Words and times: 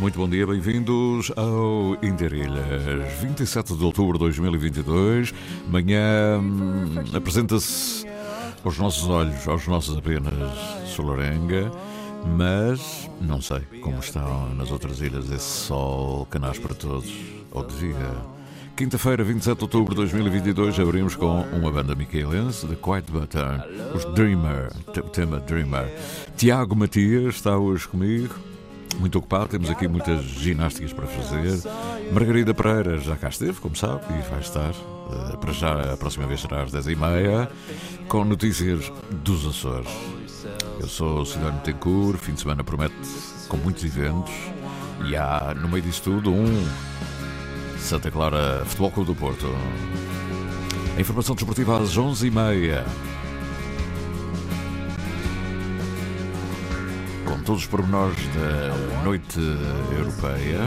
Muito 0.00 0.16
bom 0.16 0.28
dia, 0.28 0.46
bem-vindos 0.46 1.32
ao 1.34 1.94
Interilhas. 2.06 3.18
27 3.20 3.76
de 3.76 3.82
outubro 3.82 4.12
de 4.12 4.20
2022. 4.20 5.34
Manhã 5.68 6.38
hum, 6.38 6.94
apresenta-se 7.12 8.06
aos 8.64 8.78
nossos 8.78 9.08
olhos, 9.08 9.48
aos 9.48 9.66
nossos 9.66 9.98
apenas 9.98 10.32
Solarenga, 10.86 11.72
mas 12.36 13.10
não 13.20 13.40
sei 13.42 13.60
como 13.82 13.98
estão 13.98 14.54
nas 14.54 14.70
outras 14.70 15.00
ilhas 15.00 15.28
esse 15.32 15.66
sol 15.66 16.26
canais 16.26 16.60
para 16.60 16.76
todos, 16.76 17.12
ou 17.50 17.64
devia. 17.64 18.38
Quinta-feira, 18.76 19.24
27 19.24 19.56
de 19.56 19.64
outubro 19.64 19.90
de 19.90 19.96
2022, 20.02 20.78
abrimos 20.78 21.16
com 21.16 21.40
uma 21.40 21.72
banda 21.72 21.96
micaelense, 21.96 22.68
The 22.68 22.76
Quiet 22.76 23.10
Button, 23.10 23.62
os 23.92 24.04
Dreamer, 24.14 24.70
o 24.86 25.08
tema 25.10 25.40
Dreamer. 25.40 25.92
Tiago 26.36 26.76
Matias 26.76 27.34
está 27.34 27.58
hoje 27.58 27.88
comigo, 27.88 28.32
muito 28.98 29.18
ocupado, 29.18 29.48
temos 29.48 29.70
aqui 29.70 29.86
muitas 29.86 30.22
ginásticas 30.24 30.92
para 30.92 31.06
fazer. 31.06 31.60
Margarida 32.12 32.54
Pereira 32.54 32.98
já 32.98 33.16
cá 33.16 33.28
esteve, 33.28 33.60
como 33.60 33.76
sabe, 33.76 34.02
e 34.10 34.30
vai 34.30 34.40
estar. 34.40 34.70
eh, 34.72 35.36
para 35.36 35.52
já, 35.52 35.92
a 35.92 35.96
próxima 35.96 36.26
vez 36.26 36.40
será 36.40 36.62
às 36.62 36.72
10h30, 36.72 37.48
com 38.08 38.24
notícias 38.24 38.92
dos 39.10 39.46
Açores. 39.46 39.90
Eu 40.80 40.88
sou 40.88 41.20
o 41.20 41.26
Cidadão 41.26 41.58
Tencourt, 41.60 42.18
fim 42.18 42.32
de 42.34 42.40
semana 42.40 42.62
promete 42.62 42.94
com 43.48 43.56
muitos 43.56 43.84
eventos, 43.84 44.32
e 45.06 45.16
há, 45.16 45.54
no 45.54 45.68
meio 45.68 45.82
disso 45.82 46.02
tudo, 46.02 46.32
um 46.32 46.66
Santa 47.78 48.10
Clara 48.10 48.64
Futebol 48.64 48.90
Clube 48.90 49.12
do 49.12 49.14
Porto. 49.14 49.46
A 50.96 51.00
informação 51.00 51.34
desportiva 51.34 51.78
às 51.78 51.96
11h30. 51.96 52.84
Todos 57.48 57.62
os 57.62 57.66
pormenores 57.66 58.18
da 58.34 59.02
noite 59.04 59.40
europeia. 59.96 60.60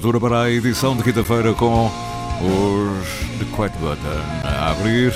Abertura 0.00 0.18
para 0.18 0.42
a 0.44 0.50
edição 0.50 0.96
de 0.96 1.02
quinta-feira 1.02 1.52
com 1.52 1.84
os 1.84 3.38
The 3.38 3.44
Quiet 3.54 3.76
Button. 3.80 4.08
A 4.44 4.70
abrir, 4.70 5.12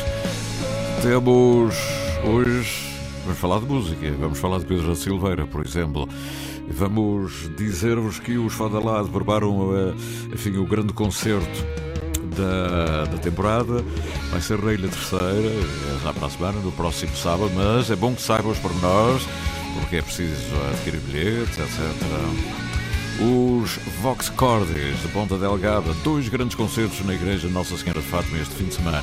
temos 1.00 1.74
hoje. 2.22 2.86
Vamos 3.24 3.38
falar 3.38 3.60
de 3.60 3.64
música, 3.64 4.14
vamos 4.20 4.38
falar 4.38 4.58
de 4.58 4.66
Pedro 4.66 4.88
da 4.88 4.94
Silveira, 4.94 5.46
por 5.46 5.64
exemplo. 5.64 6.06
Vamos 6.68 7.48
dizer-vos 7.56 8.18
que 8.18 8.36
os 8.36 8.52
Fadalado 8.52 9.08
preparam 9.08 9.74
eh, 9.74 9.94
enfim, 10.34 10.58
o 10.58 10.66
grande 10.66 10.92
concerto 10.92 11.64
da, 12.36 13.06
da 13.06 13.16
temporada. 13.16 13.82
Vai 14.30 14.42
ser 14.42 14.62
na 14.62 14.74
Ilha 14.74 14.88
Terceira, 14.88 15.48
é 15.48 16.04
já 16.04 16.12
para 16.12 16.26
a 16.26 16.30
semana, 16.30 16.60
no 16.60 16.72
próximo 16.72 17.16
sábado, 17.16 17.50
mas 17.54 17.90
é 17.90 17.96
bom 17.96 18.14
que 18.14 18.20
saibam 18.20 18.52
os 18.52 18.58
pormenores, 18.58 19.22
porque 19.80 19.96
é 19.96 20.02
preciso 20.02 20.54
adquirir 20.74 21.00
bilhetes, 21.00 21.58
etc. 21.58 22.63
Os 23.20 23.78
Vox 24.02 24.28
Cordis 24.28 25.00
de 25.00 25.08
Ponta 25.08 25.38
Delgada, 25.38 25.94
dois 26.02 26.28
grandes 26.28 26.56
concertos 26.56 27.04
na 27.06 27.14
Igreja 27.14 27.48
Nossa 27.48 27.76
Senhora 27.76 28.00
de 28.00 28.06
Fátima 28.06 28.38
este 28.38 28.54
fim 28.54 28.64
de 28.64 28.74
semana. 28.74 29.02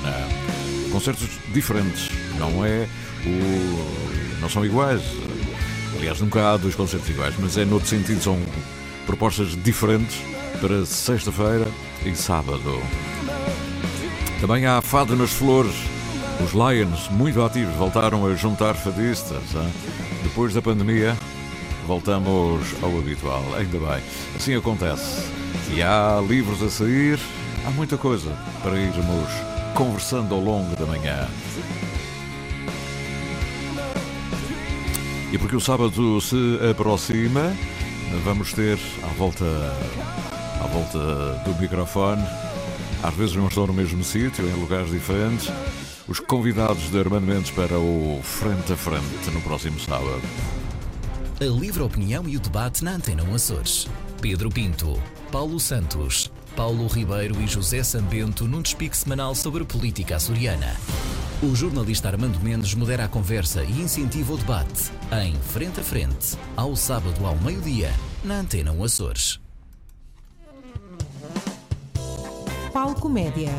Concertos 0.92 1.30
diferentes, 1.54 2.10
não 2.38 2.66
é 2.66 2.88
o. 3.26 4.42
não 4.42 4.50
são 4.50 4.66
iguais. 4.66 5.02
Aliás, 5.98 6.20
nunca 6.20 6.52
há 6.52 6.58
dois 6.58 6.76
concertos 6.76 7.10
iguais, 7.10 7.36
mas 7.40 7.58
é 7.58 7.64
noutro 7.64 7.88
sentido, 7.88 8.22
são 8.22 8.38
propostas 9.06 9.56
diferentes 9.64 10.18
para 10.60 10.86
sexta-feira 10.86 11.68
e 12.06 12.14
sábado. 12.14 12.82
Também 14.42 14.66
há 14.66 14.82
Fado 14.82 15.16
nas 15.16 15.32
Flores. 15.32 15.76
Os 16.44 16.52
Lions, 16.54 17.08
muito 17.10 17.42
ativos, 17.44 17.76
voltaram 17.76 18.26
a 18.26 18.34
juntar 18.36 18.74
fadistas. 18.74 19.44
hein? 19.54 19.72
Depois 20.24 20.54
da 20.54 20.62
pandemia, 20.62 21.16
voltamos 21.88 22.62
ao 22.82 22.98
habitual. 22.98 23.44
Ainda 23.56 23.78
bem. 23.78 24.04
Assim 24.36 24.56
acontece. 24.56 25.30
E 25.74 25.82
há 25.82 26.22
livros 26.28 26.62
a 26.62 26.70
sair, 26.70 27.20
há 27.66 27.72
muita 27.72 27.98
coisa 27.98 28.32
para 28.62 28.78
irmos 28.78 29.30
conversando 29.74 30.36
ao 30.36 30.42
longo 30.42 30.76
da 30.76 30.86
manhã. 30.86 31.28
E 35.32 35.38
porque 35.38 35.56
o 35.56 35.62
sábado 35.62 36.20
se 36.20 36.60
aproxima, 36.70 37.56
vamos 38.26 38.52
ter 38.52 38.78
à 39.04 39.08
volta 39.18 39.46
à 40.62 40.68
volta 40.68 41.00
do 41.46 41.60
microfone. 41.60 42.24
Às 43.02 43.16
vezes 43.16 43.36
não 43.36 43.48
estão 43.48 43.66
no 43.66 43.74
mesmo 43.74 44.04
sítio, 44.04 44.48
em 44.48 44.54
lugares 44.54 44.92
diferentes. 44.92 45.52
Os 46.08 46.20
convidados 46.20 46.92
de 46.92 47.00
Armando 47.00 47.26
Mendes 47.26 47.52
para 47.52 47.80
o 47.80 48.20
Frente 48.22 48.74
a 48.74 48.76
Frente 48.76 49.32
no 49.34 49.42
próximo 49.42 49.80
sábado. 49.80 50.22
A 51.42 51.60
livre 51.60 51.82
opinião 51.82 52.30
e 52.30 52.38
o 52.38 52.40
debate 52.40 52.84
na 52.84 52.92
Antena 52.92 53.24
1 53.24 53.34
Açores. 53.34 53.88
Pedro 54.22 54.48
Pinto, 54.52 55.02
Paulo 55.32 55.60
Santos, 55.60 56.32
Paulo 56.56 56.86
Ribeiro 56.86 57.42
e 57.42 57.48
José 57.48 57.82
Sambento 57.82 58.48
num 58.48 58.62
despique 58.62 58.96
semanal 58.96 59.34
sobre 59.34 59.66
política 59.66 60.18
açoriana. 60.18 60.76
O 61.42 61.56
jornalista 61.56 62.10
Armando 62.10 62.40
Mendes 62.42 62.76
modera 62.76 63.06
a 63.06 63.08
conversa 63.08 63.64
e 63.64 63.72
incentiva 63.72 64.34
o 64.34 64.38
debate 64.38 64.92
em 65.24 65.34
Frente 65.34 65.80
a 65.80 65.84
Frente, 65.84 66.38
ao 66.56 66.76
sábado 66.76 67.26
ao 67.26 67.36
meio-dia, 67.38 67.92
na 68.24 68.36
Antena 68.36 68.72
1 68.72 68.84
Açores. 68.84 69.40
Palco 72.72 73.10
Média. 73.10 73.50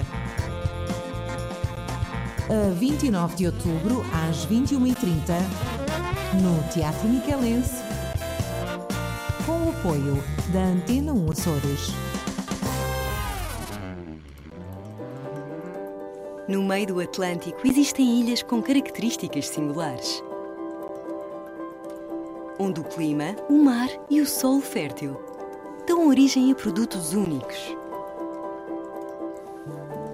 A 2.49 2.73
29 2.75 3.35
de 3.35 3.47
outubro, 3.47 4.05
às 4.29 4.47
21h30, 4.47 5.82
no 6.41 6.67
Teatro 6.71 7.07
Miquelense, 7.09 7.83
com 9.45 9.67
o 9.67 9.69
apoio 9.69 10.25
da 10.51 10.61
Antena 10.61 11.13
1 11.13 11.31
Açores. 11.31 11.91
No 16.49 16.63
meio 16.63 16.87
do 16.87 17.01
Atlântico 17.01 17.67
existem 17.67 18.21
ilhas 18.21 18.43
com 18.43 18.63
características 18.63 19.49
singulares. 19.49 20.25
Onde 22.59 22.81
o 22.81 22.85
clima, 22.85 23.37
o 23.51 23.59
mar 23.59 23.91
e 24.09 24.21
o 24.21 24.27
solo 24.27 24.63
fértil 24.63 25.21
dão 25.87 26.09
origem 26.09 26.51
a 26.51 26.55
produtos 26.55 27.13
únicos. 27.13 27.77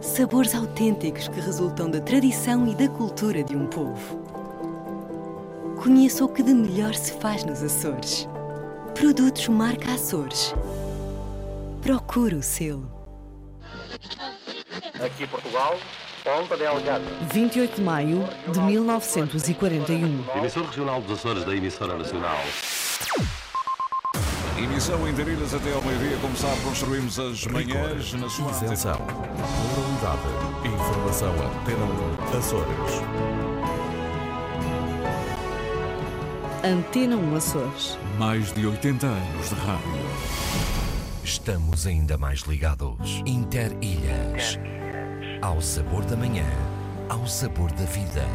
Sabores 0.01 0.55
autênticos 0.55 1.29
que 1.29 1.39
resultam 1.39 1.89
da 1.89 2.01
tradição 2.01 2.67
e 2.67 2.75
da 2.75 2.89
cultura 2.89 3.45
de 3.45 3.57
um 3.57 3.67
povo. 3.67 4.28
Conheça 5.83 6.25
o 6.25 6.29
que 6.29 6.43
de 6.43 6.53
melhor 6.53 6.93
se 6.95 7.13
faz 7.21 7.45
nos 7.45 7.63
Açores. 7.63 8.29
Produtos 8.95 9.47
marca 9.49 9.93
Açores. 9.93 10.53
Procure 11.81 12.35
o 12.35 12.43
selo. 12.43 12.91
Aqui 15.05 15.27
Portugal, 15.29 15.77
Ponta 16.25 16.57
Delgada. 16.57 17.05
28 17.33 17.77
de 17.77 17.83
maio 17.83 18.29
de 18.53 18.59
1941. 18.59 20.25
Emissor 20.37 20.65
regional 20.65 21.01
dos 21.01 21.19
Açores 21.19 21.45
da 21.45 21.55
emissora 21.55 21.97
nacional. 21.97 22.39
Emissão 24.59 25.09
em 25.09 25.15
Darilhas 25.15 25.55
até 25.55 25.73
ao 25.73 25.83
meio-dia. 25.83 26.19
Como 26.21 26.37
sabe, 26.37 26.61
construímos 26.63 27.21
as 27.21 27.47
manhãs 27.47 28.13
na 28.15 28.29
sua 28.29 28.51
Isenção. 28.51 28.97
Pluralidade. 28.97 30.75
Informação 30.75 31.31
Antena 31.31 31.85
1 32.35 32.37
Açores. 32.37 33.38
Antena 36.65 37.17
1 37.17 37.37
Açores. 37.37 37.97
Mais 38.19 38.53
de 38.53 38.67
80 38.67 39.07
anos 39.07 39.49
de 39.49 39.55
rádio. 39.55 39.93
Estamos 41.23 41.87
ainda 41.87 42.19
mais 42.19 42.41
ligados. 42.41 43.23
Interilhas. 43.25 44.59
Ao 45.41 45.61
sabor 45.61 46.05
da 46.05 46.17
manhã, 46.17 46.49
ao 47.09 47.25
sabor 47.29 47.71
da 47.73 47.85
vida. 47.85 48.27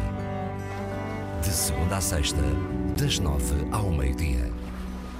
De 1.42 1.50
segunda 1.50 1.98
a 1.98 2.00
sexta, 2.00 2.40
das 2.98 3.18
nove 3.18 3.56
ao 3.70 3.90
meio-dia. 3.90 4.50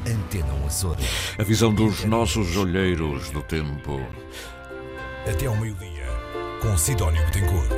Antena 0.06 0.54
1 0.62 0.66
Açores. 0.66 1.06
A 1.38 1.42
visão 1.42 1.74
dos 1.74 2.04
nossos 2.04 2.56
olheiros 2.56 3.28
do 3.28 3.42
tempo. 3.42 4.00
Até 5.30 5.44
ao 5.44 5.56
meio-dia. 5.56 6.03
Com 6.64 6.78
Sidónio 6.78 7.22
Betancourt. 7.26 7.68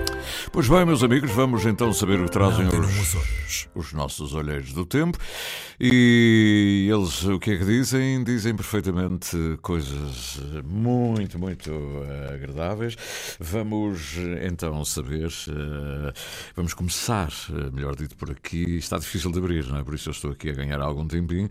Pois 0.52 0.68
bem, 0.68 0.84
meus 0.84 1.02
amigos, 1.02 1.30
vamos 1.32 1.66
então 1.66 1.92
saber 1.92 2.20
o 2.20 2.24
que 2.24 2.30
trazem 2.30 2.66
Antena 2.66 2.86
1 2.86 2.88
os, 2.88 3.68
os 3.74 3.92
nossos 3.92 4.32
olheiros 4.32 4.72
do 4.72 4.86
tempo. 4.86 5.18
E 5.78 6.88
eles 6.90 7.22
o 7.24 7.38
que 7.38 7.50
é 7.50 7.58
que 7.58 7.64
dizem? 7.64 8.24
Dizem 8.24 8.56
perfeitamente 8.56 9.36
coisas 9.60 10.40
muito, 10.64 11.38
muito 11.38 11.70
eh, 11.70 12.34
agradáveis. 12.34 12.96
Vamos 13.38 14.16
então 14.42 14.82
saber, 14.84 15.30
eh, 15.48 16.12
vamos 16.54 16.72
começar, 16.72 17.30
eh, 17.50 17.70
melhor 17.72 17.94
dito, 17.94 18.16
por 18.16 18.30
aqui. 18.30 18.78
Está 18.78 18.96
difícil 18.98 19.30
de 19.30 19.38
abrir, 19.38 19.66
não 19.66 19.78
é? 19.78 19.84
Por 19.84 19.94
isso 19.94 20.08
eu 20.08 20.12
estou 20.12 20.30
aqui 20.30 20.48
a 20.48 20.54
ganhar 20.54 20.80
algum 20.80 21.06
tempinho. 21.06 21.48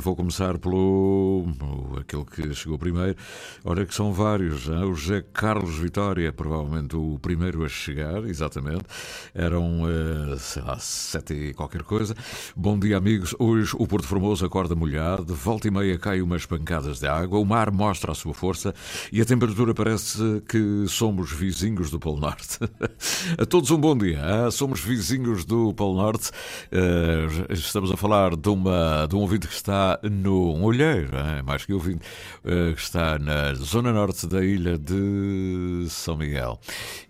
Vou 0.00 0.14
começar 0.14 0.58
pelo 0.58 1.46
aquele 1.98 2.24
que 2.24 2.54
chegou 2.54 2.78
primeiro. 2.78 3.16
Ora, 3.64 3.86
que 3.86 3.94
são 3.94 4.12
vários. 4.12 4.68
é? 4.68 4.84
O 4.84 4.94
José 4.94 5.24
Carlos 5.32 5.78
Vitória, 5.78 6.15
provavelmente 6.32 6.96
o 6.96 7.18
primeiro 7.20 7.64
a 7.64 7.68
chegar, 7.68 8.24
exatamente. 8.24 8.84
Eram, 9.34 9.82
eh, 9.88 10.36
sei 10.38 10.62
lá, 10.62 10.78
sete 10.78 11.34
e 11.34 11.54
qualquer 11.54 11.82
coisa. 11.82 12.14
Bom 12.56 12.78
dia, 12.78 12.96
amigos. 12.96 13.34
Hoje 13.38 13.74
o 13.78 13.86
Porto 13.86 14.06
Formoso 14.06 14.44
acorda 14.44 14.74
molhado, 14.74 15.34
volta 15.34 15.68
e 15.68 15.70
meia 15.70 15.98
cai 15.98 16.20
umas 16.22 16.46
pancadas 16.46 16.98
de 17.00 17.06
água, 17.06 17.38
o 17.38 17.44
mar 17.44 17.70
mostra 17.70 18.12
a 18.12 18.14
sua 18.14 18.32
força 18.32 18.74
e 19.12 19.20
a 19.20 19.24
temperatura 19.24 19.74
parece 19.74 20.42
que 20.48 20.86
somos 20.88 21.30
vizinhos 21.32 21.90
do 21.90 21.98
Polo 21.98 22.20
Norte. 22.20 22.58
a 23.38 23.44
todos 23.46 23.70
um 23.70 23.78
bom 23.78 23.96
dia. 23.96 24.20
ah, 24.46 24.50
Somos 24.50 24.80
vizinhos 24.80 25.44
do 25.44 25.72
Polo 25.74 25.96
Norte. 25.96 26.30
Eh, 26.72 27.26
estamos 27.50 27.90
a 27.90 27.96
falar 27.96 28.34
de, 28.36 28.48
uma, 28.48 29.06
de 29.06 29.14
um 29.14 29.20
ouvinte 29.20 29.46
que 29.46 29.54
está 29.54 29.98
no 30.02 30.54
um 30.54 30.64
olheiro, 30.64 31.16
é 31.16 31.42
mais 31.42 31.64
que 31.64 31.72
ouvinte, 31.72 32.00
eh, 32.44 32.72
que 32.74 32.80
está 32.80 33.18
na 33.18 33.54
zona 33.54 33.92
norte 33.92 34.26
da 34.26 34.44
ilha 34.44 34.78
de 34.78 35.86
São 36.06 36.16
Miguel 36.16 36.60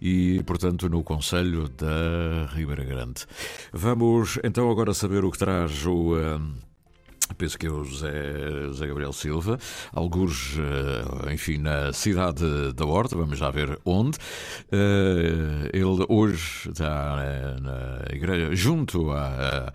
e, 0.00 0.42
portanto, 0.46 0.88
no 0.88 1.04
Conselho 1.04 1.68
da 1.68 2.46
Ribeira 2.54 2.82
Grande. 2.82 3.26
Vamos 3.70 4.38
então 4.42 4.70
agora 4.70 4.94
saber 4.94 5.22
o 5.22 5.30
que 5.30 5.36
traz 5.36 5.84
o. 5.84 6.16
eh, 6.18 6.65
Penso 7.34 7.58
que 7.58 7.66
é 7.66 7.70
o 7.70 7.84
José, 7.84 8.12
José 8.68 8.86
Gabriel 8.86 9.12
Silva, 9.12 9.58
alguns, 9.92 10.56
eh, 10.58 11.34
enfim, 11.34 11.58
na 11.58 11.92
cidade 11.92 12.44
da 12.72 12.86
Horta, 12.86 13.16
vamos 13.16 13.38
já 13.38 13.50
ver 13.50 13.78
onde. 13.84 14.16
Eh, 14.70 15.70
Ele 15.72 16.06
hoje 16.08 16.70
está 16.70 17.16
eh, 17.20 17.56
na 17.60 18.14
igreja, 18.14 18.54
junto 18.54 19.10
à 19.10 19.72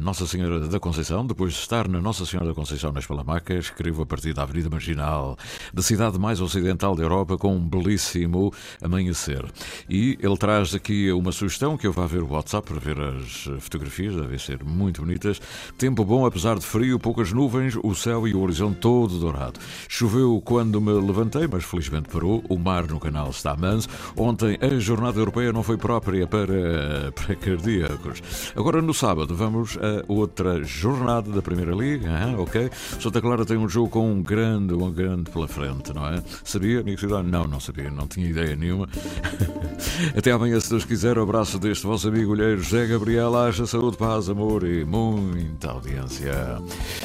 Nossa 0.00 0.26
Senhora 0.26 0.60
da 0.60 0.80
Conceição, 0.80 1.26
depois 1.26 1.52
de 1.52 1.58
estar 1.60 1.86
na 1.86 2.00
Nossa 2.00 2.24
Senhora 2.24 2.48
da 2.48 2.54
Conceição 2.54 2.92
nas 2.92 3.06
Palamacas, 3.06 3.66
escrevo 3.66 4.02
a 4.02 4.06
partir 4.06 4.32
da 4.32 4.42
Avenida 4.42 4.70
Marginal, 4.70 5.36
da 5.72 5.82
cidade 5.82 6.18
mais 6.18 6.40
ocidental 6.40 6.96
da 6.96 7.02
Europa, 7.02 7.36
com 7.36 7.54
um 7.54 7.68
belíssimo 7.68 8.52
amanhecer. 8.82 9.44
E 9.88 10.18
ele 10.20 10.36
traz 10.36 10.74
aqui 10.74 11.12
uma 11.12 11.30
sugestão 11.30 11.76
que 11.76 11.86
eu 11.86 11.92
vá 11.92 12.06
ver 12.06 12.22
o 12.22 12.32
WhatsApp 12.32 12.66
para 12.66 12.80
ver 12.80 12.98
as 12.98 13.48
fotografias, 13.60 14.14
devem 14.14 14.38
ser 14.38 14.64
muito 14.64 15.02
bonitas. 15.02 15.40
Tempo 15.76 16.04
bom, 16.04 16.24
apesar 16.24 16.58
de 16.58 16.64
frio, 16.64 16.85
poucas 16.98 17.32
nuvens, 17.32 17.76
o 17.82 17.94
céu 17.94 18.26
e 18.26 18.34
o 18.34 18.40
horizonte 18.40 18.78
todo 18.78 19.18
dourado. 19.18 19.58
Choveu 19.88 20.40
quando 20.44 20.80
me 20.80 20.92
levantei, 20.92 21.46
mas 21.50 21.64
felizmente 21.64 22.08
parou. 22.08 22.42
O 22.48 22.58
mar 22.58 22.86
no 22.86 23.00
canal 23.00 23.30
está 23.30 23.56
manso. 23.56 23.88
Ontem 24.16 24.58
a 24.60 24.78
jornada 24.78 25.18
europeia 25.18 25.52
não 25.52 25.62
foi 25.62 25.76
própria 25.76 26.26
para, 26.26 27.12
para 27.14 27.34
cardíacos. 27.36 28.22
Agora 28.54 28.80
no 28.80 28.94
sábado 28.94 29.34
vamos 29.34 29.76
a 29.78 30.04
outra 30.10 30.62
jornada 30.62 31.30
da 31.30 31.42
Primeira 31.42 31.72
Liga, 31.74 32.34
ok? 32.38 32.70
Santa 33.00 33.20
Clara 33.20 33.44
tem 33.44 33.56
um 33.56 33.68
jogo 33.68 33.88
com 33.88 34.10
um 34.10 34.22
grande, 34.22 34.74
um 34.74 34.90
grande 34.90 35.30
pela 35.30 35.48
frente, 35.48 35.92
não 35.92 36.06
é? 36.06 36.22
Sabia, 36.44 36.80
amigo 36.80 37.00
Cidade? 37.00 37.28
Não, 37.28 37.44
não 37.44 37.60
sabia, 37.60 37.90
não 37.90 38.06
tinha 38.06 38.28
ideia 38.28 38.56
nenhuma. 38.56 38.88
Até 40.16 40.32
amanhã, 40.32 40.58
se 40.60 40.70
Deus 40.70 40.84
quiser, 40.84 41.18
o 41.18 41.22
abraço 41.22 41.58
deste 41.58 41.86
vosso 41.86 42.08
amigo 42.08 42.32
olheiro 42.32 42.62
José 42.62 42.86
Gabriel. 42.86 43.36
Haja 43.36 43.66
saúde, 43.66 43.96
paz, 43.96 44.28
amor 44.28 44.64
e 44.64 44.84
muita 44.84 45.70
audiência. 45.70 46.60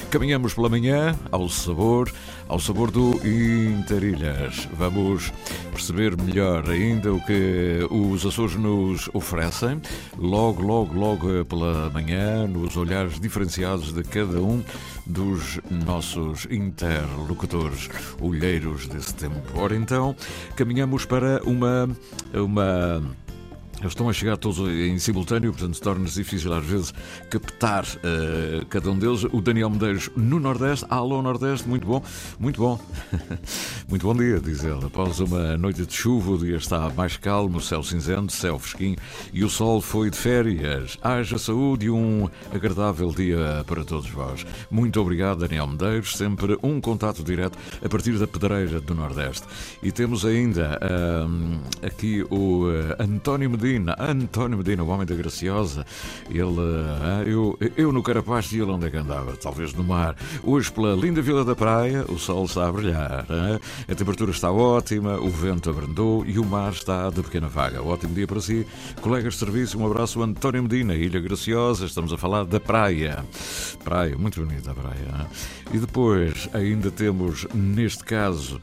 Caminhamos 0.09 0.53
pela 0.53 0.69
manhã 0.69 1.17
ao 1.31 1.47
sabor, 1.49 2.11
ao 2.47 2.59
sabor 2.59 2.91
do 2.91 3.19
Interilhas. 3.25 4.67
Vamos 4.73 5.31
perceber 5.71 6.21
melhor 6.21 6.69
ainda 6.69 7.13
o 7.13 7.21
que 7.25 7.79
os 7.89 8.25
Açores 8.25 8.55
nos 8.55 9.09
oferecem. 9.13 9.81
Logo, 10.17 10.61
logo, 10.61 10.93
logo 10.93 11.45
pela 11.45 11.89
manhã, 11.89 12.45
nos 12.47 12.75
olhares 12.75 13.19
diferenciados 13.19 13.93
de 13.93 14.03
cada 14.03 14.41
um 14.41 14.61
dos 15.05 15.59
nossos 15.69 16.45
interlocutores, 16.51 17.89
olheiros 18.19 18.87
desse 18.87 19.13
tempo. 19.15 19.41
Ora 19.55 19.75
então, 19.75 20.15
caminhamos 20.55 21.05
para 21.05 21.41
uma. 21.45 21.89
uma 22.33 23.01
Eles 23.81 23.93
estão 23.93 24.07
a 24.07 24.13
chegar 24.13 24.37
todos 24.37 24.59
em 24.59 24.99
simultâneo, 24.99 25.51
portanto 25.51 25.81
torna-se 25.81 26.13
difícil 26.13 26.53
às 26.53 26.63
vezes 26.63 26.93
captar 27.31 27.83
uh, 27.83 28.63
cada 28.67 28.91
um 28.91 28.97
deles. 28.97 29.23
O 29.23 29.41
Daniel 29.41 29.71
Medeiros 29.71 30.07
no 30.15 30.39
Nordeste, 30.39 30.85
alô 30.87 31.19
Nordeste, 31.19 31.67
muito 31.67 31.87
bom, 31.87 32.03
muito 32.39 32.61
bom. 32.61 32.79
muito 33.89 34.05
bom 34.05 34.13
dia, 34.13 34.39
diz 34.39 34.63
ele. 34.63 34.85
Após 34.85 35.19
uma 35.19 35.57
noite 35.57 35.83
de 35.83 35.93
chuva, 35.95 36.29
o 36.33 36.37
dia 36.37 36.57
está 36.57 36.91
mais 36.91 37.17
calmo, 37.17 37.59
céu 37.59 37.81
cinzento, 37.81 38.31
céu 38.31 38.59
fresquinho 38.59 38.97
e 39.33 39.43
o 39.43 39.49
sol 39.49 39.81
foi 39.81 40.11
de 40.11 40.17
férias. 40.17 40.99
Haja 41.01 41.39
saúde 41.39 41.87
e 41.87 41.89
um 41.89 42.29
agradável 42.53 43.09
dia 43.09 43.63
para 43.65 43.83
todos 43.83 44.11
vós. 44.11 44.45
Muito 44.69 45.01
obrigado, 45.01 45.39
Daniel 45.39 45.65
Medeiros, 45.65 46.15
sempre 46.15 46.55
um 46.61 46.79
contato 46.79 47.23
direto 47.23 47.57
a 47.83 47.89
partir 47.89 48.11
da 48.19 48.27
Pedreira 48.27 48.79
do 48.79 48.93
Nordeste. 48.93 49.47
E 49.81 49.91
temos 49.91 50.23
ainda 50.23 50.77
uh, 50.83 51.59
aqui 51.83 52.23
o 52.29 52.67
uh, 52.67 52.95
António 52.99 53.49
Medina. 53.49 53.70
António 53.99 54.57
Medina, 54.57 54.83
o 54.83 54.87
homem 54.87 55.05
da 55.05 55.15
Graciosa. 55.15 55.85
Ele, 56.29 56.43
ah, 57.01 57.23
eu, 57.25 57.57
eu 57.77 57.91
no 57.91 58.03
Carapaz 58.03 58.51
e 58.51 58.59
ele 58.59 58.71
onde 58.71 58.87
é 58.87 58.89
que 58.89 58.97
andava? 58.97 59.35
Talvez 59.37 59.73
no 59.73 59.83
mar. 59.83 60.15
Hoje, 60.43 60.71
pela 60.71 60.95
linda 60.95 61.21
Vila 61.21 61.45
da 61.45 61.55
Praia, 61.55 62.05
o 62.09 62.17
sol 62.17 62.45
está 62.45 62.67
a 62.67 62.71
brilhar. 62.71 63.25
Ah, 63.29 63.59
a 63.89 63.95
temperatura 63.95 64.31
está 64.31 64.51
ótima, 64.51 65.19
o 65.19 65.29
vento 65.29 65.69
abrandou 65.69 66.25
e 66.25 66.39
o 66.39 66.45
mar 66.45 66.71
está 66.71 67.09
de 67.09 67.21
pequena 67.21 67.47
vaga. 67.47 67.81
Ótimo 67.81 68.13
dia 68.13 68.27
para 68.27 68.41
si. 68.41 68.65
Colegas 69.01 69.33
de 69.33 69.39
serviço, 69.39 69.79
um 69.79 69.85
abraço, 69.85 70.21
António 70.21 70.63
Medina, 70.63 70.95
Ilha 70.95 71.19
Graciosa. 71.19 71.85
Estamos 71.85 72.11
a 72.11 72.17
falar 72.17 72.45
da 72.45 72.59
praia. 72.59 73.23
Praia, 73.83 74.17
muito 74.17 74.41
bonita 74.41 74.71
a 74.71 74.73
praia. 74.73 75.07
Ah. 75.13 75.27
E 75.73 75.77
depois, 75.77 76.49
ainda 76.53 76.91
temos, 76.91 77.47
neste 77.53 78.03
caso, 78.03 78.59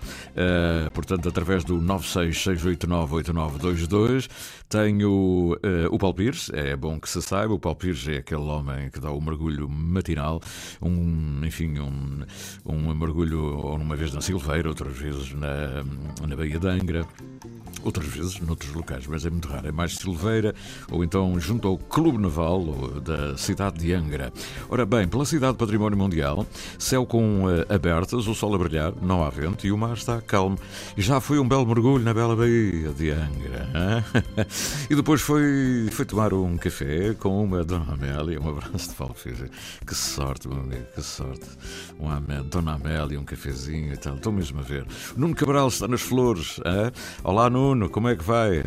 portanto, 0.92 1.26
através 1.28 1.64
do 1.64 1.80
966898922, 1.80 4.28
tenho 4.68 5.54
uh, 5.54 5.88
o 5.90 5.98
Paulo 5.98 6.14
Pires, 6.14 6.50
é 6.52 6.76
bom 6.76 7.00
que 7.00 7.08
se 7.08 7.22
saiba, 7.22 7.54
o 7.54 7.58
Paulo 7.58 7.78
Pires 7.78 8.06
é 8.06 8.18
aquele 8.18 8.42
homem 8.42 8.90
que 8.90 9.00
dá 9.00 9.10
o 9.10 9.20
mergulho 9.20 9.68
matinal, 9.68 10.40
um, 10.82 11.40
enfim, 11.44 11.78
um, 11.78 12.24
um 12.66 12.94
mergulho 12.94 13.60
uma 13.60 13.96
vez 13.96 14.12
na 14.12 14.20
Silveira, 14.20 14.68
outras 14.68 14.96
vezes 14.96 15.32
na, 15.32 15.82
na 16.26 16.36
Baía 16.36 16.58
de 16.58 16.68
Angra, 16.68 17.06
outras 17.82 18.06
vezes 18.06 18.40
noutros 18.40 18.72
locais, 18.74 19.06
mas 19.06 19.24
é 19.24 19.30
muito 19.30 19.48
raro. 19.48 19.68
É 19.68 19.72
mais 19.72 19.96
Silveira 19.96 20.54
ou 20.90 21.02
então 21.02 21.38
junto 21.40 21.68
ao 21.68 21.78
Clube 21.78 22.18
Naval 22.18 22.64
da 23.00 23.36
cidade 23.36 23.78
de 23.78 23.92
Angra. 23.92 24.32
Ora 24.68 24.84
bem, 24.84 25.06
pela 25.08 25.24
cidade 25.24 25.56
Património 25.56 25.96
Mundial, 25.96 26.46
céu 26.78 27.06
com 27.06 27.44
uh, 27.44 27.72
abertas, 27.72 28.26
o 28.26 28.34
sol 28.34 28.54
a 28.54 28.58
brilhar, 28.58 28.92
não 29.00 29.24
há 29.24 29.30
vento 29.30 29.66
e 29.66 29.72
o 29.72 29.78
mar 29.78 29.94
está 29.94 30.20
calmo. 30.20 30.58
Já 30.96 31.20
foi 31.20 31.38
um 31.38 31.48
belo 31.48 31.66
mergulho 31.66 32.04
na 32.04 32.12
bela 32.12 32.36
Baía 32.36 32.90
de 32.90 33.10
Angra. 33.10 34.04
e 34.90 34.94
depois 34.94 35.20
foi, 35.20 35.88
foi 35.92 36.04
tomar 36.04 36.32
um 36.32 36.56
café 36.56 37.14
com 37.14 37.44
uma 37.44 37.62
Dona 37.62 37.92
Amélia, 37.92 38.40
um 38.40 38.48
abraço 38.48 38.88
de 38.88 38.94
Paulo 38.94 39.14
Filho. 39.14 39.48
Que 39.86 39.94
sorte, 39.94 40.48
meu 40.48 40.58
amigo, 40.58 40.84
que 40.94 41.02
sorte. 41.02 41.46
Uma 41.98 42.20
Dona 42.42 42.74
Amélia, 42.74 43.20
um 43.20 43.24
cafezinho 43.24 43.92
e 43.92 43.96
tal. 43.96 44.16
Estou 44.16 44.32
mesmo 44.32 44.60
a 44.60 44.62
ver. 44.62 44.86
Nuno 45.16 45.34
Cabral 45.34 45.68
está 45.68 45.86
nas 45.86 46.00
flores. 46.00 46.58
Hein? 46.64 46.90
Olá, 47.22 47.48
Nuno, 47.48 47.88
como 47.88 48.08
é 48.08 48.16
que 48.16 48.24
vai? 48.24 48.62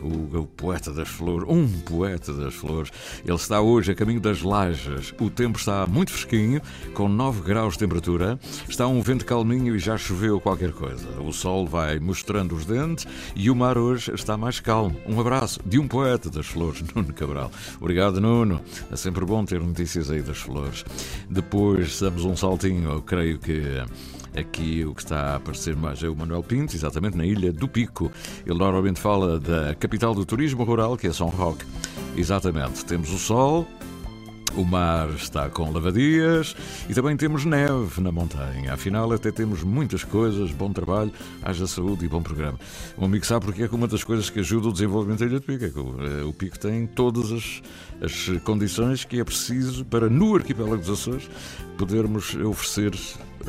O, 0.00 0.38
o, 0.38 0.46
poeta 0.46 0.92
das 0.92 1.08
flores, 1.08 1.48
um 1.48 1.68
poeta 1.80 2.32
das 2.32 2.54
flores. 2.54 2.90
Ele 3.24 3.34
está 3.34 3.60
hoje 3.60 3.92
a 3.92 3.94
caminho 3.94 4.20
das 4.20 4.42
lajes. 4.42 5.12
O 5.20 5.28
tempo 5.28 5.58
está 5.58 5.86
muito 5.86 6.12
fresquinho, 6.12 6.60
com 6.94 7.08
9 7.08 7.42
graus 7.42 7.74
de 7.74 7.80
temperatura. 7.80 8.38
Está 8.68 8.86
um 8.86 9.02
vento 9.02 9.24
calminho 9.24 9.74
e 9.74 9.78
já 9.78 9.98
choveu 9.98 10.40
qualquer 10.40 10.72
coisa. 10.72 11.20
O 11.20 11.32
sol 11.32 11.66
vai 11.66 11.98
mostrando 11.98 12.54
os 12.54 12.64
dentes 12.64 13.06
e 13.34 13.50
o 13.50 13.56
mar 13.56 13.76
hoje 13.76 14.12
está 14.14 14.36
mais 14.36 14.60
calmo. 14.60 14.96
Um 15.06 15.20
abraço 15.20 15.33
de 15.64 15.78
um 15.78 15.88
poeta 15.88 16.30
das 16.30 16.46
flores, 16.46 16.82
Nuno 16.94 17.12
Cabral. 17.12 17.50
Obrigado, 17.80 18.20
Nuno. 18.20 18.60
É 18.90 18.96
sempre 18.96 19.24
bom 19.24 19.44
ter 19.44 19.60
notícias 19.60 20.10
aí 20.10 20.22
das 20.22 20.38
flores. 20.38 20.84
Depois 21.28 22.00
damos 22.00 22.24
um 22.24 22.36
saltinho, 22.36 22.90
eu 22.90 23.02
creio 23.02 23.38
que. 23.38 23.62
Aqui 24.36 24.84
o 24.84 24.92
que 24.92 25.00
está 25.00 25.16
a 25.16 25.36
aparecer 25.36 25.76
mais 25.76 26.02
é 26.02 26.08
o 26.08 26.16
Manuel 26.16 26.42
Pinto, 26.42 26.74
exatamente 26.74 27.16
na 27.16 27.24
Ilha 27.24 27.52
do 27.52 27.68
Pico. 27.68 28.10
Ele 28.44 28.58
normalmente 28.58 29.00
fala 29.00 29.38
da 29.38 29.76
capital 29.76 30.12
do 30.12 30.26
turismo 30.26 30.64
rural, 30.64 30.96
que 30.96 31.06
é 31.06 31.12
São 31.12 31.28
Roque. 31.28 31.64
Exatamente. 32.16 32.84
Temos 32.84 33.12
o 33.12 33.18
sol, 33.18 33.64
o 34.56 34.64
mar 34.64 35.08
está 35.10 35.48
com 35.50 35.70
lavadias 35.72 36.54
e 36.88 36.94
também 36.94 37.16
temos 37.16 37.44
neve 37.44 38.00
na 38.00 38.12
montanha. 38.12 38.72
Afinal, 38.72 39.12
até 39.12 39.30
temos 39.30 39.62
muitas 39.62 40.04
coisas, 40.04 40.50
bom 40.52 40.72
trabalho, 40.72 41.12
haja 41.42 41.66
saúde 41.66 42.04
e 42.04 42.08
bom 42.08 42.22
programa. 42.22 42.58
O 42.96 43.04
amigo 43.04 43.26
sabe 43.26 43.46
porque 43.46 43.64
é 43.64 43.68
que 43.68 43.74
uma 43.74 43.88
das 43.88 44.04
coisas 44.04 44.30
que 44.30 44.40
ajuda 44.40 44.68
o 44.68 44.72
desenvolvimento 44.72 45.20
da 45.20 45.26
Ilha 45.26 45.40
do 45.40 45.46
Pico 45.46 45.64
é 45.64 45.70
que 45.70 45.78
o, 45.78 45.96
eh, 46.00 46.24
o 46.24 46.32
Pico 46.32 46.58
tem 46.58 46.86
todas 46.86 47.32
as, 47.32 47.62
as 48.00 48.42
condições 48.42 49.04
que 49.04 49.18
é 49.18 49.24
preciso 49.24 49.84
para, 49.84 50.08
no 50.08 50.34
arquipélago 50.34 50.76
dos 50.76 50.90
Açores, 50.90 51.28
podermos 51.76 52.34
oferecer 52.36 52.92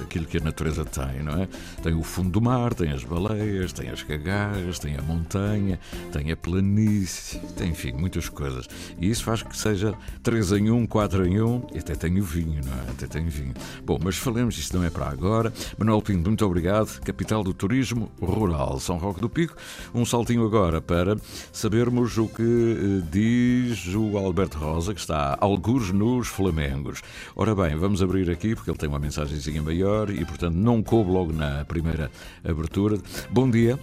aquilo 0.01 0.25
que 0.25 0.37
a 0.37 0.41
natureza 0.41 0.85
tem, 0.85 1.23
não 1.23 1.41
é? 1.41 1.47
Tem 1.81 1.93
o 1.93 2.03
fundo 2.03 2.29
do 2.29 2.41
mar, 2.41 2.73
tem 2.73 2.91
as 2.91 3.03
baleias, 3.03 3.73
tem 3.73 3.89
as 3.89 4.03
cagarras, 4.03 4.79
tem 4.79 4.95
a 4.95 5.01
montanha, 5.01 5.79
tem 6.11 6.31
a 6.31 6.37
planície, 6.37 7.39
tem, 7.55 7.71
enfim, 7.71 7.93
muitas 7.93 8.29
coisas. 8.29 8.67
E 8.99 9.09
isso 9.09 9.23
faz 9.23 9.43
que 9.43 9.57
seja 9.57 9.93
3 10.23 10.51
em 10.53 10.71
1, 10.71 10.87
4 10.87 11.25
em 11.25 11.41
1, 11.41 11.67
e 11.73 11.79
até 11.79 11.95
tenho 11.95 12.23
vinho, 12.23 12.61
não 12.65 12.73
é? 12.73 12.91
Até 12.91 13.07
tenho 13.07 13.29
vinho. 13.29 13.53
Bom, 13.83 13.99
mas 14.03 14.17
falemos, 14.17 14.57
isto 14.57 14.77
não 14.77 14.83
é 14.83 14.89
para 14.89 15.07
agora. 15.07 15.53
Manuel 15.77 16.01
Pinto, 16.01 16.27
muito 16.29 16.45
obrigado. 16.45 16.99
Capital 17.01 17.43
do 17.43 17.53
Turismo 17.53 18.11
Rural, 18.21 18.79
São 18.79 18.97
Roque 18.97 19.21
do 19.21 19.29
Pico. 19.29 19.55
Um 19.93 20.05
saltinho 20.05 20.45
agora 20.45 20.81
para 20.81 21.15
sabermos 21.51 22.17
o 22.17 22.27
que 22.27 22.43
eh, 22.43 23.07
diz 23.11 23.87
o 23.95 24.17
Alberto 24.17 24.57
Rosa, 24.57 24.93
que 24.93 24.99
está 24.99 25.37
algures 25.39 25.91
nos 25.91 26.27
Flamengos. 26.27 27.01
Ora 27.35 27.55
bem, 27.55 27.75
vamos 27.75 28.01
abrir 28.01 28.29
aqui, 28.29 28.55
porque 28.55 28.69
ele 28.69 28.77
tem 28.77 28.89
uma 28.89 28.99
mensagenzinha 28.99 29.61
maior 29.61 29.84
maior 29.85 30.09
e, 30.09 30.25
portanto, 30.25 30.55
não 30.55 30.81
coube 30.81 31.11
logo 31.11 31.31
na 31.31 31.63
primeira 31.65 32.11
abertura. 32.43 32.97
Bom 33.29 33.49
dia. 33.49 33.79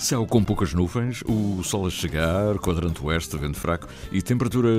Céu 0.00 0.26
com 0.26 0.42
poucas 0.42 0.72
nuvens, 0.72 1.22
o 1.26 1.62
sol 1.62 1.86
a 1.86 1.90
chegar, 1.90 2.56
quadrante 2.56 3.04
oeste, 3.04 3.36
vento 3.36 3.58
fraco 3.58 3.86
e 4.10 4.22
temperatura, 4.22 4.70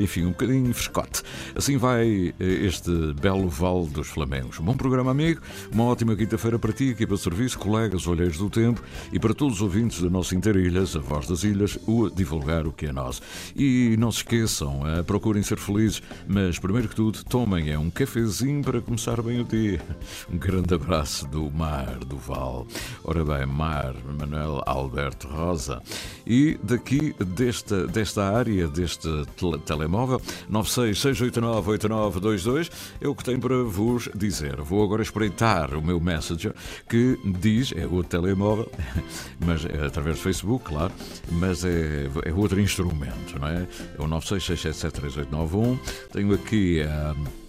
enfim, 0.00 0.24
um 0.24 0.30
bocadinho 0.30 0.74
frescote. 0.74 1.22
Assim 1.54 1.76
vai 1.76 2.34
eh, 2.40 2.44
este 2.44 2.90
belo 3.14 3.48
Vale 3.48 3.86
dos 3.86 4.08
Flamengos. 4.08 4.58
Bom 4.58 4.76
programa, 4.76 5.12
amigo. 5.12 5.40
Uma 5.72 5.84
ótima 5.84 6.16
quinta-feira 6.16 6.58
para 6.58 6.72
ti, 6.72 6.88
equipa 6.88 7.14
de 7.14 7.20
serviço, 7.20 7.56
colegas, 7.56 8.08
olheiros 8.08 8.36
do 8.36 8.50
tempo 8.50 8.82
e 9.12 9.18
para 9.20 9.32
todos 9.32 9.54
os 9.54 9.62
ouvintes 9.62 10.02
da 10.02 10.10
nossa 10.10 10.34
Interilhas, 10.34 10.96
a 10.96 10.98
voz 10.98 11.28
das 11.28 11.44
ilhas, 11.44 11.78
o 11.86 12.10
divulgar 12.10 12.66
o 12.66 12.72
que 12.72 12.86
é 12.86 12.92
nosso. 12.92 13.22
E 13.54 13.94
não 13.96 14.10
se 14.10 14.18
esqueçam, 14.18 14.82
eh, 14.88 15.04
procurem 15.04 15.44
ser 15.44 15.56
felizes, 15.56 16.02
mas 16.26 16.58
primeiro 16.58 16.88
que 16.88 16.96
tudo, 16.96 17.22
tomem 17.24 17.70
é 17.70 17.78
um 17.78 17.90
cafezinho 17.90 18.60
para 18.60 18.80
começar 18.80 19.22
bem 19.22 19.40
o 19.40 19.44
dia. 19.44 19.80
Um 20.28 20.36
grande 20.36 20.74
abraço 20.74 21.28
do 21.28 21.48
mar, 21.48 21.96
do 22.00 22.16
Val. 22.16 22.66
Ora 23.04 23.24
bem, 23.24 23.46
mar, 23.46 23.94
Manuel 24.18 24.63
Alberto 24.64 25.28
Rosa. 25.28 25.82
E 26.26 26.58
daqui 26.62 27.14
desta, 27.18 27.86
desta 27.86 28.24
área, 28.24 28.66
deste 28.68 29.08
tele 29.36 29.58
telemóvel, 29.58 30.20
966898922, 30.50 32.70
é 33.00 33.08
o 33.08 33.14
que 33.14 33.24
tenho 33.24 33.40
para 33.40 33.62
vos 33.62 34.08
dizer. 34.14 34.60
Vou 34.60 34.82
agora 34.82 35.02
espreitar 35.02 35.74
o 35.74 35.82
meu 35.82 36.00
Messenger, 36.00 36.54
que 36.88 37.18
diz, 37.40 37.72
é 37.76 37.86
o 37.86 38.02
telemóvel, 38.02 38.70
mas 39.44 39.64
é 39.64 39.86
através 39.86 40.16
do 40.16 40.22
Facebook, 40.22 40.64
claro, 40.64 40.92
mas 41.30 41.64
é, 41.64 42.08
é 42.24 42.32
outro 42.32 42.60
instrumento, 42.60 43.38
não 43.38 43.48
é? 43.48 43.66
É 43.98 44.02
o 44.02 44.06
966773891. 44.06 45.78
Tenho 46.12 46.34
aqui 46.34 46.82
a. 46.82 47.12
Um, 47.12 47.43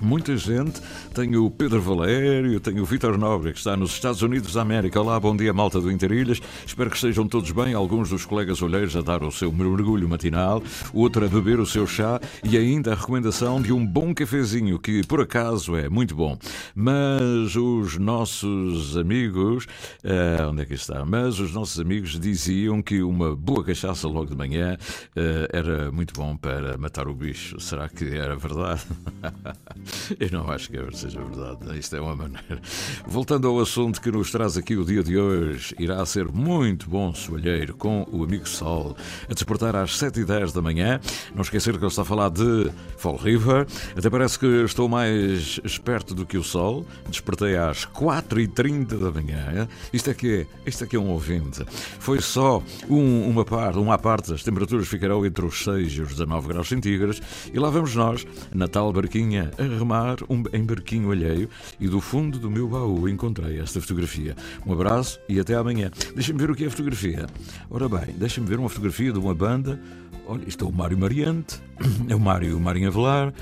Muita 0.00 0.36
gente, 0.36 0.80
tenho 1.14 1.46
o 1.46 1.50
Pedro 1.50 1.80
Valério, 1.80 2.60
tenho 2.60 2.82
o 2.82 2.84
Vitor 2.84 3.16
Nobre, 3.16 3.52
que 3.52 3.58
está 3.58 3.74
nos 3.74 3.92
Estados 3.92 4.20
Unidos 4.20 4.52
da 4.52 4.60
América. 4.60 5.00
Olá, 5.00 5.18
bom 5.18 5.34
dia, 5.34 5.54
malta 5.54 5.80
do 5.80 5.90
Interilhas. 5.90 6.38
Espero 6.66 6.90
que 6.90 6.96
estejam 6.96 7.26
todos 7.26 7.50
bem. 7.50 7.72
Alguns 7.72 8.10
dos 8.10 8.26
colegas 8.26 8.60
olheiros 8.60 8.94
a 8.94 9.00
dar 9.00 9.22
o 9.22 9.32
seu 9.32 9.50
mergulho 9.50 10.06
matinal, 10.06 10.62
outro 10.92 11.24
a 11.24 11.28
beber 11.28 11.58
o 11.60 11.64
seu 11.64 11.86
chá 11.86 12.20
e 12.44 12.58
ainda 12.58 12.92
a 12.92 12.94
recomendação 12.94 13.60
de 13.60 13.72
um 13.72 13.86
bom 13.86 14.14
cafezinho, 14.14 14.78
que 14.78 15.02
por 15.06 15.22
acaso 15.22 15.74
é 15.74 15.88
muito 15.88 16.14
bom. 16.14 16.36
Mas 16.74 17.56
os 17.56 17.96
nossos 17.96 18.98
amigos. 18.98 19.64
Uh, 20.04 20.50
onde 20.50 20.62
é 20.62 20.64
que 20.66 20.74
está? 20.74 21.06
Mas 21.06 21.40
os 21.40 21.54
nossos 21.54 21.80
amigos 21.80 22.20
diziam 22.20 22.82
que 22.82 23.02
uma 23.02 23.34
boa 23.34 23.64
cachaça 23.64 24.06
logo 24.06 24.26
de 24.26 24.36
manhã 24.36 24.76
uh, 24.76 25.56
era 25.56 25.90
muito 25.90 26.12
bom 26.12 26.36
para 26.36 26.76
matar 26.76 27.08
o 27.08 27.14
bicho. 27.14 27.58
Será 27.58 27.88
que 27.88 28.04
era 28.04 28.36
verdade? 28.36 28.82
Eu 30.18 30.30
não 30.30 30.50
acho 30.50 30.70
que 30.70 30.96
seja 30.96 31.20
verdade. 31.20 31.78
Isto 31.78 31.96
é 31.96 32.00
uma 32.00 32.16
maneira. 32.16 32.60
Voltando 33.06 33.48
ao 33.48 33.60
assunto 33.60 34.00
que 34.00 34.10
nos 34.10 34.30
traz 34.30 34.56
aqui 34.56 34.76
o 34.76 34.84
dia 34.84 35.02
de 35.02 35.16
hoje, 35.16 35.74
irá 35.78 36.04
ser 36.06 36.28
muito 36.28 36.88
bom 36.88 37.14
soalheiro 37.14 37.74
com 37.74 38.06
o 38.10 38.24
amigo 38.24 38.48
Sol 38.48 38.96
a 39.28 39.34
despertar 39.34 39.76
às 39.76 39.92
7h10 39.98 40.52
da 40.52 40.62
manhã. 40.62 41.00
Não 41.34 41.42
esquecer 41.42 41.72
que 41.74 41.80
ele 41.80 41.86
está 41.86 42.02
a 42.02 42.04
falar 42.04 42.30
de 42.30 42.70
Fall 42.96 43.16
River. 43.16 43.66
Até 43.96 44.10
parece 44.10 44.38
que 44.38 44.46
estou 44.46 44.88
mais 44.88 45.60
esperto 45.64 46.14
do 46.14 46.26
que 46.26 46.38
o 46.38 46.44
Sol. 46.44 46.86
Despertei 47.08 47.56
às 47.56 47.86
4h30 47.86 48.98
da 48.98 49.10
manhã. 49.10 49.68
Isto 49.92 50.10
é 50.10 50.14
que 50.14 50.46
é, 50.64 50.68
isto 50.68 50.84
é, 50.84 50.86
que 50.86 50.96
é 50.96 50.98
um 50.98 51.08
ouvinte. 51.10 51.64
Foi 51.98 52.20
só 52.20 52.62
um, 52.88 53.28
uma 53.28 53.44
parte, 53.44 53.78
uma 53.78 53.98
parte, 53.98 54.32
as 54.32 54.42
temperaturas 54.42 54.88
ficarão 54.88 55.24
entre 55.24 55.44
os 55.44 55.64
6 55.64 55.92
e 55.92 56.00
os 56.00 56.08
19 56.10 56.48
graus 56.48 56.68
centígrados. 56.68 57.20
E 57.52 57.58
lá 57.58 57.70
vamos 57.70 57.94
nós, 57.94 58.26
na 58.54 58.68
tal 58.68 58.92
barquinha, 58.92 59.50
a 59.58 59.75
remar 59.76 60.16
um, 60.28 60.42
em 60.52 60.64
barquinho 60.64 61.10
alheio. 61.10 61.48
E 61.78 61.88
do 61.88 62.00
fundo 62.00 62.38
do 62.38 62.50
meu 62.50 62.68
baú 62.68 63.08
encontrei 63.08 63.60
esta 63.60 63.80
fotografia. 63.80 64.34
Um 64.66 64.72
abraço 64.72 65.20
e 65.28 65.38
até 65.38 65.54
amanhã. 65.54 65.90
Deixem-me 66.14 66.40
ver 66.40 66.50
o 66.50 66.54
que 66.54 66.64
é 66.64 66.66
a 66.66 66.70
fotografia. 66.70 67.26
Ora 67.70 67.88
bem, 67.88 68.14
deixem-me 68.16 68.48
ver 68.48 68.58
uma 68.58 68.68
fotografia 68.68 69.12
de 69.12 69.18
uma 69.18 69.34
banda. 69.34 69.80
Olha, 70.26 70.42
isto 70.46 70.64
é 70.64 70.68
o 70.68 70.72
Mário 70.72 70.98
Mariante, 70.98 71.60
é 72.08 72.14
o 72.14 72.20
Mário 72.20 72.58
Marinho 72.58 72.88
Avelar. 72.88 73.32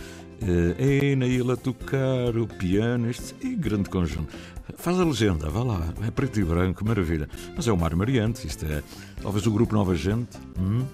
É 0.47 1.17
na 1.17 1.27
ele 1.27 1.53
a 1.53 1.57
tocar 1.57 2.37
o 2.37 2.47
piano, 2.47 3.09
este 3.09 3.35
é 3.47 3.55
grande 3.55 3.89
conjunto. 3.89 4.35
Faz 4.77 4.99
a 4.99 5.05
legenda, 5.05 5.49
vá 5.49 5.63
lá, 5.63 5.95
é 6.07 6.11
preto 6.11 6.39
e 6.41 6.45
branco, 6.45 6.85
maravilha. 6.85 7.29
Mas 7.57 7.67
é 7.67 7.73
o 7.73 7.77
Mário 7.77 7.97
Mariante, 7.97 8.47
isto 8.47 8.67
é 8.67 8.83
talvez 9.23 9.47
o 9.47 9.51
grupo 9.51 9.75
Nova 9.75 9.95
Gente. 9.95 10.37
Hum? 10.59 10.85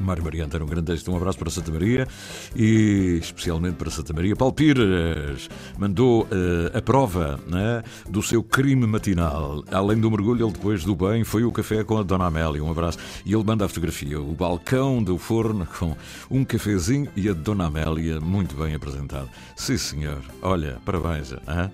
Mário 0.00 0.24
Mariante 0.24 0.56
era 0.56 0.64
um 0.64 0.68
grande 0.68 0.92
êxito. 0.92 1.12
Um 1.12 1.16
abraço 1.16 1.38
para 1.38 1.50
Santa 1.50 1.70
Maria 1.70 2.08
e 2.56 3.18
especialmente 3.20 3.74
para 3.74 3.90
Santa 3.90 4.12
Maria. 4.12 4.34
Paulo 4.34 4.54
Pires 4.54 5.48
mandou 5.78 6.22
uh, 6.22 6.76
a 6.76 6.82
prova 6.82 7.38
né, 7.46 7.82
do 8.08 8.22
seu 8.22 8.42
crime 8.42 8.86
matinal. 8.86 9.62
Além 9.70 9.98
do 9.98 10.10
mergulho, 10.10 10.46
ele 10.46 10.52
depois 10.52 10.84
do 10.84 10.96
bem 10.96 11.22
foi 11.24 11.44
o 11.44 11.52
café 11.52 11.84
com 11.84 11.98
a 11.98 12.02
Dona 12.02 12.26
Amélia. 12.26 12.64
Um 12.64 12.70
abraço. 12.70 12.98
E 13.24 13.34
ele 13.34 13.44
manda 13.44 13.64
a 13.64 13.68
fotografia, 13.68 14.20
o 14.20 14.32
balcão 14.32 15.02
do 15.02 15.18
forno 15.18 15.66
com 15.78 15.94
um 16.30 16.44
cafezinho 16.44 17.08
e 17.14 17.28
a 17.28 17.32
Dona 17.32 17.66
Amélia 17.66 18.20
muito 18.20 18.54
bem 18.56 18.74
apresentado. 18.74 19.28
Sim, 19.56 19.76
senhor. 19.76 20.22
Olha, 20.42 20.78
parabéns. 20.84 21.32
Hein? 21.32 21.70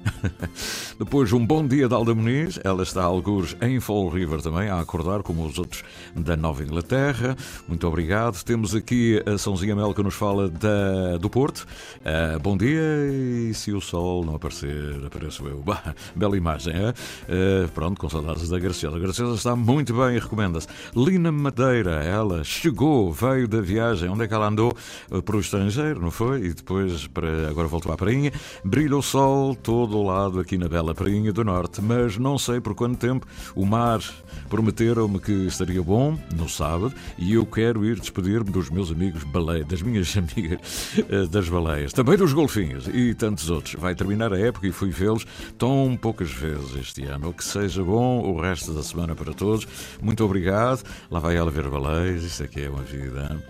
depois, 0.99 1.33
um 1.33 1.45
bom 1.45 1.67
dia 1.67 1.89
da 1.89 1.97
Alda 1.97 2.15
Muniz. 2.15 2.59
Ela 2.65 2.83
está 2.83 3.03
a 3.03 3.05
algures 3.05 3.57
em 3.61 3.79
Fall 3.81 4.09
River 4.09 4.43
também, 4.43 4.69
a 4.69 4.81
acordar 4.81 5.23
como 5.23 5.47
os 5.47 5.59
outros 5.59 5.85
da 6.15 6.37
Nova 6.37 6.63
Inglaterra. 6.63 7.37
Muito 7.69 7.87
obrigado 7.87 8.16
obrigado. 8.17 8.43
Temos 8.45 8.75
aqui 8.75 9.23
a 9.27 9.37
Sãozinha 9.37 9.77
Mel 9.77 9.93
que 9.93 10.03
nos 10.03 10.15
fala 10.15 10.49
da, 10.49 11.19
do 11.19 11.29
Porto. 11.29 11.67
Uh, 12.01 12.41
bom 12.41 12.57
dia 12.57 12.81
e 13.11 13.53
se 13.53 13.73
o 13.73 13.81
sol 13.81 14.25
não 14.25 14.37
aparecer, 14.37 15.05
apareço 15.05 15.47
eu. 15.47 15.63
Bah, 15.67 15.95
bela 16.15 16.37
imagem, 16.37 16.73
é? 16.75 16.91
Uh, 16.91 17.69
pronto, 17.73 18.01
com 18.01 18.09
saudades 18.09 18.49
da 18.49 18.59
Graciosa. 18.59 18.97
A 18.97 19.01
Graciosa 19.01 19.35
está 19.35 19.57
muito 19.57 19.93
bem 19.95 20.17
e 20.17 20.19
recomenda-se. 20.19 20.69
Lina 20.95 21.33
Madeira, 21.33 22.05
ela 22.05 22.45
chegou, 22.45 23.13
veio 23.13 23.49
da 23.49 23.61
viagem. 23.61 24.09
Onde 24.09 24.25
é 24.25 24.29
que 24.29 24.35
ela 24.35 24.47
andou? 24.47 24.73
Uh, 25.11 25.21
para 25.21 25.37
o 25.37 25.41
estrangeiro, 25.41 26.01
não 26.01 26.11
foi? 26.11 26.47
E 26.47 26.55
depois 26.55 27.09
para, 27.09 27.49
agora 27.49 27.67
voltou 27.67 27.93
à 27.93 27.97
Prainha. 27.97 28.33
Brilha 28.65 28.97
o 28.97 29.03
sol 29.03 29.57
todo 29.57 29.99
o 29.99 30.05
lado 30.05 30.39
aqui 30.39 30.57
na 30.57 30.69
bela 30.69 30.95
Prainha 30.95 31.33
do 31.33 31.45
Norte, 31.45 31.83
mas 31.83 32.17
não 32.17 32.39
sei 32.39 32.61
por 32.61 32.75
quanto 32.75 32.99
tempo. 32.99 33.27
O 33.55 33.67
mar 33.67 34.01
prometeram-me 34.49 35.19
que 35.19 35.33
estaria 35.33 35.83
bom 35.83 36.17
no 36.35 36.49
sábado 36.49 36.95
e 37.19 37.35
eu 37.35 37.45
quero 37.45 37.85
ir 37.85 38.01
despedir-me 38.07 38.51
dos 38.51 38.71
meus 38.71 38.91
amigos 38.91 39.25
baleias, 39.25 39.67
das 39.67 39.83
minhas 39.83 40.15
amigas 40.17 40.95
uh, 40.99 41.27
das 41.29 41.49
baleias, 41.49 41.93
também 41.93 42.17
dos 42.17 42.33
golfinhos 42.33 42.89
e 42.89 43.15
tantos 43.15 43.51
outros. 43.51 43.75
Vai 43.75 43.95
terminar 43.95 44.33
a 44.33 44.39
época 44.39 44.67
e 44.67 44.73
fui 44.73 44.91
vê-los 44.91 45.27
tão 45.59 45.99
poucas 46.01 46.31
vezes 46.31 46.75
este 46.77 47.05
ano. 47.05 47.33
Que 47.33 47.45
seja 47.45 47.83
bom 47.83 48.21
o 48.21 48.41
resto 48.41 48.73
da 48.73 48.83
semana 48.83 49.15
para 49.15 49.33
todos. 49.33 49.67
Muito 50.01 50.25
obrigado. 50.25 50.83
Lá 51.11 51.19
vai 51.19 51.37
ela 51.37 51.51
ver 51.51 51.69
baleias, 51.69 52.23
isso 52.23 52.43
aqui 52.43 52.63
é 52.63 52.71
uma 52.71 52.83
vida. 52.83 53.43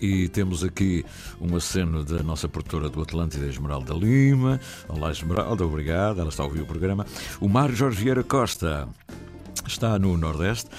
E 0.00 0.28
temos 0.28 0.62
aqui 0.62 1.04
um 1.40 1.56
aceno 1.56 2.04
da 2.04 2.22
nossa 2.22 2.48
produtora 2.48 2.88
do 2.88 3.02
Atlântida, 3.02 3.46
Esmeralda 3.46 3.94
Lima. 3.94 4.60
Olá, 4.88 5.10
Esmeralda, 5.10 5.64
obrigado. 5.64 6.20
Ela 6.20 6.28
está 6.28 6.42
a 6.42 6.46
ouvir 6.46 6.60
o 6.60 6.66
programa. 6.66 7.06
O 7.40 7.48
Mário 7.48 7.74
Jorge 7.74 8.02
Vieira 8.02 8.22
Costa 8.22 8.88
está 9.66 9.98
no 9.98 10.16
Nordeste. 10.16 10.70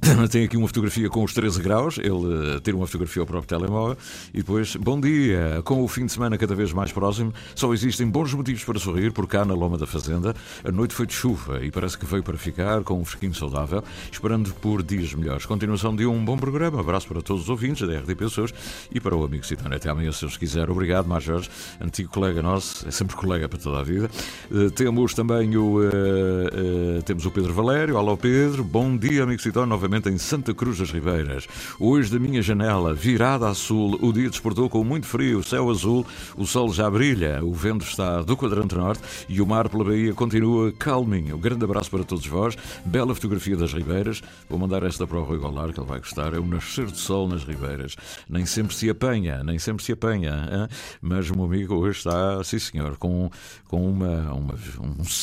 Tem 0.30 0.44
aqui 0.44 0.56
uma 0.56 0.66
fotografia 0.66 1.08
com 1.08 1.24
os 1.24 1.32
13 1.32 1.62
graus, 1.62 1.98
ele 1.98 2.60
tira 2.62 2.76
uma 2.76 2.86
fotografia 2.86 3.22
ao 3.22 3.26
próprio 3.26 3.48
telemóvel 3.48 3.96
e 4.32 4.38
depois, 4.38 4.76
bom 4.76 5.00
dia, 5.00 5.62
com 5.64 5.82
o 5.82 5.88
fim 5.88 6.04
de 6.04 6.12
semana 6.12 6.36
cada 6.36 6.54
vez 6.54 6.72
mais 6.72 6.92
próximo, 6.92 7.32
só 7.54 7.72
existem 7.72 8.06
bons 8.06 8.32
motivos 8.34 8.62
para 8.62 8.78
sorrir, 8.78 9.12
por 9.12 9.26
cá 9.26 9.44
na 9.44 9.54
Loma 9.54 9.78
da 9.78 9.86
Fazenda, 9.86 10.34
a 10.62 10.70
noite 10.70 10.94
foi 10.94 11.06
de 11.06 11.14
chuva 11.14 11.64
e 11.64 11.70
parece 11.70 11.96
que 11.96 12.04
veio 12.04 12.22
para 12.22 12.36
ficar 12.36 12.82
com 12.84 13.00
um 13.00 13.04
fresquinho 13.04 13.34
saudável, 13.34 13.82
esperando 14.12 14.52
por 14.54 14.82
dias 14.82 15.14
melhores. 15.14 15.46
Continuação 15.46 15.96
de 15.96 16.04
um 16.04 16.22
bom 16.22 16.36
programa, 16.36 16.80
abraço 16.80 17.08
para 17.08 17.22
todos 17.22 17.44
os 17.44 17.48
ouvintes 17.48 17.86
da 17.86 17.98
RDP 17.98 18.16
Pessoas 18.16 18.52
e 18.92 19.00
para 19.00 19.14
o 19.16 19.24
amigo 19.24 19.46
Citano. 19.46 19.74
Até 19.74 19.88
amanhã, 19.88 20.10
se 20.12 20.22
Deus 20.22 20.36
quiser. 20.36 20.68
Obrigado, 20.68 21.06
Mar 21.06 21.20
Jorge, 21.20 21.48
antigo 21.80 22.10
colega 22.10 22.42
nosso, 22.42 22.86
é 22.86 22.90
sempre 22.90 23.16
colega 23.16 23.48
para 23.48 23.58
toda 23.58 23.78
a 23.78 23.82
vida. 23.82 24.10
Uh, 24.50 24.70
temos 24.70 25.14
também 25.14 25.56
o, 25.56 25.78
uh, 25.78 26.98
uh, 26.98 27.02
temos 27.02 27.24
o 27.24 27.30
Pedro 27.30 27.54
Valério, 27.54 27.96
alô 27.96 28.16
Pedro, 28.16 28.64
bom 28.64 28.96
dia, 28.96 29.22
amigo 29.22 29.40
Citano, 29.40 29.74
novamente 29.86 30.08
em 30.08 30.18
Santa 30.18 30.52
Cruz 30.52 30.78
das 30.78 30.90
Ribeiras. 30.90 31.46
Hoje, 31.78 32.10
da 32.10 32.18
minha 32.18 32.42
janela, 32.42 32.92
virada 32.92 33.48
a 33.48 33.54
sul, 33.54 33.96
o 34.02 34.12
dia 34.12 34.28
despertou 34.28 34.68
com 34.68 34.82
muito 34.82 35.06
frio, 35.06 35.44
céu 35.44 35.70
azul, 35.70 36.04
o 36.36 36.44
sol 36.44 36.72
já 36.72 36.90
brilha, 36.90 37.38
o 37.44 37.54
vento 37.54 37.84
está 37.84 38.20
do 38.20 38.36
quadrante 38.36 38.74
norte 38.74 39.00
e 39.28 39.40
o 39.40 39.46
mar 39.46 39.68
pela 39.68 39.84
Bahia 39.84 40.12
continua 40.12 40.72
calminho. 40.72 41.36
Um 41.36 41.38
grande 41.38 41.64
abraço 41.64 41.88
para 41.88 42.02
todos 42.02 42.26
vós, 42.26 42.56
bela 42.84 43.14
fotografia 43.14 43.56
das 43.56 43.72
Ribeiras. 43.72 44.22
Vou 44.50 44.58
mandar 44.58 44.82
esta 44.82 45.06
para 45.06 45.18
o 45.18 45.22
Rui 45.22 45.38
Golar, 45.38 45.72
que 45.72 45.78
ele 45.78 45.86
vai 45.86 46.00
gostar. 46.00 46.34
É 46.34 46.38
o 46.38 46.44
nascer 46.44 46.86
de 46.86 46.98
sol 46.98 47.28
nas 47.28 47.44
Ribeiras. 47.44 47.94
Nem 48.28 48.44
sempre 48.44 48.74
se 48.74 48.90
apanha, 48.90 49.44
nem 49.44 49.56
sempre 49.60 49.84
se 49.84 49.92
apanha, 49.92 50.48
hein? 50.50 50.68
mas 51.00 51.30
o 51.30 51.36
meu 51.36 51.44
amigo 51.44 51.76
hoje 51.76 51.98
está, 51.98 52.42
sim 52.42 52.58
senhor, 52.58 52.96
com, 52.96 53.30
com 53.68 53.88
uma, 53.88 54.32
uma, 54.32 54.54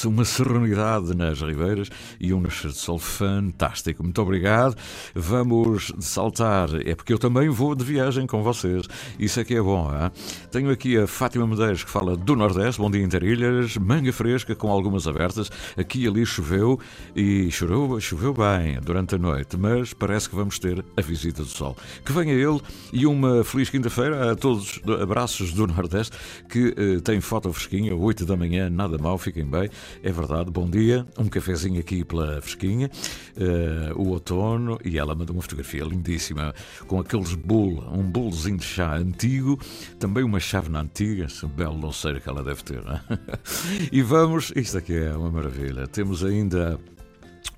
uma 0.06 0.24
serenidade 0.24 1.14
nas 1.14 1.42
Ribeiras 1.42 1.90
e 2.18 2.34
um 2.34 2.40
nascer 2.40 2.72
de 2.72 2.78
sol 2.78 2.98
fantástico. 2.98 4.02
Muito 4.04 4.22
obrigado 4.22 4.53
obrigado. 4.54 4.76
Vamos 5.16 5.92
saltar, 6.00 6.70
é 6.86 6.96
porque 6.96 7.14
eu 7.14 7.20
também 7.20 7.50
vou 7.50 7.76
de 7.76 7.84
viagem 7.84 8.28
com 8.28 8.44
vocês. 8.44 8.88
Isso 9.20 9.40
é 9.40 9.44
que 9.44 9.56
é 9.56 9.62
bom, 9.62 9.92
hein? 9.92 10.12
Tenho 10.52 10.70
aqui 10.70 10.98
a 10.98 11.08
Fátima 11.08 11.48
Medeiros 11.48 11.84
que 11.84 11.90
fala 11.90 12.16
do 12.16 12.36
Nordeste, 12.36 12.80
bom 12.80 12.90
dia 12.90 13.04
Interilhas, 13.04 13.78
manga 13.78 14.12
fresca 14.14 14.56
com 14.56 14.70
algumas 14.70 15.08
abertas. 15.08 15.50
Aqui 15.78 16.04
e 16.04 16.08
ali 16.08 16.26
choveu 16.26 16.80
e 17.16 17.50
choveu, 17.52 18.00
choveu 18.00 18.34
bem 18.34 18.80
durante 18.82 19.16
a 19.16 19.18
noite, 19.18 19.58
mas 19.58 19.94
parece 19.94 20.30
que 20.30 20.36
vamos 20.36 20.60
ter 20.60 20.84
a 20.96 21.02
visita 21.02 21.42
do 21.42 21.50
sol. 21.50 21.76
Que 22.06 22.12
venha 22.12 22.34
ele 22.34 22.62
e 22.92 23.06
uma 23.06 23.44
feliz 23.44 23.70
quinta-feira 23.70 24.32
a 24.32 24.36
todos, 24.36 24.80
abraços 25.02 25.54
do 25.54 25.66
Nordeste, 25.66 26.16
que 26.50 26.68
uh, 26.68 27.02
tem 27.02 27.20
foto 27.22 27.52
fresquinha, 27.52 27.96
8 27.96 28.26
da 28.26 28.36
manhã, 28.36 28.70
nada 28.70 28.98
mal, 28.98 29.18
fiquem 29.18 29.46
bem. 29.46 29.70
É 30.04 30.12
verdade, 30.12 30.52
bom 30.52 30.70
dia, 30.70 31.06
um 31.18 31.28
cafezinho 31.28 31.80
aqui 31.80 32.04
pela 32.04 32.42
fresquinha, 32.42 32.90
uh, 33.38 34.02
o 34.02 34.10
outono 34.10 34.43
e 34.84 34.98
ela 34.98 35.16
mandou 35.16 35.36
uma 35.36 35.42
fotografia 35.42 35.84
lindíssima 35.84 36.54
com 36.88 37.00
aqueles 37.00 37.34
bolo, 37.34 37.88
um 37.92 38.04
bolozinho 38.04 38.58
de 38.58 38.66
chá 38.66 38.96
antigo, 38.96 39.60
também 40.00 40.24
uma 40.24 40.40
chávena 40.40 40.82
antiga, 40.82 41.28
um 41.44 41.48
belo 41.48 41.78
louceiro 41.78 42.22
que 42.22 42.30
ela 42.30 42.44
deve 42.44 42.64
ter. 42.64 42.84
Né? 42.84 43.02
E 43.92 44.02
vamos, 44.02 44.52
isto 44.56 44.78
aqui 44.78 44.94
é 44.94 45.16
uma 45.16 45.30
maravilha. 45.30 45.88
Temos 45.88 46.24
ainda 46.24 46.80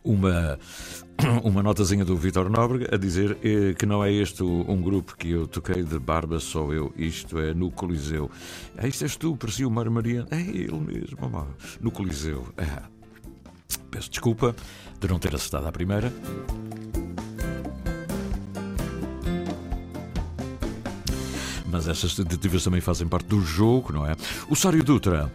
uma 0.04 0.58
uma 1.44 1.64
notazinha 1.64 2.04
do 2.04 2.16
Vitor 2.16 2.50
Nóbrega 2.50 2.94
a 2.94 2.98
dizer 2.98 3.38
eh, 3.44 3.74
que 3.74 3.86
não 3.86 4.04
é 4.04 4.12
este 4.12 4.44
um 4.44 4.82
grupo 4.82 5.16
que 5.18 5.32
eu 5.32 5.48
toquei 5.48 5.84
de 5.84 6.00
barba, 6.00 6.40
sou 6.40 6.74
eu, 6.74 6.94
isto 6.98 7.40
é 7.40 7.54
no 7.54 7.72
Coliseu. 7.72 8.30
Ah, 8.78 8.88
isto 8.88 9.04
és 9.04 9.16
tu, 9.16 9.36
parecia 9.36 9.68
o 9.68 9.72
Mário 9.72 9.92
Mariano. 9.92 10.28
É 10.32 10.42
ele 10.42 10.80
mesmo, 10.80 11.48
no 11.82 11.92
Coliseu. 11.92 12.48
É. 12.58 12.84
Peço 13.90 14.10
desculpa 14.10 14.56
de 15.00 15.08
não 15.08 15.20
ter 15.20 15.36
acertado 15.36 15.68
à 15.68 15.72
primeira. 15.72 16.12
mas 21.76 21.90
essas 21.90 22.16
tentativas 22.16 22.64
também 22.64 22.80
fazem 22.80 23.06
parte 23.06 23.28
do 23.28 23.42
jogo, 23.42 23.92
não 23.92 24.06
é? 24.10 24.16
O 24.50 24.56
Sário 24.56 24.82
Dutra 24.82 25.30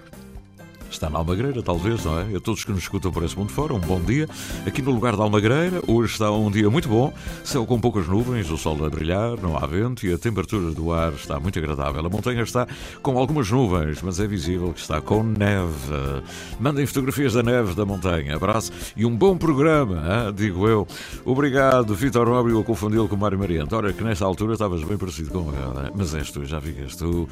está 0.90 1.08
na 1.08 1.18
Almagreira, 1.18 1.62
talvez, 1.62 2.04
não 2.04 2.18
é? 2.18 2.36
A 2.36 2.40
todos 2.40 2.64
que 2.64 2.72
nos 2.72 2.82
escutam 2.82 3.12
por 3.12 3.22
esse 3.22 3.38
mundo 3.38 3.52
fora, 3.52 3.72
um 3.72 3.80
bom 3.80 4.00
dia. 4.00 4.28
Aqui 4.66 4.82
no 4.82 4.90
lugar 4.90 5.16
da 5.16 5.22
Almagreira, 5.22 5.80
hoje 5.86 6.12
está 6.12 6.30
um 6.30 6.50
dia 6.50 6.68
muito 6.68 6.88
bom, 6.88 7.12
céu 7.44 7.64
com 7.64 7.80
poucas 7.80 8.06
nuvens, 8.08 8.50
o 8.50 8.56
sol 8.56 8.84
a 8.84 8.90
brilhar, 8.90 9.36
não 9.40 9.56
há 9.56 9.66
vento 9.66 10.06
e 10.06 10.12
a 10.12 10.18
temperatura 10.18 10.72
do 10.72 10.92
ar 10.92 11.12
está 11.12 11.38
muito 11.38 11.58
agradável. 11.58 12.04
A 12.04 12.08
montanha 12.08 12.42
está 12.42 12.66
com 13.02 13.18
algumas 13.18 13.50
nuvens, 13.50 14.02
mas 14.02 14.18
é 14.18 14.26
visível 14.26 14.72
que 14.72 14.80
está 14.80 15.00
com 15.00 15.22
neve. 15.22 16.22
Mandem 16.58 16.86
fotografias 16.86 17.34
da 17.34 17.42
neve 17.42 17.74
da 17.74 17.84
montanha. 17.84 18.36
Abraço 18.36 18.72
e 18.96 19.04
um 19.04 19.16
bom 19.16 19.36
programa, 19.36 19.96
hein? 19.96 20.34
digo 20.34 20.66
eu. 20.66 20.86
Obrigado, 21.24 21.94
Vitor 21.94 22.26
Nobre, 22.26 22.52
eu 22.52 22.64
confundi-lo 22.64 23.08
com 23.08 23.16
Mário 23.16 23.38
Mariante. 23.38 23.74
Ora, 23.74 23.92
que 23.92 24.02
nesta 24.02 24.24
altura 24.24 24.54
estavas 24.54 24.82
bem 24.82 24.96
parecido 24.96 25.30
com 25.30 25.50
hein? 25.50 25.90
mas 25.94 26.14
és 26.14 26.30
tu, 26.30 26.44
já 26.44 26.58
és 26.58 26.96
tu, 26.96 27.28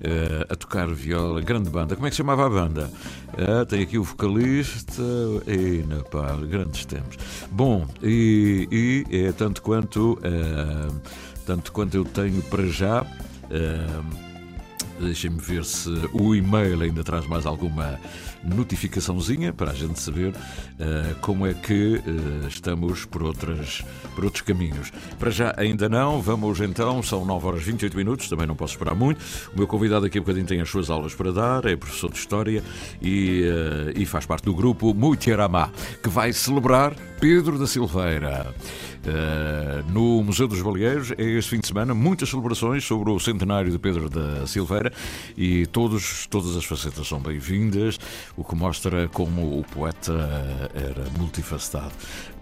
eh, 0.00 0.46
a 0.48 0.56
tocar 0.56 0.88
viola, 0.88 1.40
grande 1.40 1.70
banda. 1.70 1.94
Como 1.94 2.06
é 2.06 2.10
que 2.10 2.16
se 2.16 2.18
chamava 2.18 2.46
a 2.46 2.50
banda? 2.50 2.90
Ah, 3.36 3.64
tem 3.64 3.82
aqui 3.82 3.98
o 3.98 4.04
vocalista. 4.04 5.02
E, 5.46 5.84
na 5.88 6.02
pá, 6.04 6.36
grandes 6.36 6.84
tempos. 6.84 7.16
Bom, 7.50 7.86
e, 8.02 9.04
e 9.10 9.26
é 9.26 9.32
tanto 9.32 9.62
quanto. 9.62 10.18
ah, 10.24 10.92
tanto 11.46 11.72
quanto 11.72 11.96
eu 11.96 12.04
tenho 12.04 12.42
para 12.42 12.66
já. 12.66 13.00
ah, 13.00 14.31
Deixem-me 15.02 15.40
ver 15.40 15.64
se 15.64 15.90
o 16.12 16.32
e-mail 16.32 16.80
ainda 16.80 17.02
traz 17.02 17.26
mais 17.26 17.44
alguma 17.44 17.98
notificaçãozinha 18.44 19.52
para 19.52 19.72
a 19.72 19.74
gente 19.74 20.00
saber 20.00 20.32
eh, 20.78 21.14
como 21.20 21.44
é 21.44 21.54
que 21.54 21.96
eh, 21.96 22.46
estamos 22.46 23.04
por, 23.04 23.22
outras, 23.24 23.84
por 24.14 24.24
outros 24.24 24.42
caminhos. 24.42 24.92
Para 25.18 25.30
já 25.30 25.54
ainda 25.56 25.88
não, 25.88 26.22
vamos 26.22 26.60
então, 26.60 27.02
são 27.02 27.24
9 27.24 27.46
horas 27.46 27.62
e 27.62 27.64
28 27.66 27.96
minutos, 27.96 28.28
também 28.28 28.46
não 28.46 28.54
posso 28.54 28.74
esperar 28.74 28.94
muito. 28.94 29.20
O 29.52 29.58
meu 29.58 29.66
convidado 29.66 30.06
aqui 30.06 30.18
um 30.18 30.22
bocadinho 30.22 30.46
tem 30.46 30.60
as 30.60 30.70
suas 30.70 30.88
aulas 30.88 31.14
para 31.14 31.32
dar, 31.32 31.66
é 31.66 31.74
professor 31.74 32.10
de 32.10 32.18
História 32.18 32.62
e, 33.00 33.42
eh, 33.44 34.00
e 34.00 34.06
faz 34.06 34.24
parte 34.24 34.44
do 34.44 34.54
grupo 34.54 34.94
Muitiaramá, 34.94 35.70
que 36.00 36.08
vai 36.08 36.32
celebrar 36.32 36.94
Pedro 37.20 37.58
da 37.58 37.66
Silveira. 37.66 38.54
Uh, 39.04 39.90
no 39.90 40.22
Museu 40.22 40.46
dos 40.46 40.62
Baleeiros 40.62 41.10
é 41.18 41.24
este 41.24 41.50
fim 41.50 41.58
de 41.58 41.66
semana 41.66 41.92
muitas 41.92 42.28
celebrações 42.28 42.84
sobre 42.84 43.10
o 43.10 43.18
centenário 43.18 43.68
de 43.70 43.76
Pedro 43.76 44.08
da 44.08 44.46
Silveira 44.46 44.92
e 45.36 45.66
todos, 45.66 46.28
todas 46.28 46.56
as 46.56 46.64
facetas 46.64 47.08
são 47.08 47.18
bem-vindas, 47.18 47.98
o 48.36 48.44
que 48.44 48.54
mostra 48.54 49.08
como 49.08 49.58
o 49.58 49.64
poeta 49.64 50.12
era 50.72 51.10
multifacetado. 51.18 51.92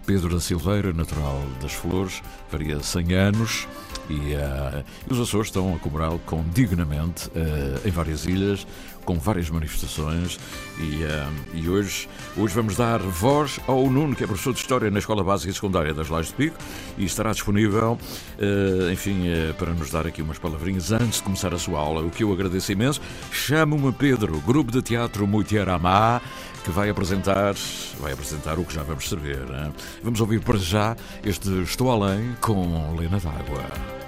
Pedro 0.05 0.33
da 0.33 0.39
Silveira, 0.39 0.93
natural 0.93 1.41
das 1.61 1.73
Flores, 1.73 2.21
faria 2.49 2.81
100 2.81 3.13
anos 3.13 3.67
e, 4.09 4.33
uh, 4.33 4.83
os 5.09 5.19
Açores 5.19 5.47
estão 5.47 5.75
a 5.75 5.79
comemorá-lo 5.79 6.19
com 6.25 6.43
dignamente 6.53 7.27
uh, 7.29 7.87
em 7.87 7.91
várias 7.91 8.25
ilhas, 8.25 8.65
com 9.05 9.17
várias 9.19 9.49
manifestações 9.49 10.39
e, 10.79 11.03
uh, 11.03 11.33
e 11.53 11.69
hoje, 11.69 12.07
hoje 12.37 12.53
vamos 12.53 12.75
dar 12.75 12.99
voz 12.99 13.59
ao 13.67 13.89
Nuno, 13.89 14.15
que 14.15 14.23
é 14.23 14.27
professor 14.27 14.53
de 14.53 14.59
História 14.59 14.89
na 14.89 14.99
Escola 14.99 15.23
Básica 15.23 15.51
e 15.51 15.53
Secundária 15.53 15.93
das 15.93 16.09
Lajes 16.09 16.29
de 16.29 16.35
Pico 16.35 16.57
e 16.97 17.05
estará 17.05 17.31
disponível, 17.31 17.97
uh, 18.37 18.91
enfim, 18.91 19.27
uh, 19.29 19.53
para 19.55 19.73
nos 19.73 19.89
dar 19.89 20.07
aqui 20.07 20.21
umas 20.21 20.37
palavrinhas 20.37 20.91
antes 20.91 21.17
de 21.17 21.23
começar 21.23 21.53
a 21.53 21.57
sua 21.57 21.79
aula, 21.79 22.01
o 22.01 22.09
que 22.09 22.23
eu 22.23 22.31
agradeço 22.31 22.71
imenso. 22.71 23.01
Chamo-me 23.31 23.91
Pedro, 23.91 24.39
grupo 24.41 24.71
de 24.71 24.81
teatro 24.81 25.27
Muitiaramá, 25.27 26.21
que 26.63 26.69
vai 26.69 26.89
apresentar, 26.89 27.55
vai 27.99 28.13
apresentar 28.13 28.59
o 28.59 28.65
que 28.65 28.73
já 28.73 28.83
vamos 28.83 29.09
saber. 29.09 29.41
hein? 29.49 29.73
Vamos 30.03 30.21
ouvir 30.21 30.41
para 30.41 30.57
já 30.57 30.95
este 31.23 31.49
Estou 31.63 31.91
Além 31.91 32.35
com 32.39 32.95
Lena 32.95 33.19
d'Água. 33.19 34.00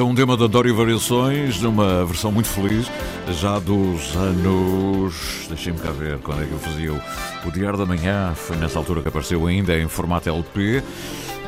É 0.00 0.02
um 0.02 0.14
tema 0.14 0.34
da 0.34 0.46
Dório 0.46 0.74
Variações, 0.74 1.60
numa 1.60 2.06
versão 2.06 2.32
muito 2.32 2.48
feliz, 2.48 2.90
já 3.38 3.58
dos 3.58 4.16
anos. 4.16 5.46
Deixem-me 5.46 5.78
cá 5.78 5.90
ver 5.90 6.16
quando 6.20 6.42
é 6.42 6.46
que 6.46 6.52
eu 6.52 6.58
fazia 6.58 6.94
o, 6.94 7.50
Diário 7.52 7.78
da 7.78 7.84
Manhã. 7.84 8.32
Foi 8.34 8.56
nessa 8.56 8.78
altura 8.78 9.02
que 9.02 9.08
apareceu 9.08 9.46
ainda 9.46 9.78
em 9.78 9.86
formato 9.88 10.30
LP. 10.30 10.82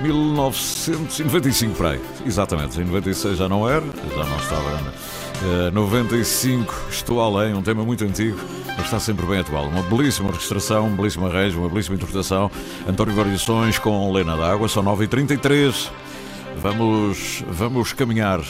1995 0.02 1.74
para 1.76 1.92
aí. 1.92 2.00
Exatamente, 2.26 2.78
em 2.78 2.84
96 2.84 3.38
já 3.38 3.48
não 3.48 3.66
era, 3.66 3.86
já 3.86 4.22
não 4.22 4.36
estava. 4.36 4.92
Uh, 5.42 5.72
95, 5.72 6.74
Estou 6.90 7.22
Além, 7.22 7.54
um 7.54 7.62
tema 7.62 7.82
muito 7.82 8.04
antigo, 8.04 8.38
mas 8.76 8.84
está 8.84 9.00
sempre 9.00 9.24
bem 9.24 9.40
atual. 9.40 9.64
Uma 9.66 9.82
belíssima 9.84 10.28
orquestração, 10.28 10.88
um 10.88 10.94
belíssima 10.94 11.26
arranjo, 11.26 11.58
uma 11.58 11.70
belíssima 11.70 11.96
interpretação. 11.96 12.50
António 12.86 13.14
Variações 13.14 13.78
com 13.78 14.12
Lena 14.12 14.36
d'Água, 14.36 14.68
são 14.68 14.84
9h33. 14.84 16.01
Vamos, 16.60 17.44
vamos 17.46 17.92
caminhar. 17.92 18.40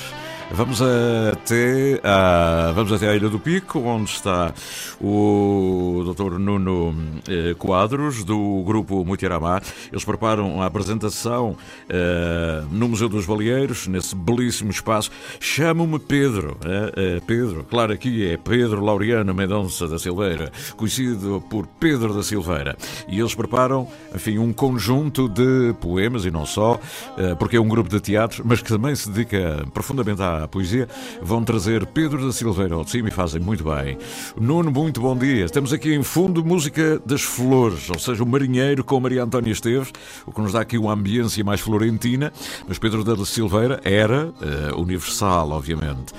Vamos 0.55 0.83
até, 0.83 1.99
a, 2.05 2.73
vamos 2.75 2.93
até 2.93 3.09
a 3.09 3.17
Ilha 3.17 3.31
do 3.31 3.39
Pico, 3.41 3.79
onde 3.81 4.11
está 4.11 4.53
o 5.01 6.05
Dr. 6.15 6.39
Nuno 6.39 6.95
eh, 7.27 7.55
Quadros, 7.59 8.23
do 8.23 8.63
grupo 8.63 9.03
Mutiaramá. 9.03 9.63
Eles 9.91 10.05
preparam 10.05 10.61
a 10.61 10.67
apresentação 10.67 11.57
eh, 11.89 12.63
no 12.71 12.87
Museu 12.91 13.09
dos 13.09 13.25
Baleeiros, 13.25 13.87
nesse 13.87 14.15
belíssimo 14.15 14.71
espaço. 14.71 15.11
Chamo-me 15.41 15.99
Pedro. 15.99 16.59
eh, 16.67 16.93
eh, 16.97 17.23
Pedro, 17.27 17.65
claro, 17.65 17.95
aqui 17.95 18.29
é 18.29 18.37
Pedro 18.37 18.85
Laureano 18.85 19.33
Mendonça 19.33 19.89
da 19.89 19.99
Silveira, 19.99 20.53
conhecido 20.77 21.43
por 21.49 21.67
Pedro 21.67 22.13
da 22.13 22.23
Silveira. 22.23 22.77
E 23.09 23.19
eles 23.19 23.35
preparam, 23.35 23.89
enfim, 24.15 24.37
um 24.37 24.53
conjunto 24.53 25.31
de 25.31 25.75
poemas, 25.81 26.27
e 26.27 26.31
não 26.31 26.45
só, 26.45 26.79
eh, 27.17 27.35
porque 27.37 27.57
é 27.57 27.61
um 27.61 27.69
grupo 27.69 27.89
de 27.89 28.01
teatro, 28.01 28.43
mas 28.47 28.61
que 28.61 28.69
também 28.69 28.95
se 28.95 29.11
dedica 29.11 29.65
profundamente 29.73 30.23
à 30.23 30.42
poesia. 30.49 30.89
Vão 31.21 31.43
trazer 31.43 31.87
Pedro 31.87 32.27
da 32.27 32.33
Silveira 32.33 32.75
ao 32.75 32.85
de 32.85 32.91
cima 32.91 33.09
e 33.09 33.13
fazem 33.13 33.41
muito 33.41 33.65
bem. 33.65 33.99
Nuno, 34.41 34.71
muito 34.71 35.01
bom 35.01 35.17
dia. 35.17 35.45
Estamos 35.45 35.73
aqui 35.73 35.95
em 35.95 36.03
fundo 36.03 36.45
música 36.45 37.01
das 37.05 37.23
flores, 37.23 37.89
ou 37.91 37.99
seja, 37.99 38.23
o 38.23 38.27
marinheiro 38.27 38.85
com 38.85 39.01
Maria 39.01 39.23
Antónia 39.23 39.53
Esteves, 39.53 39.93
o 40.27 40.33
que 40.33 40.41
nos 40.41 40.53
dá 40.53 40.61
aqui 40.61 40.79
uma 40.79 40.93
ambiência 40.93 41.43
mais 41.45 41.61
florentina, 41.61 42.33
mas 42.67 42.79
Pedro 42.79 43.05
da 43.05 43.17
Silveira 43.25 43.81
era 43.85 44.33
eh, 44.41 44.75
universal, 44.75 45.51
obviamente. 45.51 46.13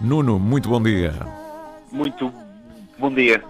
Nuno, 0.00 0.38
muito 0.38 0.68
bom 0.68 0.82
dia. 0.82 1.14
Muito 1.90 2.32
bom 2.98 3.12
dia. 3.12 3.42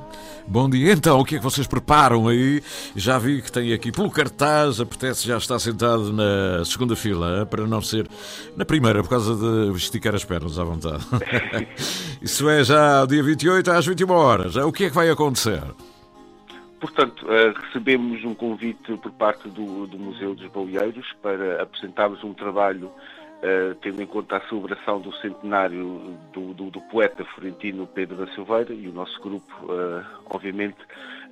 Bom 0.50 0.70
dia, 0.70 0.94
então, 0.94 1.20
o 1.20 1.24
que 1.26 1.34
é 1.34 1.38
que 1.38 1.44
vocês 1.44 1.66
preparam 1.66 2.26
aí? 2.26 2.62
Já 2.96 3.18
vi 3.18 3.42
que 3.42 3.52
tem 3.52 3.74
aqui 3.74 3.92
pelo 3.92 4.10
cartaz, 4.10 4.80
apetece 4.80 5.28
já 5.28 5.36
estar 5.36 5.58
sentado 5.58 6.10
na 6.10 6.64
segunda 6.64 6.96
fila, 6.96 7.42
eh, 7.42 7.44
para 7.44 7.66
não 7.66 7.82
ser 7.82 8.08
na 8.56 8.64
primeira, 8.64 9.02
por 9.02 9.10
causa 9.10 9.34
de 9.36 9.76
esticar 9.76 10.14
as 10.14 10.24
pernas 10.24 10.58
à 10.58 10.64
vontade. 10.64 11.04
Isso 12.22 12.48
é 12.48 12.64
já 12.64 13.04
dia 13.04 13.22
28 13.22 13.70
às 13.70 13.84
21 13.84 14.10
horas. 14.10 14.56
O 14.56 14.72
que 14.72 14.84
é 14.84 14.88
que 14.88 14.94
vai 14.94 15.10
acontecer? 15.10 15.62
Portanto, 16.80 17.26
eh, 17.30 17.52
recebemos 17.66 18.24
um 18.24 18.34
convite 18.34 18.96
por 18.96 19.12
parte 19.12 19.50
do, 19.50 19.86
do 19.86 19.98
Museu 19.98 20.34
dos 20.34 20.50
Baleeiros 20.50 21.06
para 21.22 21.62
apresentarmos 21.62 22.24
um 22.24 22.32
trabalho 22.32 22.90
eh, 23.42 23.74
tendo 23.80 24.02
em 24.02 24.06
conta 24.06 24.36
a 24.36 24.48
celebração 24.48 25.00
do 25.00 25.12
centenário 25.16 26.16
do, 26.32 26.52
do- 26.54 26.70
do 26.70 26.80
poeta 26.82 27.24
florentino 27.24 27.86
Pedro 27.86 28.16
da 28.16 28.26
Silveira 28.34 28.72
e 28.72 28.88
o 28.88 28.92
nosso 28.92 29.20
grupo, 29.20 29.52
eh, 29.72 30.04
obviamente, 30.26 30.76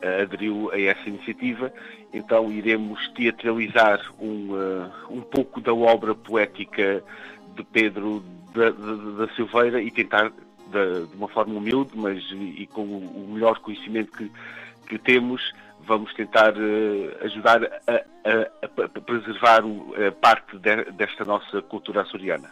eh, 0.00 0.22
aderiu 0.22 0.70
a 0.72 0.80
essa 0.80 1.08
iniciativa. 1.08 1.72
Então 2.12 2.50
iremos 2.52 3.08
teatralizar 3.10 4.00
um, 4.20 4.50
um 5.10 5.20
pouco 5.20 5.60
da 5.60 5.74
obra 5.74 6.14
poética 6.14 7.02
de 7.56 7.62
Pedro 7.64 8.22
da, 8.54 8.70
da- 8.70 9.26
da 9.26 9.34
Silveira 9.34 9.82
e 9.82 9.90
tentar, 9.90 10.30
de, 10.30 11.06
de 11.06 11.16
uma 11.16 11.28
forma 11.28 11.54
humilde, 11.54 11.90
mas 11.94 12.22
e, 12.32 12.66
com 12.72 12.82
o, 12.82 13.24
o 13.26 13.32
melhor 13.34 13.58
conhecimento 13.58 14.12
que, 14.12 14.30
que 14.88 14.98
temos, 14.98 15.52
vamos 15.86 16.12
tentar 16.14 16.52
eh, 16.56 17.16
ajudar 17.24 17.62
a, 17.64 17.92
a- 17.94 18.84
a- 18.84 19.00
preservar 19.00 19.62
a 19.62 20.12
parte 20.12 20.58
de- 20.58 20.90
desta 20.92 21.24
nossa 21.24 21.62
cultura 21.62 22.02
açoriana. 22.02 22.50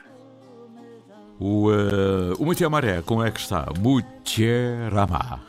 O, 1.40 1.68
uh, 1.68 2.32
o 2.38 2.44
Mutiamaré, 2.44 3.02
como 3.02 3.20
é 3.24 3.30
que 3.32 3.40
está? 3.40 3.66
Mutiaramá. 3.80 5.40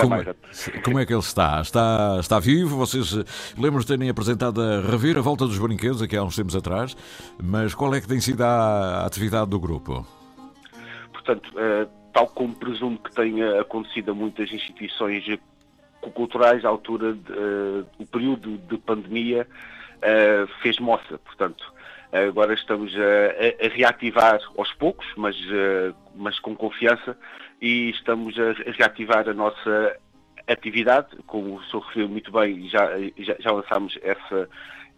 Como, 0.00 0.14
exato. 0.16 0.82
como 0.84 0.98
é 0.98 1.06
que 1.06 1.12
ele 1.12 1.20
está? 1.20 1.60
Está, 1.60 2.16
está 2.18 2.40
vivo? 2.40 2.76
Vocês 2.76 3.16
eh, 3.16 3.24
lembram 3.56 3.78
de 3.80 3.86
terem 3.86 4.10
apresentado 4.10 4.60
a 4.60 4.80
Rever 4.80 5.16
a 5.18 5.20
Volta 5.20 5.46
dos 5.46 5.58
Brinquedos 5.58 6.02
aqui 6.02 6.16
há 6.16 6.24
uns 6.24 6.34
tempos 6.34 6.56
atrás, 6.56 6.96
mas 7.40 7.72
qual 7.72 7.94
é 7.94 8.00
que 8.00 8.08
tem 8.08 8.20
sido 8.20 8.42
a 8.42 9.06
atividade 9.06 9.48
do 9.48 9.60
grupo? 9.60 10.04
Portanto, 11.12 11.50
eh, 11.56 11.86
tal 12.12 12.26
como 12.26 12.52
presumo 12.56 12.98
que 12.98 13.12
tenha 13.14 13.60
acontecido 13.60 14.10
a 14.10 14.14
muitas 14.14 14.50
instituições 14.52 15.24
eh, 15.28 15.38
culturais, 16.10 16.64
à 16.64 16.68
altura, 16.68 17.12
de, 17.14 17.32
eh, 17.32 17.84
o 17.98 18.06
período 18.06 18.58
de 18.58 18.78
pandemia 18.78 19.46
eh, 20.02 20.46
fez 20.62 20.78
moça. 20.78 21.18
Portanto, 21.18 21.72
agora 22.12 22.54
estamos 22.54 22.92
a, 22.96 23.64
a- 23.66 23.68
reativar 23.68 24.40
aos 24.56 24.72
poucos, 24.74 25.06
mas, 25.16 25.36
eh, 25.50 25.92
mas 26.14 26.38
com 26.38 26.54
confiança, 26.54 27.16
e 27.60 27.90
estamos 27.90 28.34
a 28.38 28.52
reativar 28.72 29.28
a 29.28 29.34
nossa 29.34 29.96
atividade, 30.46 31.08
como 31.26 31.56
o 31.56 31.64
senhor 31.64 31.82
referiu 31.86 32.08
muito 32.08 32.30
bem, 32.30 32.68
já, 32.68 32.88
já, 33.18 33.36
já 33.38 33.50
lançámos 33.52 33.98
essa, 34.02 34.48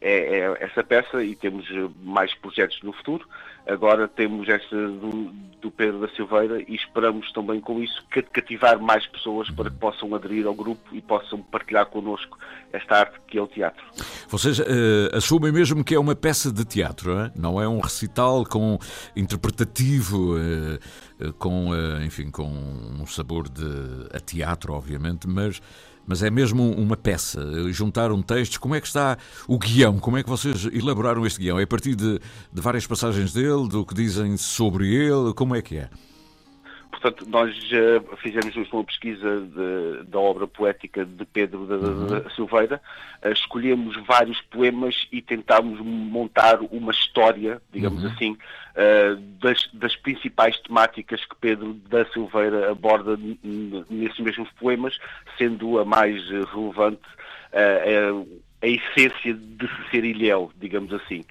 é- 0.00 0.38
é- 0.40 0.64
essa 0.64 0.82
peça 0.84 1.22
e 1.22 1.34
temos 1.34 1.66
eh, 1.70 1.88
mais 2.02 2.34
projetos 2.34 2.78
no 2.82 2.92
futuro. 2.92 3.26
Agora 3.66 4.08
temos 4.08 4.48
esta 4.48 4.74
do, 4.74 5.30
do 5.60 5.70
Pedro 5.70 6.00
da 6.00 6.08
Silveira 6.14 6.62
e 6.66 6.74
esperamos 6.74 7.30
também 7.32 7.60
com 7.60 7.82
isso 7.82 8.02
ca- 8.10 8.22
cativar 8.22 8.80
mais 8.80 9.06
pessoas 9.06 9.50
para 9.50 9.70
que 9.70 9.76
possam 9.76 10.14
aderir 10.14 10.46
ao 10.46 10.54
grupo 10.54 10.80
e 10.94 11.02
possam 11.02 11.42
partilhar 11.42 11.84
connosco 11.86 12.38
esta 12.72 12.96
arte 13.00 13.18
que 13.26 13.36
é 13.36 13.42
o 13.42 13.46
teatro. 13.46 13.84
Vocês 14.28 14.58
eh, 14.60 14.64
assumem 15.12 15.52
mesmo 15.52 15.84
que 15.84 15.94
é 15.94 15.98
uma 16.00 16.14
peça 16.14 16.50
de 16.50 16.64
teatro, 16.64 17.12
é? 17.18 17.30
não 17.36 17.60
é 17.60 17.68
um 17.68 17.80
recital 17.80 18.44
com 18.46 18.78
interpretativo, 19.14 20.38
eh, 20.38 20.78
eh, 21.20 21.32
com, 21.38 21.70
enfim, 22.04 22.30
com 22.30 22.44
um 22.46 23.06
sabor 23.06 23.48
de 23.48 23.64
a 24.14 24.20
teatro, 24.20 24.72
obviamente, 24.72 25.26
mas, 25.28 25.60
mas 26.08 26.22
é 26.22 26.30
mesmo 26.30 26.72
uma 26.72 26.96
peça. 26.96 27.40
Juntaram 27.70 28.22
textos. 28.22 28.56
Como 28.56 28.74
é 28.74 28.80
que 28.80 28.86
está 28.86 29.18
o 29.46 29.58
guião? 29.58 29.98
Como 29.98 30.16
é 30.16 30.22
que 30.22 30.28
vocês 30.28 30.64
elaboraram 30.72 31.26
este 31.26 31.38
guião? 31.38 31.60
É 31.60 31.64
a 31.64 31.66
partir 31.66 31.94
de, 31.94 32.18
de 32.50 32.60
várias 32.62 32.86
passagens 32.86 33.34
dele, 33.34 33.68
do 33.68 33.84
que 33.84 33.94
dizem 33.94 34.38
sobre 34.38 34.88
ele? 34.92 35.34
Como 35.34 35.54
é 35.54 35.60
que 35.60 35.76
é? 35.76 35.90
Portanto, 37.00 37.24
nós 37.28 37.54
fizemos 38.18 38.54
uma 38.72 38.82
pesquisa 38.84 39.40
de- 39.40 40.04
da 40.10 40.18
obra 40.18 40.46
poética 40.48 41.04
de 41.04 41.24
Pedro 41.26 41.64
da, 41.66 42.20
da 42.20 42.30
Silveira, 42.30 42.80
eh, 43.22 43.30
escolhemos 43.32 43.96
vários 44.04 44.40
poemas 44.50 45.06
e 45.12 45.22
tentámos 45.22 45.78
montar 45.80 46.58
uma 46.72 46.90
história, 46.90 47.62
digamos 47.72 48.02
Uhum. 48.02 48.10
assim, 48.10 48.36
eh, 48.74 49.16
das, 49.40 49.68
das 49.72 49.94
principais 49.96 50.58
temáticas 50.60 51.24
que 51.24 51.36
Pedro 51.36 51.74
da 51.88 52.04
Silveira 52.06 52.72
aborda 52.72 53.16
nesses 53.88 54.18
mesmos 54.18 54.48
poemas, 54.58 54.98
sendo 55.36 55.78
a 55.78 55.84
mais 55.84 56.20
relevante 56.28 57.02
eh, 57.52 58.10
a, 58.10 58.66
a 58.66 58.68
essência 58.68 59.32
de 59.34 59.68
ser 59.90 60.04
ilhéu, 60.04 60.50
digamos 60.56 60.92
assim. 60.92 61.24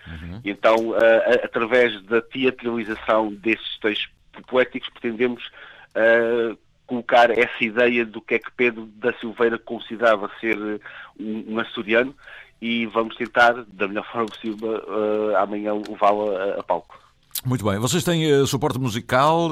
Então, 0.45 0.95
eh, 0.97 1.41
a- 1.41 1.45
através 1.45 2.01
da 2.03 2.21
teatralização 2.21 3.33
desses 3.33 3.77
textos 3.79 4.09
poéticos, 4.43 4.89
pretendemos 4.89 5.49
eh, 5.95 6.55
colocar 6.85 7.29
essa 7.31 7.63
ideia 7.63 8.05
do 8.05 8.21
que 8.21 8.35
é 8.35 8.39
que 8.39 8.51
Pedro 8.51 8.85
da 8.95 9.13
Silveira 9.19 9.57
considerava 9.57 10.31
ser 10.39 10.57
eh, 10.57 10.79
um, 11.19 11.55
um 11.55 11.59
açoriano 11.59 12.15
e 12.61 12.85
vamos 12.87 13.15
tentar, 13.15 13.65
da 13.67 13.87
melhor 13.87 14.05
forma 14.11 14.27
possível, 14.27 14.75
eh, 14.75 15.35
amanhã 15.35 15.73
levá-la 15.73 16.55
a, 16.55 16.59
a 16.59 16.63
palco. 16.63 17.07
Muito 17.45 17.63
bem. 17.63 17.77
Vocês 17.77 18.03
têm 18.03 18.25
eh, 18.25 18.45
suporte 18.45 18.79
musical? 18.79 19.49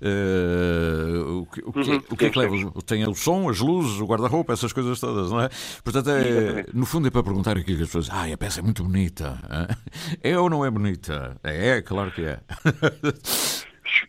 eh, 0.00 1.18
o, 1.26 1.46
que, 1.46 1.60
o, 1.60 1.72
que, 1.72 1.90
Uhum, 1.90 2.02
o 2.10 2.16
que 2.16 2.26
é 2.26 2.30
que 2.30 2.38
leva? 2.38 2.72
Tem 2.86 3.06
o 3.06 3.14
som, 3.14 3.48
as 3.48 3.58
luzes, 3.58 4.00
o 4.00 4.06
guarda-roupa, 4.06 4.52
essas 4.52 4.72
coisas 4.72 5.00
todas, 5.00 5.30
não 5.30 5.40
é? 5.40 5.48
Portanto, 5.82 6.10
é, 6.10 6.66
no 6.72 6.86
fundo 6.86 7.08
é 7.08 7.10
para 7.10 7.22
perguntar 7.22 7.56
aqui 7.56 7.76
que 7.76 7.82
as 7.82 7.88
pessoas. 7.88 8.08
Ah, 8.10 8.32
a 8.32 8.36
peça 8.36 8.60
é 8.60 8.62
muito 8.62 8.84
bonita. 8.84 9.38
É 10.22 10.38
ou 10.38 10.48
não 10.48 10.64
é 10.64 10.70
bonita? 10.70 11.36
É, 11.42 11.78
é, 11.78 11.82
claro 11.82 12.10
que 12.12 12.22
é. 12.22 12.40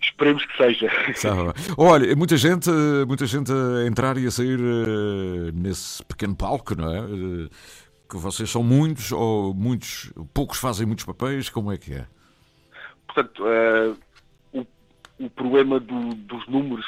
Esperemos 0.02 0.46
que 0.46 0.58
seja. 0.58 0.90
Sabe? 1.16 1.54
Olha, 1.78 2.16
muita 2.16 2.38
gente, 2.38 2.70
muita 3.08 3.26
gente 3.26 3.52
a 3.52 3.88
entrar 3.88 4.18
e 4.18 4.26
a 4.28 4.32
sair 4.32 4.60
eh, 4.60 5.52
nesse 5.54 6.04
pequeno 6.06 6.36
palco, 6.36 6.76
não 6.76 6.94
é? 6.94 7.00
Eh, 7.00 7.50
Que 8.10 8.18
vocês 8.18 8.50
são 8.50 8.64
muitos 8.64 9.12
ou 9.12 9.54
muitos, 9.54 10.12
poucos 10.34 10.58
fazem 10.60 10.86
muitos 10.88 11.06
papéis, 11.06 11.48
como 11.50 11.72
é 11.72 11.78
que 11.78 11.94
é? 11.94 12.06
Portanto, 13.06 13.44
eh, 13.48 13.94
o, 14.54 14.66
o 15.20 15.30
problema 15.30 15.80
do- 15.80 16.16
dos 16.16 16.48
números 16.48 16.86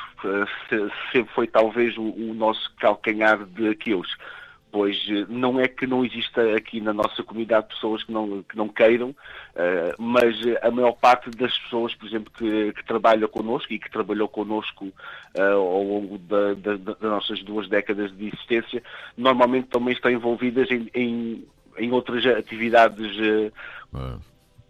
se- 0.70 0.92
sempre 1.12 1.32
foi 1.36 1.46
talvez 1.48 1.96
o, 1.98 2.02
o 2.04 2.34
nosso 2.34 2.74
calcanhar 2.80 3.46
de 3.46 3.68
Aquiles, 3.70 4.10
pois 4.72 4.96
eh, 5.10 5.26
não 5.28 5.60
é 5.60 5.68
que 5.68 5.86
não 5.86 6.06
exista 6.06 6.42
aqui 6.56 6.80
na 6.80 6.94
nossa 6.94 7.22
comunidade 7.24 7.68
pessoas 7.68 8.04
que 8.04 8.12
não, 8.12 8.42
que 8.44 8.56
não 8.56 8.70
queiram, 8.70 9.14
eh, 9.56 9.94
mas 9.98 10.36
eh, 10.46 10.60
a 10.64 10.72
maior 10.72 10.94
parte 10.94 11.30
das 11.32 11.58
pessoas, 11.60 11.94
por 11.96 12.08
exemplo, 12.08 12.32
que, 12.38 12.72
que 12.74 12.86
trabalha 12.86 13.28
connosco 13.28 13.72
e 13.74 13.78
que 13.80 13.92
trabalhou 13.92 14.28
connosco 14.28 14.88
ao 15.38 15.84
longo 15.84 16.18
da- 16.18 16.54
da- 16.56 16.78
da- 16.78 16.94
das 16.94 17.02
nossas 17.02 17.44
duas 17.44 17.68
décadas 17.70 18.12
de 18.16 18.28
existência, 18.28 18.82
normalmente 19.18 19.68
também 19.68 19.94
estão 19.94 20.10
envolvidas 20.12 20.70
em, 20.72 20.90
em, 20.94 21.46
em 21.78 21.92
outras 21.92 22.26
atividades 22.26 23.18
eh, 23.20 23.52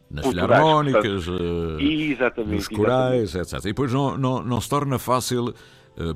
Nas 0.09 0.27
filarmónicas, 0.27 1.25
Exatamente, 1.79 2.55
nos 2.55 2.67
corais, 2.67 3.33
etc. 3.35 3.53
E 3.59 3.67
depois 3.67 3.93
não, 3.93 4.17
não, 4.17 4.43
não 4.43 4.59
se 4.59 4.69
torna 4.69 4.99
fácil 4.99 5.53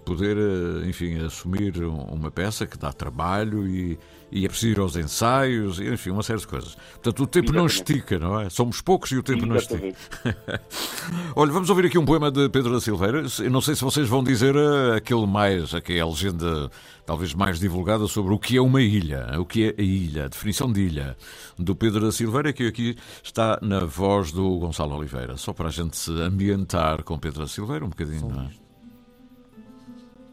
poder, 0.04 0.38
eh, 0.38 0.88
enfim, 0.88 1.18
assumir 1.26 1.84
um- 1.84 1.96
uma 2.14 2.32
peça 2.32 2.66
que 2.66 2.78
dá 2.78 2.92
trabalho 2.94 3.68
e, 3.68 4.00
e 4.32 4.46
é 4.46 4.48
preciso 4.50 4.72
ir 4.72 4.80
aos 4.80 4.96
ensaios, 4.96 5.80
e, 5.80 5.88
enfim, 5.94 6.10
uma 6.12 6.24
série 6.24 6.40
de 6.40 6.48
coisas. 6.48 6.76
Portanto, 6.94 7.24
o 7.24 7.28
tempo 7.28 7.52
não 7.52 7.66
Exatamente. 7.66 7.92
estica, 8.00 8.20
não 8.20 8.40
é? 8.40 8.50
Somos 8.50 8.82
poucos 8.82 9.12
e 9.12 9.18
o 9.18 9.24
tempo 9.24 9.46
não 9.46 9.56
estica. 9.56 9.86
Exatamente. 9.86 10.62
Olha, 11.36 11.52
vamos 11.52 11.70
ouvir 11.70 11.86
aqui 11.86 11.98
um 11.98 12.06
poema 12.06 12.32
de 12.32 12.50
Pedro 12.50 12.72
da 12.74 12.80
Silveira. 12.82 13.24
Eu 13.40 13.52
não 13.52 13.62
sei 13.62 13.76
se 13.76 13.84
vocês 13.84 14.08
vão 14.08 14.24
dizer 14.24 14.56
eh, 14.56 14.96
aquele 14.98 15.28
mais, 15.28 15.74
aquela 15.74 16.10
legenda 16.10 16.72
talvez 17.06 17.34
mais 17.36 17.60
divulgada 17.60 18.08
sobre 18.08 18.34
o 18.34 18.40
que 18.40 18.58
é 18.58 18.62
uma 18.62 18.82
ilha, 18.82 19.40
o 19.40 19.46
que 19.46 19.66
é 19.66 19.76
a 19.78 19.84
ilha, 19.84 20.26
a 20.26 20.28
definição 20.28 20.72
de 20.72 20.82
ilha, 20.82 21.16
do 21.60 21.76
Pedro 21.76 22.02
da 22.02 22.12
Silveira, 22.12 22.52
que 22.52 22.66
aqui 22.66 22.96
está 23.24 23.60
na 23.62 23.82
voz 23.86 24.32
do 24.32 24.58
Gonçalo 24.58 24.96
Oliveira. 24.98 25.38
Só 25.38 25.54
para 25.54 25.68
a 25.68 25.72
gente 25.72 25.96
se 25.98 26.12
ambientar 26.12 27.04
com 27.04 27.20
Pedro 27.20 27.42
da 27.42 27.48
Silveira 27.48 27.86
um 27.86 27.90
bocadinho, 27.90 28.28
não 28.30 28.42
é? 28.44 28.65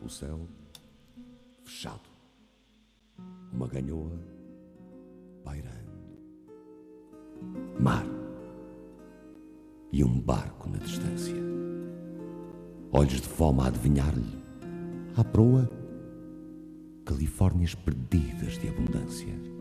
O 0.04 0.08
céu 0.08 0.48
fechado. 1.64 2.08
Uma 3.52 3.66
ganhoa 3.66 4.18
pairando. 5.44 5.92
Mar. 7.78 8.06
E 9.92 10.02
um 10.02 10.20
barco 10.20 10.68
na 10.68 10.78
distância. 10.78 11.36
Olhos 12.92 13.20
de 13.20 13.28
fome 13.28 13.60
a 13.60 13.66
adivinhar-lhe. 13.66 14.42
À 15.16 15.22
proa, 15.22 15.70
Califórnias 17.04 17.74
perdidas 17.74 18.58
de 18.58 18.68
abundância. 18.68 19.52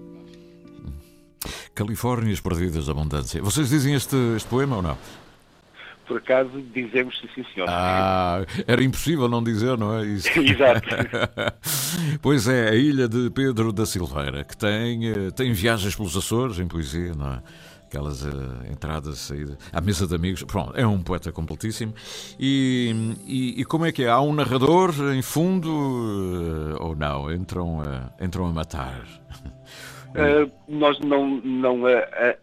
Califórnias 1.73 2.39
Perdidas 2.39 2.85
de 2.85 2.91
Abundância. 2.91 3.41
Vocês 3.41 3.69
dizem 3.69 3.95
este, 3.95 4.15
este 4.35 4.47
poema 4.47 4.75
ou 4.75 4.81
não? 4.81 4.97
Por 6.07 6.17
acaso 6.17 6.49
dizemos 6.73 7.17
sim, 7.19 7.27
sim 7.35 7.45
senhor. 7.53 7.67
Ah, 7.69 8.45
era 8.67 8.83
impossível 8.83 9.29
não 9.29 9.41
dizer, 9.43 9.77
não 9.77 9.97
é? 9.97 10.05
Isso. 10.05 10.27
Exato. 10.39 10.89
pois 12.21 12.47
é, 12.47 12.69
a 12.69 12.75
ilha 12.75 13.07
de 13.07 13.29
Pedro 13.29 13.71
da 13.71 13.85
Silveira, 13.85 14.43
que 14.43 14.57
tem, 14.57 15.07
eh, 15.09 15.31
tem 15.31 15.53
viagens 15.53 15.95
pelos 15.95 16.15
Açores 16.17 16.59
em 16.59 16.67
poesia, 16.67 17.13
não 17.15 17.33
é? 17.33 17.41
Aquelas 17.85 18.25
eh, 18.25 18.29
entradas, 18.71 19.19
saídas, 19.19 19.57
à 19.71 19.81
mesa 19.81 20.07
de 20.07 20.15
amigos. 20.15 20.43
Pronto, 20.43 20.73
é 20.75 20.85
um 20.87 21.01
poeta 21.01 21.31
completíssimo. 21.31 21.93
E, 22.39 23.15
e, 23.25 23.61
e 23.61 23.65
como 23.65 23.85
é 23.85 23.91
que 23.91 24.03
é? 24.03 24.09
Há 24.09 24.19
um 24.21 24.33
narrador 24.33 24.93
em 25.13 25.21
fundo 25.21 25.69
eh, 25.69 26.83
ou 26.83 26.95
não? 26.95 27.31
Entram, 27.33 27.81
a- 27.81 28.11
entram 28.23 28.45
a 28.47 28.51
matar. 28.51 29.03
Uh, 30.13 30.51
nós 30.67 30.99
não, 30.99 31.25
não 31.41 31.83
uh, 31.83 31.87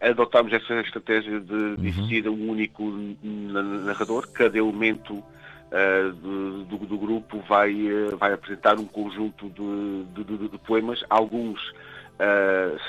adotámos 0.01 0.53
essa 0.53 0.81
estratégia 0.81 1.39
de, 1.39 1.77
de 1.77 1.89
existir 1.89 2.27
um 2.29 2.51
único 2.51 2.83
na- 3.23 3.63
narrador. 3.63 4.27
Cada 4.33 4.57
elemento 4.57 5.15
uh, 5.15 6.13
do, 6.15 6.65
do- 6.65 6.87
do 6.87 6.99
grupo 6.99 7.41
vai, 7.47 7.73
uh, 7.75 8.17
vai 8.17 8.33
apresentar 8.33 8.79
um 8.79 8.87
conjunto 8.87 9.51
de, 9.51 10.25
de- 10.25 10.49
de- 10.49 10.59
poemas. 10.59 11.05
Alguns 11.11 11.61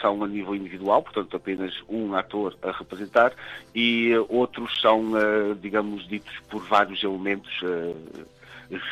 são 0.02 0.24
a 0.24 0.28
nível 0.28 0.56
individual, 0.56 1.04
portanto 1.04 1.38
apenas 1.38 1.72
um 1.88 2.15
ator 2.15 2.58
a 2.63 2.72
representar, 2.72 3.32
e 3.76 4.12
outros 4.28 4.82
são, 4.82 5.12
digamos, 5.62 6.08
ditos 6.08 6.34
por 6.50 6.63
vários 6.63 7.04
elementos, 7.04 7.52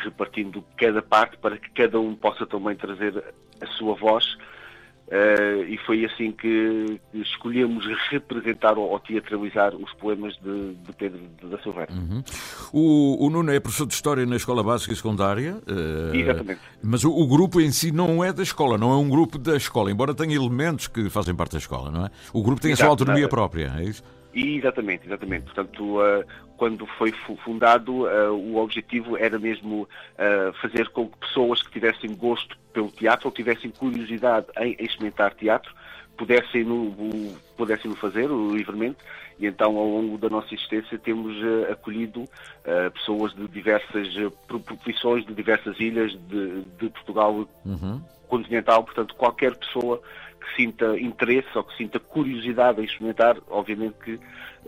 repartindo 0.04 0.62
cada 0.76 1.02
parte 1.02 1.36
para 1.38 1.56
que 1.56 1.68
cada 1.70 1.98
um 1.98 2.14
possa 2.14 2.46
também 2.46 2.76
trazer 2.76 3.20
a 3.60 3.66
sua 3.66 3.96
voz. 3.96 4.38
Uh, 5.08 5.64
e 5.66 5.78
foi 5.86 6.04
assim 6.04 6.30
que 6.32 7.00
escolhemos 7.14 7.86
representar 8.10 8.76
ou, 8.76 8.90
ou 8.90 9.00
teatralizar 9.00 9.74
os 9.74 9.90
poemas 9.94 10.34
de, 10.36 10.74
de 10.74 10.92
Pedro 10.92 11.18
da 11.44 11.58
Silveira. 11.62 11.90
Uhum. 11.90 12.22
O, 12.74 13.26
o 13.26 13.30
Nuno 13.30 13.50
é 13.50 13.58
professor 13.58 13.86
de 13.86 13.94
História 13.94 14.26
na 14.26 14.36
Escola 14.36 14.62
Básica 14.62 14.92
e 14.92 14.96
Secundária. 14.96 15.56
eh, 15.66 16.14
Exatamente. 16.14 16.60
Mas 16.82 17.04
o, 17.04 17.10
o 17.10 17.26
grupo 17.26 17.58
em 17.58 17.72
si 17.72 17.90
não 17.90 18.22
é 18.22 18.34
da 18.34 18.42
escola, 18.42 18.76
não 18.76 18.92
é 18.92 18.96
um 18.96 19.08
grupo 19.08 19.38
da 19.38 19.56
escola, 19.56 19.90
embora 19.90 20.12
tenha 20.12 20.36
elementos 20.36 20.88
que 20.88 21.08
fazem 21.08 21.34
parte 21.34 21.52
da 21.52 21.58
escola, 21.58 21.90
não 21.90 22.04
é? 22.04 22.10
O 22.30 22.42
grupo 22.42 22.60
tem 22.60 22.74
a 22.74 22.76
sua 22.76 22.84
Exato, 22.88 23.02
autonomia 23.02 23.28
própria, 23.30 23.72
é 23.78 23.84
isso? 23.84 24.02
Exatamente, 24.34 25.06
exatamente. 25.06 25.44
Portanto, 25.46 26.00
uh, 26.00 26.24
quando 26.58 26.84
foi 26.98 27.12
fu- 27.12 27.36
fundado, 27.36 28.02
uh, 28.04 28.32
o 28.34 28.56
objetivo 28.56 29.16
era 29.16 29.38
mesmo 29.38 29.82
uh, 29.84 30.52
fazer 30.60 30.88
com 30.90 31.08
que 31.08 31.16
pessoas 31.18 31.62
que 31.62 31.70
tivessem 31.70 32.14
gosto 32.14 32.58
pelo 32.72 32.90
teatro 32.90 33.28
ou 33.28 33.32
tivessem 33.32 33.70
curiosidade 33.70 34.46
em 34.58 34.76
experimentar 34.80 35.32
teatro 35.34 35.72
pudessem 36.16 36.64
no, 36.64 36.88
o- 36.88 37.36
pudessem 37.56 37.88
no 37.88 37.96
fazer 37.96 38.28
livremente 38.28 38.98
e 39.38 39.46
então 39.46 39.76
ao 39.76 39.86
longo 39.88 40.18
da 40.18 40.28
nossa 40.28 40.52
existência 40.52 40.98
temos 40.98 41.36
uh, 41.36 41.70
acolhido 41.72 42.22
uh, 42.22 42.90
pessoas 42.92 43.32
de 43.34 43.46
diversas 43.46 44.08
pro- 44.48 44.58
profissões, 44.58 45.24
de 45.24 45.32
diversas 45.32 45.78
ilhas 45.78 46.10
de, 46.28 46.62
de 46.78 46.88
Portugal 46.90 47.48
Uhum. 47.64 48.02
continental, 48.26 48.82
portanto 48.82 49.14
qualquer 49.14 49.54
pessoa 49.56 50.02
sinta 50.56 50.98
interesse 50.98 51.48
ou 51.54 51.64
que 51.64 51.76
sinta 51.76 51.98
curiosidade 51.98 52.80
em 52.80 52.84
experimentar, 52.84 53.36
obviamente 53.48 53.94
que 54.04 54.18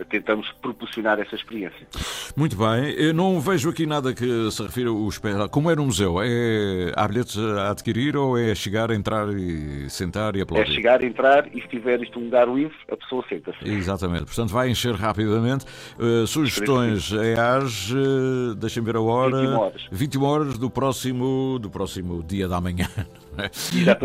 tentamos 0.09 0.49
proporcionar 0.61 1.19
essa 1.19 1.35
experiência. 1.35 1.87
Muito 2.35 2.55
bem, 2.55 2.91
eu 2.93 3.13
não 3.13 3.39
vejo 3.39 3.69
aqui 3.69 3.85
nada 3.85 4.13
que 4.13 4.49
se 4.51 4.63
refira 4.63 4.89
ao 4.89 5.07
espetáculo. 5.07 5.49
Como 5.49 5.69
é 5.69 5.75
no 5.75 5.85
museu? 5.85 6.15
É, 6.21 6.91
há 6.95 7.07
bilhetes 7.07 7.37
a 7.37 7.71
adquirir 7.71 8.15
ou 8.15 8.37
é 8.37 8.55
chegar, 8.55 8.89
entrar 8.91 9.29
e 9.29 9.89
sentar 9.89 10.35
e 10.35 10.39
É 10.39 10.43
aplaudir? 10.43 10.73
chegar, 10.73 11.03
entrar 11.03 11.47
e 11.55 11.61
se 11.61 11.67
tiver 11.67 12.01
isto 12.01 12.19
um 12.19 12.25
lugar 12.25 12.47
livre, 12.47 12.75
a 12.91 12.97
pessoa 12.97 13.23
senta-se. 13.27 13.57
Exatamente, 13.63 14.25
portanto 14.25 14.49
vai 14.49 14.69
encher 14.69 14.95
rapidamente. 14.95 15.65
Uh, 15.99 16.25
sugestões 16.25 17.11
é 17.13 17.39
às, 17.39 17.91
uh, 17.91 18.55
deixem 18.55 18.81
ver 18.81 18.95
a 18.95 19.01
hora, 19.01 19.37
21 19.37 19.59
horas. 19.59 19.81
21 19.91 20.23
horas 20.23 20.57
do 20.57 20.69
próximo, 20.69 21.59
do 21.59 21.69
próximo 21.69 22.23
dia 22.23 22.47
da 22.47 22.59
manhã. 22.59 22.87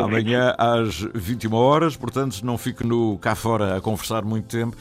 Amanhã 0.04 0.54
às 0.56 1.00
21 1.14 1.52
horas, 1.54 1.96
portanto 1.96 2.42
não 2.42 2.56
fique 2.56 2.86
no 2.86 3.18
cá 3.18 3.34
fora 3.34 3.76
a 3.76 3.80
conversar 3.80 4.24
muito 4.24 4.46
tempo, 4.46 4.76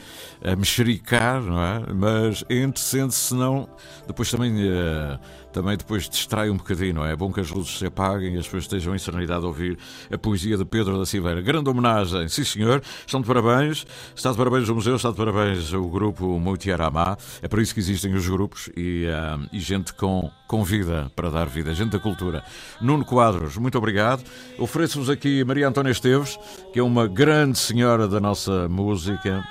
a 0.46 0.56
mexericar, 0.56 1.42
não 1.42 1.60
é? 1.60 1.94
Mas 1.94 2.44
entre, 2.50 2.80
sente-se, 2.80 3.30
senão 3.30 3.68
depois 4.06 4.30
também, 4.30 4.54
uh, 4.54 5.20
também 5.52 5.76
depois 5.76 6.08
distrai 6.08 6.50
um 6.52 6.58
bocadinho, 6.58 6.96
não 6.96 7.06
é? 7.06 7.14
É 7.14 7.16
bom 7.16 7.32
que 7.34 7.40
as 7.40 7.50
luzes 7.50 7.80
se 7.80 7.86
apaguem 7.86 8.36
e 8.36 8.38
as 8.38 8.46
pessoas 8.46 8.64
estejam 8.64 8.94
em 8.94 9.00
serenidade 9.00 9.44
a 9.44 9.48
ouvir 9.48 9.78
a 10.12 10.18
poesia 10.18 10.56
de 10.56 10.64
Pedro 10.64 11.00
da 11.00 11.06
Silveira. 11.06 11.42
Grande 11.42 11.70
homenagem, 11.70 12.28
sim 12.28 12.44
senhor, 12.44 12.84
estão 13.06 13.22
de 13.22 13.28
parabéns, 13.28 13.88
está 14.16 14.32
de 14.32 14.38
parabéns 14.38 14.70
o 14.70 14.76
museu, 14.76 14.96
está 14.96 15.10
de 15.10 15.18
parabéns 15.18 15.74
o 15.74 15.88
grupo 15.90 16.40
Moutiaramá, 16.40 17.18
é 17.42 17.48
por 17.48 17.60
isso 17.60 17.74
que 17.74 17.80
existem 17.80 18.14
os 18.14 18.28
grupos 18.28 18.70
e, 18.78 19.08
ah, 19.08 19.40
e 19.52 19.60
gente 19.60 19.94
com, 19.94 20.30
com 20.48 20.64
vida 20.64 21.12
para 21.16 21.32
dar 21.32 21.48
vida, 21.48 21.74
gente 21.74 21.92
da 21.92 22.00
cultura. 22.00 22.44
Nuno 22.80 23.04
Quadros, 23.04 23.58
muito 23.58 23.78
obrigado. 23.78 24.24
Ofereço-vos 24.60 25.10
aqui 25.10 25.44
Maria 25.44 25.68
Antónia 25.68 25.92
Esteves, 25.92 26.38
que 26.72 26.80
é 26.80 26.84
uma 26.84 27.08
grande 27.08 27.58
senhora 27.58 28.08
da 28.08 28.20
nossa 28.20 28.70
música, 28.70 29.44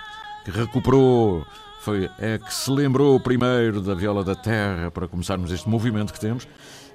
que 0.44 0.50
recuperou, 0.50 1.46
foi, 1.80 2.10
é 2.18 2.38
que 2.38 2.52
se 2.52 2.70
lembrou 2.70 3.18
primeiro 3.20 3.80
da 3.80 3.94
viola 3.94 4.24
da 4.24 4.34
terra 4.34 4.90
para 4.90 5.08
começarmos 5.08 5.50
este 5.52 5.68
movimento 5.68 6.12
que 6.12 6.20
temos 6.20 6.46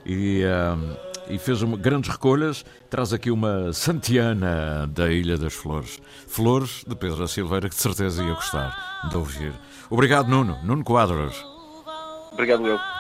e, 0.06 0.44
e 1.30 1.38
fez 1.38 1.62
uma, 1.62 1.78
grandes 1.78 2.10
recolhas. 2.10 2.66
Traz 2.90 3.14
aqui 3.14 3.30
uma 3.30 3.72
Santiana 3.74 4.88
da 4.88 5.12
Ilha 5.12 5.38
das 5.38 5.54
Flores. 5.54 6.00
Flores 6.28 6.84
de 6.88 6.96
Pedro 6.96 7.18
da 7.18 7.28
Silveira, 7.28 7.70
que 7.70 7.76
de 7.76 7.82
certeza 7.82 8.24
ia 8.24 8.34
gostar 8.34 9.08
de 9.10 9.18
ouvir. 9.18 9.54
Obrigado, 9.90 10.28
Nuno. 10.28 10.58
Nuno 10.64 10.84
Quadros. 10.84 11.46
Obrigado, 12.32 12.66
eu. 12.68 12.99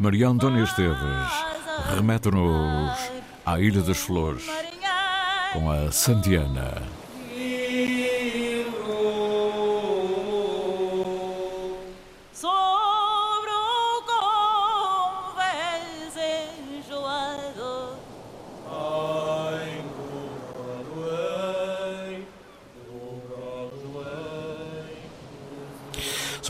Maria 0.00 0.28
Antônia 0.28 0.64
Esteves 0.64 1.30
remete-nos 1.94 2.98
à 3.44 3.60
Ilha 3.60 3.82
das 3.82 3.98
Flores 3.98 4.46
com 5.52 5.70
a 5.70 5.92
Santiana. 5.92 6.99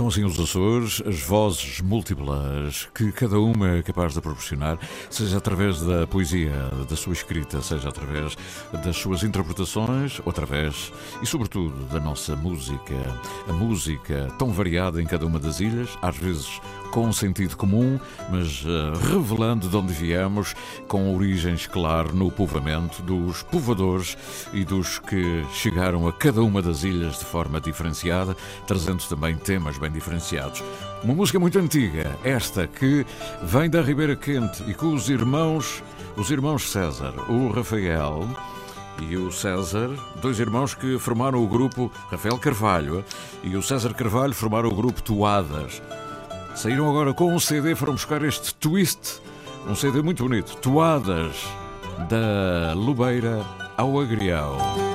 São 0.00 0.08
assim 0.08 0.24
os 0.24 0.40
Açores, 0.40 1.02
as 1.04 1.20
vozes 1.20 1.82
múltiplas 1.82 2.88
que 2.94 3.12
cada 3.12 3.38
uma 3.38 3.76
é 3.76 3.82
capaz 3.82 4.14
de 4.14 4.20
proporcionar, 4.22 4.78
seja 5.10 5.36
através 5.36 5.82
da 5.82 6.06
poesia, 6.06 6.70
da 6.88 6.96
sua 6.96 7.12
escrita, 7.12 7.60
seja 7.60 7.90
através 7.90 8.34
das 8.82 8.96
suas 8.96 9.22
interpretações, 9.22 10.18
ou 10.24 10.30
através, 10.30 10.90
e 11.20 11.26
sobretudo, 11.26 11.84
da 11.92 12.00
nossa 12.00 12.34
música. 12.34 12.94
A 13.46 13.52
música 13.52 14.28
tão 14.38 14.50
variada 14.50 15.02
em 15.02 15.06
cada 15.06 15.26
uma 15.26 15.38
das 15.38 15.60
ilhas, 15.60 15.90
às 16.00 16.16
vezes 16.16 16.62
com 16.90 17.12
sentido 17.12 17.56
comum, 17.56 17.98
mas 18.30 18.64
eh, 18.66 19.08
revelando 19.10 19.68
de 19.68 19.76
onde 19.76 19.92
viemos, 19.92 20.54
com 20.88 21.14
origens, 21.14 21.66
claro, 21.66 22.14
no 22.14 22.30
povoamento 22.30 23.02
dos 23.02 23.42
povoadores 23.42 24.16
e 24.52 24.64
dos 24.64 24.98
que 24.98 25.44
chegaram 25.52 26.06
a 26.08 26.12
cada 26.12 26.42
uma 26.42 26.60
das 26.60 26.82
ilhas 26.82 27.18
de 27.18 27.24
forma 27.24 27.60
diferenciada, 27.60 28.36
trazendo 28.66 29.02
também 29.08 29.36
temas 29.36 29.78
bem 29.78 29.90
diferenciados. 29.90 30.62
Uma 31.02 31.14
música 31.14 31.38
muito 31.38 31.58
antiga, 31.58 32.16
esta 32.24 32.66
que 32.66 33.06
vem 33.42 33.70
da 33.70 33.80
Ribeira 33.80 34.16
Quente 34.16 34.62
e 34.66 34.74
com 34.74 34.92
os 34.92 35.08
irmãos, 35.08 35.82
os 36.16 36.30
irmãos 36.30 36.70
César, 36.70 37.14
o 37.30 37.50
Rafael 37.50 38.28
e 39.00 39.16
o 39.16 39.32
César, 39.32 39.90
dois 40.20 40.38
irmãos 40.38 40.74
que 40.74 40.98
formaram 40.98 41.42
o 41.42 41.48
grupo 41.48 41.90
Rafael 42.10 42.36
Carvalho 42.36 43.04
e 43.42 43.56
o 43.56 43.62
César 43.62 43.94
Carvalho 43.94 44.34
formaram 44.34 44.68
o 44.68 44.74
grupo 44.74 45.02
Toadas. 45.02 45.80
Saíram 46.54 46.88
agora 46.88 47.14
com 47.14 47.34
um 47.34 47.40
CD, 47.40 47.74
foram 47.74 47.94
buscar 47.94 48.22
este 48.22 48.54
twist, 48.54 49.20
um 49.66 49.74
CD 49.74 50.02
muito 50.02 50.24
bonito, 50.24 50.56
Toadas 50.56 51.36
da 52.08 52.74
Lubeira 52.74 53.44
ao 53.76 54.00
Agrião. 54.00 54.89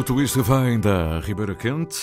O 0.00 0.02
twist 0.02 0.40
vem 0.40 0.80
da 0.80 1.20
Ribeira 1.20 1.54
Quente, 1.54 1.94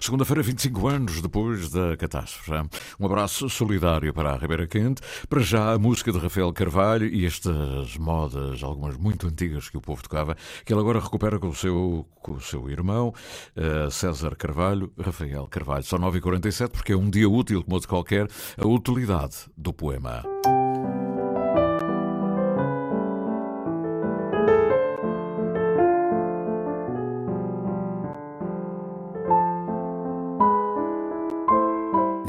segunda-feira, 0.00 0.42
25 0.42 0.88
anos 0.88 1.22
depois 1.22 1.70
da 1.70 1.96
catástrofe. 1.96 2.68
Um 2.98 3.06
abraço 3.06 3.48
solidário 3.48 4.12
para 4.12 4.32
a 4.32 4.36
Ribeira 4.36 4.66
Quente. 4.66 5.00
Para 5.28 5.40
já, 5.40 5.72
a 5.72 5.78
música 5.78 6.10
de 6.10 6.18
Rafael 6.18 6.52
Carvalho 6.52 7.06
e 7.06 7.24
estas 7.24 7.96
modas, 7.96 8.60
algumas 8.60 8.96
muito 8.96 9.28
antigas 9.28 9.68
que 9.68 9.76
o 9.76 9.80
povo 9.80 10.02
tocava, 10.02 10.36
que 10.64 10.72
ele 10.72 10.80
agora 10.80 10.98
recupera 10.98 11.38
com 11.38 11.46
o 11.46 11.54
seu, 11.54 12.04
com 12.20 12.32
o 12.32 12.40
seu 12.40 12.68
irmão, 12.68 13.14
eh, 13.54 13.88
César 13.88 14.34
Carvalho, 14.34 14.92
Rafael 14.98 15.46
Carvalho. 15.46 15.84
Só 15.84 15.96
9h47, 15.96 16.70
porque 16.70 16.92
é 16.92 16.96
um 16.96 17.08
dia 17.08 17.30
útil, 17.30 17.62
como 17.62 17.76
outro 17.76 17.88
qualquer, 17.88 18.26
a 18.58 18.66
utilidade 18.66 19.36
do 19.56 19.72
poema. 19.72 20.24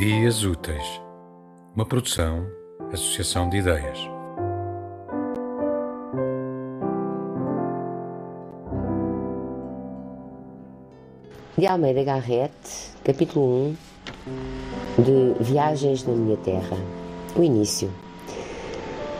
Dias 0.08 0.43
Úteis, 0.43 1.01
uma 1.76 1.84
produção, 1.84 2.45
associação 2.93 3.49
de 3.49 3.58
ideias. 3.58 3.97
De 11.58 11.66
Almeida 11.66 12.03
Garrett, 12.03 12.53
capítulo 13.03 13.76
1 14.99 15.01
de 15.01 15.43
Viagens 15.43 16.06
na 16.06 16.14
Minha 16.14 16.38
Terra. 16.38 16.78
O 17.36 17.41
início. 17.41 17.91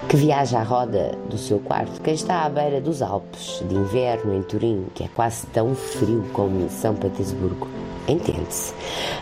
Que 0.08 0.18
viaja 0.18 0.60
à 0.60 0.64
roda 0.64 1.18
do 1.30 1.38
seu 1.38 1.58
quarto 1.60 2.00
quem 2.02 2.14
está 2.14 2.44
à 2.44 2.50
beira 2.50 2.80
dos 2.80 3.02
Alpes, 3.02 3.64
de 3.68 3.74
inverno 3.74 4.36
em 4.36 4.44
Turim, 4.44 4.86
que 4.94 5.04
é 5.04 5.08
quase 5.08 5.48
tão 5.48 5.74
frio 5.74 6.24
como 6.32 6.70
São 6.70 6.94
Petersburgo. 6.94 7.68
Entende-se. 8.08 8.72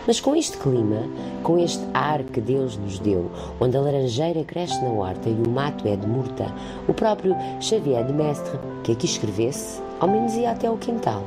Mas 0.06 0.20
com 0.20 0.36
este 0.36 0.58
clima, 0.58 1.08
com 1.42 1.58
este 1.58 1.82
ar 1.94 2.22
que 2.22 2.40
Deus 2.40 2.76
nos 2.76 2.98
deu, 2.98 3.30
onde 3.58 3.76
a 3.78 3.80
laranjeira 3.80 4.44
cresce 4.44 4.78
na 4.82 4.90
horta 4.90 5.30
e 5.30 5.32
o 5.32 5.48
mato 5.48 5.88
é 5.88 5.96
de 5.96 6.06
murta, 6.06 6.52
o 6.86 6.92
próprio 6.92 7.34
Xavier 7.60 8.04
de 8.04 8.12
Mestre, 8.12 8.58
que 8.82 8.92
aqui 8.92 9.06
escrevesse, 9.06 9.80
ao 9.98 10.06
menos 10.06 10.34
ia 10.34 10.50
até 10.50 10.70
o 10.70 10.76
quintal. 10.76 11.24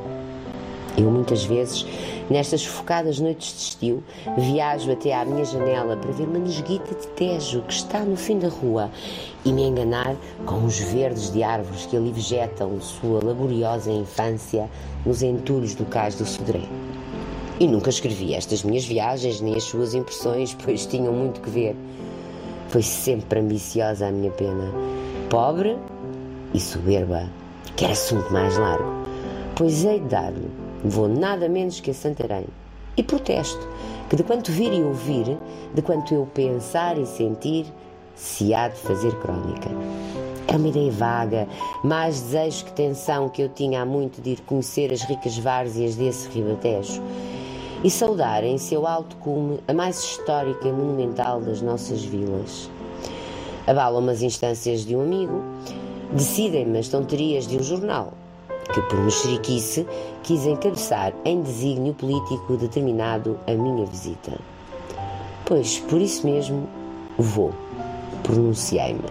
Eu 0.98 1.12
muitas 1.12 1.44
vezes, 1.44 1.86
nestas 2.28 2.64
focadas 2.64 3.20
noites 3.20 3.52
de 3.52 3.60
estio, 3.60 4.02
viajo 4.36 4.90
até 4.90 5.14
à 5.14 5.24
minha 5.24 5.44
janela 5.44 5.96
para 5.96 6.10
ver 6.10 6.24
uma 6.24 6.40
nesguita 6.40 6.92
de 6.92 7.06
tejo 7.08 7.62
que 7.62 7.72
está 7.72 8.00
no 8.00 8.16
fim 8.16 8.40
da 8.40 8.48
rua 8.48 8.90
e 9.44 9.52
me 9.52 9.62
enganar 9.62 10.16
com 10.44 10.64
os 10.64 10.76
verdes 10.80 11.32
de 11.32 11.44
árvores 11.44 11.86
que 11.86 11.96
ali 11.96 12.10
vegetam 12.10 12.80
sua 12.80 13.24
laboriosa 13.24 13.92
infância 13.92 14.68
nos 15.06 15.22
entulhos 15.22 15.76
do 15.76 15.84
cais 15.84 16.16
do 16.16 16.26
Sodré. 16.26 16.62
E 17.60 17.68
nunca 17.68 17.90
escrevi 17.90 18.34
estas 18.34 18.64
minhas 18.64 18.84
viagens 18.84 19.40
nem 19.40 19.54
as 19.54 19.62
suas 19.62 19.94
impressões, 19.94 20.52
pois 20.64 20.84
tinham 20.84 21.12
muito 21.12 21.40
que 21.40 21.50
ver. 21.50 21.76
Foi 22.70 22.82
sempre 22.82 23.38
ambiciosa 23.38 24.08
a 24.08 24.10
minha 24.10 24.32
pena, 24.32 24.72
pobre 25.30 25.78
e 26.52 26.58
soberba, 26.58 27.30
que 27.76 27.84
era 27.84 27.92
assunto 27.92 28.32
mais 28.32 28.58
largo. 28.58 29.06
Pois 29.54 29.84
hei 29.84 30.00
de 30.00 30.06
dar-lhe, 30.06 30.67
vou 30.84 31.08
nada 31.08 31.48
menos 31.48 31.80
que 31.80 31.90
a 31.90 31.94
Santarém. 31.94 32.46
E 32.96 33.02
protesto 33.02 33.68
que 34.08 34.16
de 34.16 34.22
quanto 34.22 34.50
vir 34.50 34.72
e 34.72 34.82
ouvir, 34.82 35.38
de 35.74 35.82
quanto 35.82 36.14
eu 36.14 36.26
pensar 36.26 36.98
e 36.98 37.06
sentir, 37.06 37.66
se 38.14 38.52
há 38.52 38.68
de 38.68 38.76
fazer 38.76 39.14
crónica. 39.20 39.68
É 40.48 40.56
uma 40.56 40.68
ideia 40.68 40.90
vaga, 40.90 41.48
mais 41.84 42.20
desejo 42.20 42.64
que 42.64 42.72
tensão 42.72 43.28
que 43.28 43.42
eu 43.42 43.48
tinha 43.50 43.82
há 43.82 43.86
muito 43.86 44.20
de 44.20 44.30
ir 44.30 44.40
conhecer 44.40 44.92
as 44.92 45.02
ricas 45.02 45.36
várzeas 45.38 45.94
desse 45.94 46.28
ribatejo. 46.30 47.02
e 47.84 47.90
saudar 47.90 48.42
em 48.42 48.58
seu 48.58 48.86
alto 48.86 49.16
cume 49.18 49.60
a 49.68 49.72
mais 49.72 50.02
histórica 50.02 50.66
e 50.66 50.72
monumental 50.72 51.40
das 51.40 51.62
nossas 51.62 52.02
vilas. 52.02 52.68
Abalam 53.66 54.08
as 54.08 54.22
instâncias 54.22 54.84
de 54.84 54.96
um 54.96 55.02
amigo, 55.02 55.42
decidem-me 56.12 56.78
as 56.78 56.88
tonterias 56.88 57.46
de 57.46 57.56
um 57.56 57.62
jornal, 57.62 58.14
que 58.72 58.80
por 58.82 59.00
mexeriquice 59.00 59.86
quis 60.22 60.44
encabeçar 60.44 61.12
em 61.24 61.42
desígnio 61.42 61.94
político 61.94 62.56
determinado 62.56 63.38
a 63.46 63.52
minha 63.52 63.86
visita. 63.86 64.38
Pois, 65.44 65.78
por 65.78 66.00
isso 66.00 66.26
mesmo, 66.26 66.68
vou. 67.16 67.52
Pronunciei-me. 68.22 69.08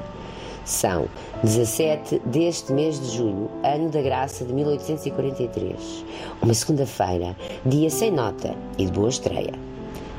São 0.65 1.07
17 1.43 2.19
deste 2.25 2.73
mês 2.73 2.99
de 2.99 3.17
junho, 3.17 3.49
ano 3.63 3.89
da 3.89 4.01
graça 4.01 4.43
de 4.43 4.53
1843. 4.53 6.05
Uma 6.41 6.53
segunda-feira, 6.53 7.35
dia 7.65 7.89
sem 7.89 8.11
nota 8.11 8.53
e 8.77 8.85
de 8.85 8.91
boa 8.91 9.09
estreia. 9.09 9.53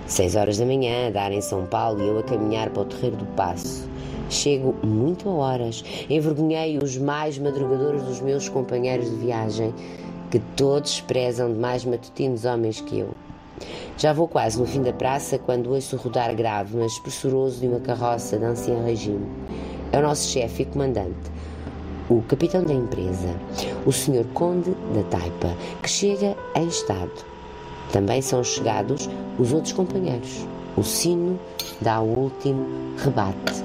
Seis 0.07 0.37
horas 0.37 0.57
da 0.57 0.65
manhã, 0.65 1.09
a 1.09 1.11
dar 1.11 1.33
em 1.33 1.43
São 1.43 1.67
Paulo 1.67 2.03
e 2.03 2.09
eu 2.09 2.19
a 2.19 2.23
caminhar 2.23 2.71
para 2.71 2.83
o 2.83 2.87
Terreiro 2.87 3.17
do 3.17 3.27
Passo. 3.37 3.87
Chego 4.29 4.75
muito 4.85 5.29
a 5.29 5.33
horas, 5.33 5.85
envergonhei 6.09 6.79
os 6.79 6.99
mais 6.99 7.39
madrugadores 7.39 8.03
dos 8.03 8.21
meus 8.21 8.49
companheiros 8.49 9.09
de 9.09 9.17
viagem, 9.17 9.75
que 10.31 10.39
todos 10.57 11.01
prezam 11.01 11.53
de 11.53 11.59
mais 11.59 11.85
matutinos 11.85 12.45
homens 12.45 12.81
que 12.81 12.99
eu. 12.99 13.11
Já 13.97 14.13
vou 14.13 14.29
quase 14.29 14.61
no 14.61 14.67
fim 14.67 14.83
da 14.83 14.93
praça 14.93 15.39
quando 15.39 15.73
ouço 15.73 15.97
rodar 15.97 16.35
grave, 16.37 16.77
mas 16.77 16.99
pressuroso 16.99 17.61
de 17.61 17.67
uma 17.67 17.81
carroça 17.81 18.39
de 18.39 18.45
ancião 18.45 18.85
regime. 18.85 19.27
É 19.91 19.99
o 19.99 20.03
nosso 20.03 20.29
chefe 20.29 20.63
e 20.63 20.67
comandante, 20.67 21.31
o 22.11 22.23
capitão 22.23 22.63
da 22.63 22.75
empresa, 22.75 23.35
o 23.85 23.93
senhor 23.93 24.27
conde 24.35 24.71
da 24.95 25.03
Taipa, 25.05 25.57
que 25.83 25.89
chega 25.89 26.37
em 26.55 26.67
estado. 26.69 27.11
Também 27.93 28.21
são 28.21 28.45
chegados 28.45 29.09
os 29.39 29.53
outros 29.53 29.73
companheiros. 29.73 30.47
O 30.77 30.83
sino 30.83 31.39
dá 31.81 32.01
o 32.01 32.19
último 32.19 32.67
rebate. 32.99 33.65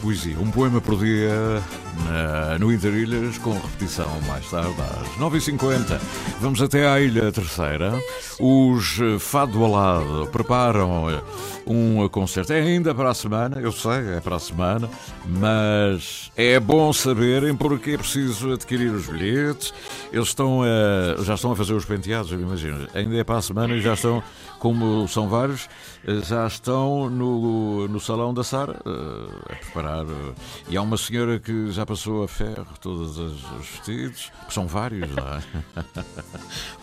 Poesia, 0.00 0.38
um 0.38 0.50
poema 0.50 0.80
por 0.80 0.96
dia 0.98 1.60
na- 2.04 2.58
no 2.58 2.72
Interilhas, 2.72 3.36
com 3.38 3.52
repetição 3.52 4.06
mais 4.28 4.48
tarde 4.48 4.74
às 4.80 5.18
9h50. 5.18 6.00
Vamos 6.40 6.62
até 6.62 6.86
à 6.86 7.00
Ilha 7.00 7.32
Terceira. 7.32 7.92
Os 8.38 9.00
eh, 9.00 9.18
Fado 9.18 9.64
Alado 9.64 10.28
preparam 10.30 11.10
eh, 11.10 11.20
um 11.66 12.08
concerto. 12.08 12.52
É 12.52 12.60
ainda 12.60 12.94
para 12.94 13.10
a 13.10 13.14
semana, 13.14 13.58
eu 13.60 13.72
sei, 13.72 14.16
é 14.16 14.20
para 14.20 14.36
a 14.36 14.38
semana, 14.38 14.88
mas 15.26 16.30
é 16.36 16.60
bom 16.60 16.92
saberem 16.92 17.56
porque 17.56 17.90
é 17.92 17.98
preciso 17.98 18.52
adquirir 18.52 18.92
os 18.92 19.06
bilhetes. 19.06 19.74
Eles 20.12 20.28
estão 20.28 20.62
a- 20.62 21.22
já 21.24 21.34
estão 21.34 21.50
a 21.50 21.56
fazer 21.56 21.72
os 21.74 21.84
penteados, 21.84 22.30
eu 22.30 22.40
imagino. 22.40 22.86
Ainda 22.94 23.16
é 23.16 23.24
para 23.24 23.38
a 23.38 23.42
semana 23.42 23.74
e 23.74 23.80
já 23.80 23.94
estão, 23.94 24.22
como 24.58 25.06
são 25.08 25.28
vários, 25.28 25.68
eh, 26.06 26.20
já 26.24 26.46
estão 26.46 27.08
no, 27.08 27.86
no 27.88 28.00
salão 28.00 28.34
da 28.34 28.42
Sara 28.42 28.76
eh, 28.84 29.52
a 29.52 29.56
preparar. 29.56 30.04
eh, 30.04 30.34
E 30.70 30.76
há 30.76 30.82
uma 30.82 30.96
senhora 30.96 31.38
que 31.38 31.70
já 31.70 31.86
passou 31.86 32.24
a 32.24 32.28
ferro 32.28 32.66
todos 32.80 33.18
os, 33.18 33.42
os 33.52 33.66
vestidos, 33.70 34.32
que 34.46 34.52
são 34.54 34.66
vários, 34.66 35.08
não 35.10 35.24
é? 35.28 35.40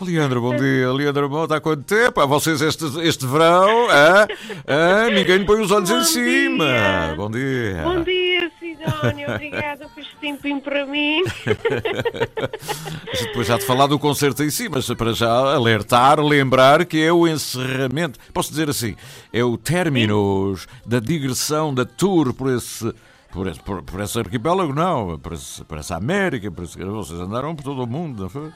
Leandro, 0.00 0.40
bom 0.40 0.56
dia. 0.56 0.92
Leandro 0.92 1.28
Mota, 1.28 1.56
há 1.56 1.60
quanto 1.60 1.82
tempo? 1.84 2.20
Há 2.20 2.26
vocês 2.26 2.60
este, 2.62 2.84
este 3.06 3.26
verão? 3.26 3.88
hã? 3.90 4.26
Hã? 4.68 5.10
Ninguém 5.10 5.44
põe 5.44 5.60
os 5.60 5.70
olhos 5.70 5.90
Bom 5.90 5.98
em 5.98 6.04
cima. 6.04 6.64
Bom 7.16 7.30
dia. 7.30 7.82
Bom 7.82 8.02
dia, 8.02 8.50
Sidónia. 8.86 9.34
Obrigada 9.34 9.88
por 9.88 10.00
este 10.00 10.16
tempinho 10.16 10.60
para 10.60 10.86
mim. 10.86 11.22
Depois 13.20 13.46
já 13.46 13.58
de 13.58 13.64
falar 13.64 13.86
do 13.86 13.98
concerto 13.98 14.42
em 14.42 14.50
si, 14.50 14.68
mas 14.68 14.86
para 14.94 15.12
já 15.12 15.30
alertar, 15.30 16.20
lembrar 16.20 16.84
que 16.84 17.02
é 17.02 17.12
o 17.12 17.26
encerramento, 17.26 18.18
posso 18.32 18.50
dizer 18.50 18.68
assim, 18.68 18.96
é 19.32 19.42
o 19.42 19.56
términos 19.56 20.66
da 20.84 21.00
digressão 21.00 21.74
da 21.74 21.84
tour 21.84 22.32
por 22.32 22.50
esse. 22.52 22.92
Por 23.32 23.48
esse, 23.48 23.60
por, 23.60 23.82
por 23.82 24.00
esse 24.00 24.18
arquipélago, 24.18 24.72
não, 24.72 25.18
por, 25.18 25.34
esse, 25.34 25.62
por 25.64 25.76
essa 25.76 25.94
América, 25.96 26.50
por 26.50 26.64
esse, 26.64 26.82
vocês 26.82 27.20
andaram 27.20 27.54
por 27.54 27.64
todo 27.64 27.82
o 27.82 27.86
mundo, 27.86 28.22
não 28.22 28.30
foi? 28.30 28.50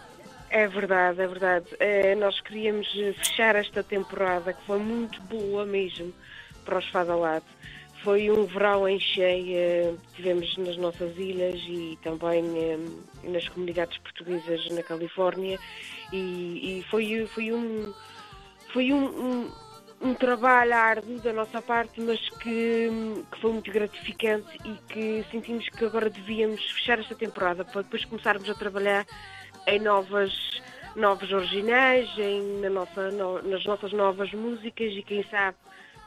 É 0.49 0.67
verdade, 0.67 1.21
é 1.21 1.27
verdade. 1.27 1.67
Eh, 1.79 2.15
nós 2.15 2.41
queríamos 2.41 2.89
fechar 3.19 3.57
esta 3.57 3.83
temporada 3.83 4.55
que 4.55 4.65
foi 4.67 4.79
muito 4.79 5.21
boa 5.23 5.67
mesmo 5.67 6.15
para 6.65 6.79
os 6.79 6.89
Fadalado. 6.89 7.45
Foi 8.03 8.31
um 8.31 8.47
verão 8.47 8.89
em 8.89 8.99
cheia, 8.99 9.95
tivemos 10.17 10.57
nas 10.57 10.77
nossas 10.79 11.17
ilhas 11.19 11.61
e 11.69 11.99
também 12.03 12.43
eh, 12.57 12.79
nas 13.29 13.47
comunidades 13.51 13.99
portuguesas 13.99 14.71
na 14.71 14.83
Califórnia. 14.83 15.59
E, 16.13 16.79
e 16.79 16.83
foi, 16.91 17.27
foi 17.27 17.53
um 17.53 17.93
foi 18.73 18.93
um, 18.93 19.05
um, 19.05 19.51
um 20.01 20.15
trabalho 20.15 20.73
árduo 20.75 21.19
da 21.21 21.33
nossa 21.33 21.61
parte, 21.61 22.01
mas 22.01 22.19
que, 22.39 22.89
que 23.33 23.41
foi 23.41 23.53
muito 23.53 23.71
gratificante 23.71 24.49
e 24.65 24.93
que 24.93 25.25
sentimos 25.31 25.69
que 25.69 25.85
agora 25.85 26.09
devíamos 26.09 26.63
fechar 26.73 26.99
esta 27.01 27.15
temporada 27.15 27.65
para 27.65 27.83
depois 27.83 28.05
começarmos 28.07 28.49
a 28.49 28.55
trabalhar 28.55 29.05
em 29.67 29.79
novas 29.79 30.33
novos 30.97 31.31
originais, 31.33 32.09
em, 32.19 32.61
na 32.61 32.71
nossa, 32.71 33.11
no- 33.13 33.43
nas 33.43 33.65
nossas 33.65 33.93
novas 33.93 34.33
músicas 34.33 34.93
e 34.93 35.03
quem 35.03 35.23
sabe 35.31 35.57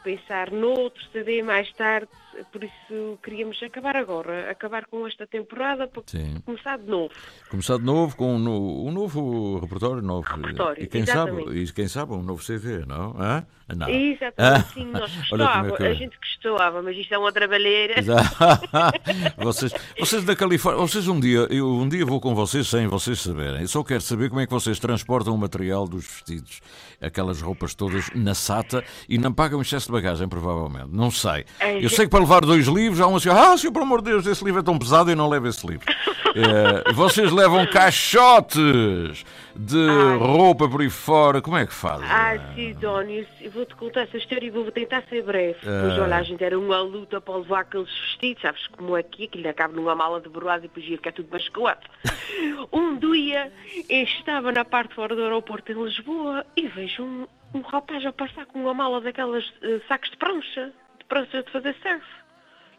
pensar 0.03 0.51
noutro 0.51 1.01
CD 1.11 1.41
mais 1.43 1.71
tarde, 1.73 2.07
por 2.51 2.63
isso 2.63 3.17
queríamos 3.23 3.61
acabar 3.63 3.95
agora, 3.95 4.49
acabar 4.51 4.85
com 4.87 5.07
esta 5.07 5.25
temporada 5.25 5.87
para 5.87 6.01
Sim. 6.07 6.41
começar 6.45 6.77
de 6.77 6.85
novo. 6.89 7.13
Começar 7.49 7.77
de 7.77 7.83
novo 7.83 8.15
com 8.15 8.35
um, 8.35 8.39
no- 8.39 8.85
um 8.87 8.91
novo 8.91 9.59
repertório, 9.59 10.01
novo, 10.01 10.27
Repertório, 10.27 10.83
e 10.83 10.87
quem 10.87 11.05
sabe, 11.05 11.31
e 11.59 11.71
quem 11.71 11.87
sabe 11.87 12.13
um 12.13 12.23
novo 12.23 12.43
CD, 12.43 12.85
não? 12.85 13.15
Hã? 13.19 13.45
Não. 13.75 13.87
Exatamente, 13.89 14.35
Ah, 14.39 14.61
sim, 14.73 14.85
nós 14.85 15.11
é 15.11 15.29
gostávamos, 15.29 15.77
que- 15.77 15.83
a 15.83 15.93
gente 15.93 16.17
gostava, 16.17 16.81
mas 16.81 16.97
isto 16.97 17.13
é 17.13 17.17
uma 17.17 17.31
trabalheira. 17.31 17.95
vocês, 19.37 19.73
vocês 19.99 20.23
da 20.23 20.35
Califórnia, 20.35 20.81
vocês 20.85 21.07
um 21.07 21.19
dia, 21.19 21.47
eu 21.49 21.67
um 21.69 21.87
dia 21.87 22.05
vou 22.05 22.19
com 22.19 22.35
vocês 22.35 22.67
sem 22.67 22.87
vocês 22.87 23.19
saberem. 23.21 23.61
Eu 23.61 23.67
só 23.67 23.83
quero 23.83 24.01
saber 24.01 24.29
como 24.29 24.41
é 24.41 24.45
que 24.45 24.51
vocês 24.51 24.79
transportam 24.79 25.33
o 25.33 25.37
material 25.37 25.87
dos 25.87 26.05
vestidos, 26.05 26.61
aquelas 27.03 27.41
roupas 27.41 27.73
todas 27.75 28.09
na 28.15 28.33
SATA 28.33 28.83
e 29.07 29.17
não 29.17 29.33
pagam 29.33 29.61
excesso 29.61 29.87
de 29.87 29.91
bagagem, 29.91 30.27
provavelmente. 30.27 30.89
Não 30.91 31.11
sei. 31.11 31.45
É, 31.59 31.77
Eu 31.77 31.81
gente- 31.83 31.95
sei 31.95 32.05
que 32.05 32.11
para 32.11 32.19
levar 32.19 32.41
dois 32.41 32.67
livros 32.67 33.01
há 33.01 33.07
um 33.07 33.15
assim, 33.15 33.29
ah, 33.29 33.57
senhor, 33.57 33.71
pelo 33.71 33.85
amor 33.85 34.01
de 34.01 34.11
Deus, 34.11 34.25
esse 34.25 34.43
livro 34.43 34.59
é 34.59 34.63
tão 34.63 34.77
pesado 34.77 35.11
e 35.11 35.15
não 35.15 35.29
levo 35.29 35.47
esse 35.47 35.65
livro. 35.65 35.85
Eh, 36.35 36.91
vocês 36.93 37.31
levam 37.31 37.63
caixotes 37.67 39.23
de 39.55 39.87
roupa 40.17 40.67
por 40.67 40.81
aí 40.81 40.89
fora, 40.89 41.41
como 41.41 41.57
é 41.57 41.65
que 41.67 41.73
fazem? 41.73 42.07
Ah, 42.09 42.53
Sidónio, 42.55 43.25
vou-te 43.53 43.75
contar 43.75 44.01
essa 44.01 44.17
história 44.17 44.47
e 44.47 44.49
vou 44.49 44.71
tentar 44.71 45.03
ser 45.09 45.23
breve. 45.23 45.59
Ah. 45.63 45.81
Pois 45.85 45.99
olha, 45.99 46.15
a 46.15 46.23
gente 46.23 46.43
era 46.43 46.57
uma 46.57 46.81
luta 46.81 47.21
para 47.21 47.37
levar 47.37 47.59
aqueles 47.61 47.87
vestidos, 47.87 48.41
sabes 48.41 48.65
como 48.67 48.97
é 48.97 49.03
que 49.03 49.23
é, 49.23 49.25
aquilo 49.25 49.47
acaba 49.47 49.73
numa 49.75 49.93
mala 49.95 50.19
de 50.19 50.29
broado 50.29 50.65
e 50.65 50.67
depois 50.67 50.85
ia 50.87 50.97
ficar 50.97 51.11
tudo 51.11 51.29
basculado. 51.29 51.81
um 52.73 52.97
dia 52.97 53.51
eu 53.87 54.03
estava 54.03 54.51
na 54.51 54.65
parte 54.65 54.95
fora 54.95 55.15
do 55.15 55.21
aeroporto 55.21 55.71
em 55.71 55.83
Lisboa 55.83 56.45
e 56.57 56.67
vejo 56.67 56.92
um, 57.01 57.27
um 57.53 57.61
rapaz 57.61 58.05
a 58.05 58.11
passar 58.13 58.45
com 58.45 58.59
uma 58.61 58.73
mala 58.73 59.01
daquelas 59.01 59.43
eh, 59.61 59.79
sacos 59.87 60.09
de 60.09 60.17
prancha, 60.17 60.71
de 60.99 61.05
prancha 61.05 61.43
de 61.43 61.51
fazer 61.51 61.75
surf. 61.81 62.05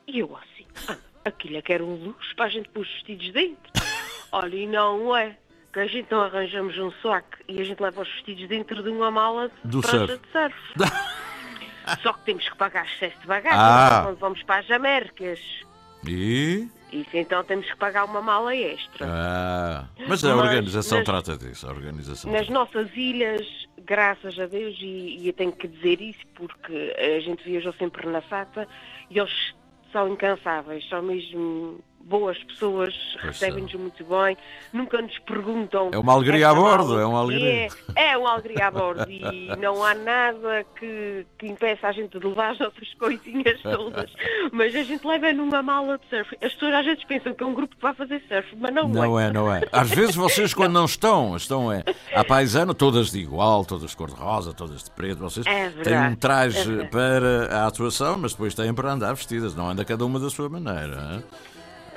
E 0.06 0.18
eu 0.18 0.36
assim, 0.36 0.66
ah, 0.88 0.96
aquilo 1.24 1.56
é 1.56 1.62
que 1.62 1.72
era 1.72 1.84
um 1.84 1.94
luxo 1.94 2.34
para 2.36 2.46
a 2.46 2.48
gente 2.48 2.68
pôr 2.68 2.80
os 2.82 2.88
vestidos 2.88 3.30
dentro. 3.32 3.72
Olha, 4.32 4.56
e 4.56 4.66
não 4.66 5.16
é. 5.16 5.36
Que 5.72 5.80
a 5.80 5.86
gente 5.88 6.08
não 6.10 6.20
arranjamos 6.20 6.78
um 6.78 6.92
saco 7.02 7.36
e 7.48 7.60
a 7.60 7.64
gente 7.64 7.80
leva 7.82 8.02
os 8.02 8.08
vestidos 8.08 8.46
dentro 8.48 8.80
de 8.80 8.88
uma 8.90 9.10
mala 9.10 9.48
de 9.64 9.70
Do 9.70 9.80
prancha 9.80 10.06
surf. 10.06 10.22
de 10.22 10.30
surf. 10.30 10.94
Só 12.02 12.12
que 12.12 12.20
temos 12.24 12.48
que 12.48 12.56
pagar 12.56 12.86
excesso 12.86 13.20
de 13.20 13.26
bagagem 13.26 13.58
Ah. 13.60 14.02
quando 14.04 14.18
vamos 14.18 14.42
para 14.44 14.60
as 14.60 14.70
Américas. 14.70 15.40
E? 16.06 16.68
Isso 16.92 17.10
então 17.16 17.42
temos 17.44 17.66
que 17.68 17.76
pagar 17.76 18.04
uma 18.04 18.22
mala 18.22 18.54
extra. 18.54 19.06
Ah, 19.08 19.84
mas 20.06 20.24
a 20.24 20.34
Mas 20.36 20.44
organização 20.46 20.98
nas- 20.98 21.06
trata 21.06 21.36
disso, 21.36 21.66
a 21.66 21.70
organização. 21.70 22.30
Nas 22.30 22.48
nossas 22.48 22.88
ilhas, 22.94 23.63
graças 23.84 24.38
a 24.38 24.46
Deus, 24.46 24.76
e, 24.80 25.18
e 25.18 25.28
eu 25.28 25.32
tenho 25.32 25.52
que 25.52 25.68
dizer 25.68 26.00
isso 26.00 26.26
porque 26.34 26.94
a 26.98 27.20
gente 27.20 27.44
viajou 27.44 27.72
sempre 27.74 28.06
na 28.08 28.22
SATA 28.22 28.66
e 29.10 29.18
eles 29.18 29.54
são 29.92 30.08
incansáveis, 30.08 30.88
são 30.88 31.02
mesmo 31.02 31.80
boas 32.04 32.36
pessoas, 32.44 32.94
recebem-nos 33.20 33.72
muito 33.74 34.04
bem, 34.04 34.36
nunca 34.72 35.00
nos 35.00 35.18
perguntam. 35.20 35.90
É 35.92 35.98
uma 35.98 36.12
alegria 36.12 36.48
a 36.48 36.50
esta 36.50 36.60
bordo, 36.60 36.98
é 37.00 37.06
uma 37.06 37.20
alegria. 37.20 37.68
É, 37.96 38.10
é 38.10 38.16
uma 38.16 38.32
alegria 38.32 38.66
a 38.66 38.70
bordo 38.70 39.10
e 39.10 39.48
não 39.58 39.82
há 39.82 39.94
nada 39.94 40.64
que, 40.78 41.26
que 41.38 41.46
impeça 41.46 41.88
a 41.88 41.92
gente 41.92 42.18
de 42.18 42.26
levar 42.26 42.52
as 42.52 42.60
outras 42.60 42.92
coisinhas 42.94 43.60
todas. 43.62 44.10
Mas 44.52 44.74
a 44.74 44.82
gente 44.82 45.06
leva 45.06 45.32
numa 45.32 45.62
mala 45.62 45.98
de 45.98 46.06
surf. 46.08 46.36
As 46.42 46.52
pessoas 46.52 46.74
às 46.74 46.84
vezes 46.84 47.04
pensam 47.04 47.34
que 47.34 47.42
é 47.42 47.46
um 47.46 47.54
grupo 47.54 47.74
que 47.74 47.82
vai 47.82 47.94
fazer 47.94 48.22
surf, 48.28 48.54
mas 48.58 48.74
não, 48.74 48.88
Não 48.88 49.18
é, 49.18 49.32
não 49.32 49.52
é. 49.52 49.62
Às 49.72 49.90
vezes 49.90 50.14
vocês, 50.14 50.52
quando 50.52 50.72
não 50.72 50.84
estão, 50.84 51.36
estão 51.36 51.72
é, 51.72 51.82
à 52.14 52.22
paisana, 52.24 52.74
todas 52.74 53.10
de 53.10 53.18
igual, 53.18 53.64
todas 53.64 53.90
de 53.90 53.96
cor-de-rosa, 53.96 54.52
todas 54.52 54.84
de 54.84 54.90
preto, 54.90 55.18
vocês 55.18 55.46
É 55.46 55.70
têm 55.70 55.98
um 55.98 56.14
traje 56.14 56.80
é 56.80 56.84
para 56.84 57.46
a 57.50 57.66
atuação, 57.66 58.18
mas 58.18 58.32
depois 58.32 58.54
têm 58.54 58.74
para 58.74 58.92
andar 58.92 59.14
vestidas, 59.14 59.54
não 59.54 59.68
anda 59.70 59.84
cada 59.84 60.04
uma 60.04 60.20
da 60.20 60.28
sua 60.28 60.48
maneira. 60.48 61.14
hein? 61.14 61.24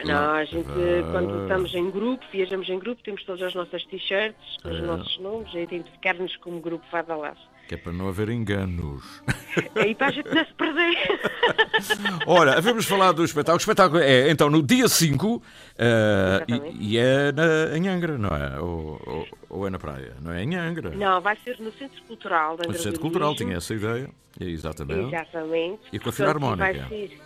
Não, 0.08 0.32
a 0.34 0.46
gente, 0.46 0.68
Ah. 0.70 1.12
quando 1.12 1.42
estamos 1.44 1.74
em 1.76 1.90
grupo, 1.92 2.26
viajamos 2.32 2.68
em 2.70 2.80
grupo, 2.80 3.02
temos 3.04 3.24
todas 3.24 3.42
as 3.42 3.54
nossas 3.54 3.84
t-shirts, 3.86 4.58
com 4.64 4.70
os 4.70 4.78
É. 4.78 4.82
nossos 4.82 5.20
nomes, 5.20 5.54
a 5.56 5.60
identificar-nos 5.60 6.36
como 6.38 6.60
grupo 6.60 6.86
Fada 6.90 7.16
Laço. 7.16 7.42
Que 7.68 7.76
é 7.76 7.78
para 7.78 7.92
não 7.92 8.08
haver 8.08 8.30
enganos. 8.30 9.04
E 9.86 9.94
para 9.96 10.08
a 10.08 10.12
gente 10.12 10.30
não 10.34 10.46
se 10.46 10.54
perder. 10.54 10.96
Ora, 12.28 12.62
vamos 12.62 12.86
falar 12.86 13.12
do 13.12 13.24
espetáculo. 13.24 13.58
O 13.58 13.60
espetáculo 13.60 14.00
é 14.02 14.30
então 14.30 14.50
no 14.50 14.62
dia 14.64 14.88
5 14.88 15.42
eh, 15.78 16.46
e, 16.48 16.94
e 16.94 16.98
é 16.98 17.32
na, 17.32 17.76
em 17.78 17.88
Angra, 17.88 18.18
não 18.18 18.30
é? 18.30 18.60
Ou, 18.60 19.02
ou- 19.06 19.28
ou 19.50 19.68
é 19.68 19.70
na 19.70 19.80
praia? 19.80 20.14
Não 20.22 20.32
é 20.32 20.44
em 20.44 20.56
Angra? 20.56 20.92
Não, 20.92 21.20
vai 21.22 21.36
ser 21.44 21.60
no 21.60 21.72
Centro 21.74 22.02
Cultural 22.04 22.56
da 22.58 22.64
O 22.66 22.70
Angra 22.70 22.82
Centro 22.82 23.00
Cultural 23.00 23.36
tinha 23.36 23.58
essa 23.58 23.74
ideia. 23.74 24.10
Exatamente. 24.40 25.08
Exatamente. 25.16 25.80
E 25.92 26.00
com 26.00 26.10
a 26.10 26.12
Filarmónica. 26.14 26.64
vai 26.64 26.88
ser- 26.90 27.20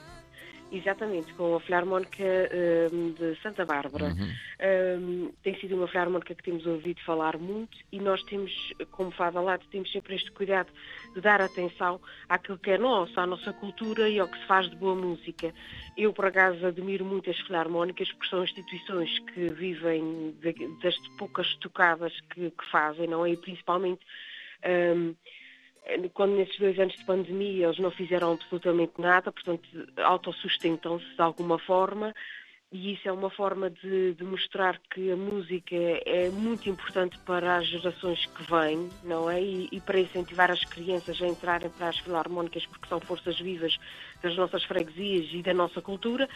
Exatamente, 0.71 1.33
com 1.33 1.55
a 1.55 1.59
Filarmónica 1.59 2.23
hum, 2.93 3.11
de 3.11 3.35
Santa 3.41 3.65
Bárbara. 3.65 4.05
Uhum. 4.05 4.99
Hum, 5.01 5.33
tem 5.43 5.59
sido 5.59 5.75
uma 5.75 5.87
filarmónica 5.87 6.33
que 6.33 6.43
temos 6.43 6.65
ouvido 6.65 7.01
falar 7.01 7.37
muito 7.37 7.77
e 7.91 7.99
nós 7.99 8.23
temos, 8.23 8.51
como 8.91 9.11
Fada 9.11 9.41
Lado, 9.41 9.65
temos 9.69 9.91
sempre 9.91 10.15
este 10.15 10.31
cuidado 10.31 10.71
de 11.13 11.19
dar 11.19 11.41
atenção 11.41 11.99
àquilo 12.29 12.57
que 12.57 12.71
é 12.71 12.77
nosso, 12.77 13.19
à 13.19 13.25
nossa 13.25 13.51
cultura 13.51 14.07
e 14.07 14.17
ao 14.17 14.29
que 14.29 14.39
se 14.39 14.45
faz 14.45 14.69
de 14.69 14.77
boa 14.77 14.95
música. 14.95 15.53
Eu, 15.97 16.13
por 16.13 16.27
acaso, 16.27 16.65
admiro 16.65 17.03
muito 17.03 17.29
as 17.29 17.39
filarmónicas 17.39 18.09
porque 18.13 18.29
são 18.29 18.41
instituições 18.41 19.19
que 19.33 19.49
vivem 19.49 20.33
das 20.81 20.97
poucas 21.17 21.53
tocadas 21.55 22.17
que, 22.33 22.49
que 22.49 22.71
fazem, 22.71 23.07
não 23.07 23.25
é? 23.25 23.31
E 23.31 23.37
principalmente 23.37 24.01
hum, 24.95 25.13
quando 26.13 26.35
nesses 26.35 26.57
dois 26.57 26.77
anos 26.79 26.95
de 26.95 27.05
pandemia 27.05 27.65
eles 27.65 27.79
não 27.79 27.91
fizeram 27.91 28.33
absolutamente 28.33 28.93
nada, 28.99 29.31
portanto 29.31 29.67
autossustentam-se 29.97 31.15
de 31.15 31.21
alguma 31.21 31.57
forma 31.59 32.13
e 32.73 32.93
isso 32.93 33.09
é 33.09 33.11
uma 33.11 33.29
forma 33.29 33.69
de, 33.69 34.13
de 34.13 34.23
mostrar 34.23 34.79
que 34.93 35.11
a 35.11 35.15
música 35.17 35.75
é 35.75 36.29
muito 36.29 36.69
importante 36.69 37.19
para 37.19 37.57
as 37.57 37.67
gerações 37.67 38.25
que 38.27 38.43
vêm, 38.43 38.89
não 39.03 39.29
é? 39.29 39.41
E, 39.41 39.67
e 39.73 39.81
para 39.81 39.99
incentivar 39.99 40.49
as 40.49 40.63
crianças 40.63 41.21
a 41.21 41.27
entrarem 41.27 41.69
para 41.69 41.89
as 41.89 41.99
filarmónicas 41.99 42.65
porque 42.65 42.87
são 42.87 43.01
forças 43.01 43.37
vivas 43.37 43.77
das 44.21 44.35
nossas 44.35 44.63
freguesias 44.63 45.27
e 45.33 45.41
da 45.41 45.53
nossa 45.53 45.81
cultura 45.81 46.27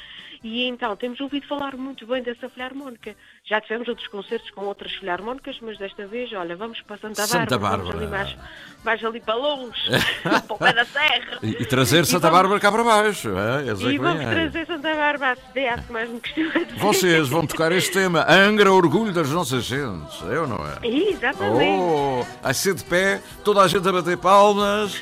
e 0.43 0.63
então 0.65 0.95
temos 0.95 1.19
ouvido 1.19 1.47
falar 1.47 1.75
muito 1.75 2.05
bem 2.05 2.21
dessa 2.21 2.47
filarmónica. 2.49 3.15
Já 3.43 3.59
tivemos 3.61 3.88
outros 3.88 4.07
concertos 4.07 4.49
com 4.51 4.65
outras 4.65 4.91
filarmónicas, 4.93 5.57
mas 5.61 5.77
desta 5.77 6.05
vez, 6.07 6.31
olha, 6.33 6.55
vamos 6.55 6.81
para 6.81 6.97
Santa, 6.97 7.25
Santa 7.25 7.57
Bárbara, 7.57 7.83
vamos 7.83 7.95
ali 8.01 8.07
mais, 8.07 8.38
mais 8.83 9.03
ali 9.03 9.19
para 9.19 9.36
longe, 9.36 9.79
para 10.23 10.43
o 10.53 10.57
pé 10.57 10.73
da 10.73 10.86
serra. 10.86 11.39
E, 11.43 11.49
e 11.61 11.65
trazer 11.65 12.01
E 12.03 12.05
Santa 12.05 12.29
vamos- 12.29 12.38
Bárbara 12.38 12.59
cá 12.59 12.71
para 12.71 12.83
baixo. 12.83 13.29
É? 13.38 13.69
É 13.69 13.73
E 13.73 13.75
que 13.75 13.97
vamos 13.99 14.17
vêm. 14.23 14.29
trazer 14.29 14.65
Santa 14.67 14.95
Bárbara 14.95 15.31
à 15.31 15.36
cidade, 15.36 15.83
que 15.83 15.91
mais 15.93 16.09
me 16.09 16.19
costuma 16.19 16.51
dizer. 16.65 16.75
Vocês 16.77 17.27
vão 17.27 17.45
tocar 17.47 17.71
este 17.71 17.91
tema, 17.91 18.25
Angra, 18.29 18.71
orgulho 18.71 19.13
das 19.13 19.29
nossas 19.29 19.63
gentes. 19.63 20.21
É 20.29 20.39
ou 20.39 20.47
não 20.47 20.57
é? 20.67 20.88
Exatamente. 20.88 21.79
Oh, 21.81 22.25
a 22.43 22.53
ser 22.53 22.73
de 22.75 22.83
pé, 22.83 23.21
toda 23.43 23.61
a 23.61 23.67
gente 23.67 23.88
a 23.88 23.91
bater 23.91 24.17
palmas. 24.17 25.01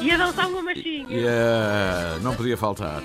E 0.00 0.10
a 0.10 0.16
dançar 0.16 0.46
uma 0.48 0.62
machinha. 0.62 1.06
E 1.10 1.26
eh, 1.90 2.18
não 2.22 2.34
podia 2.34 2.56
faltar. 2.56 3.02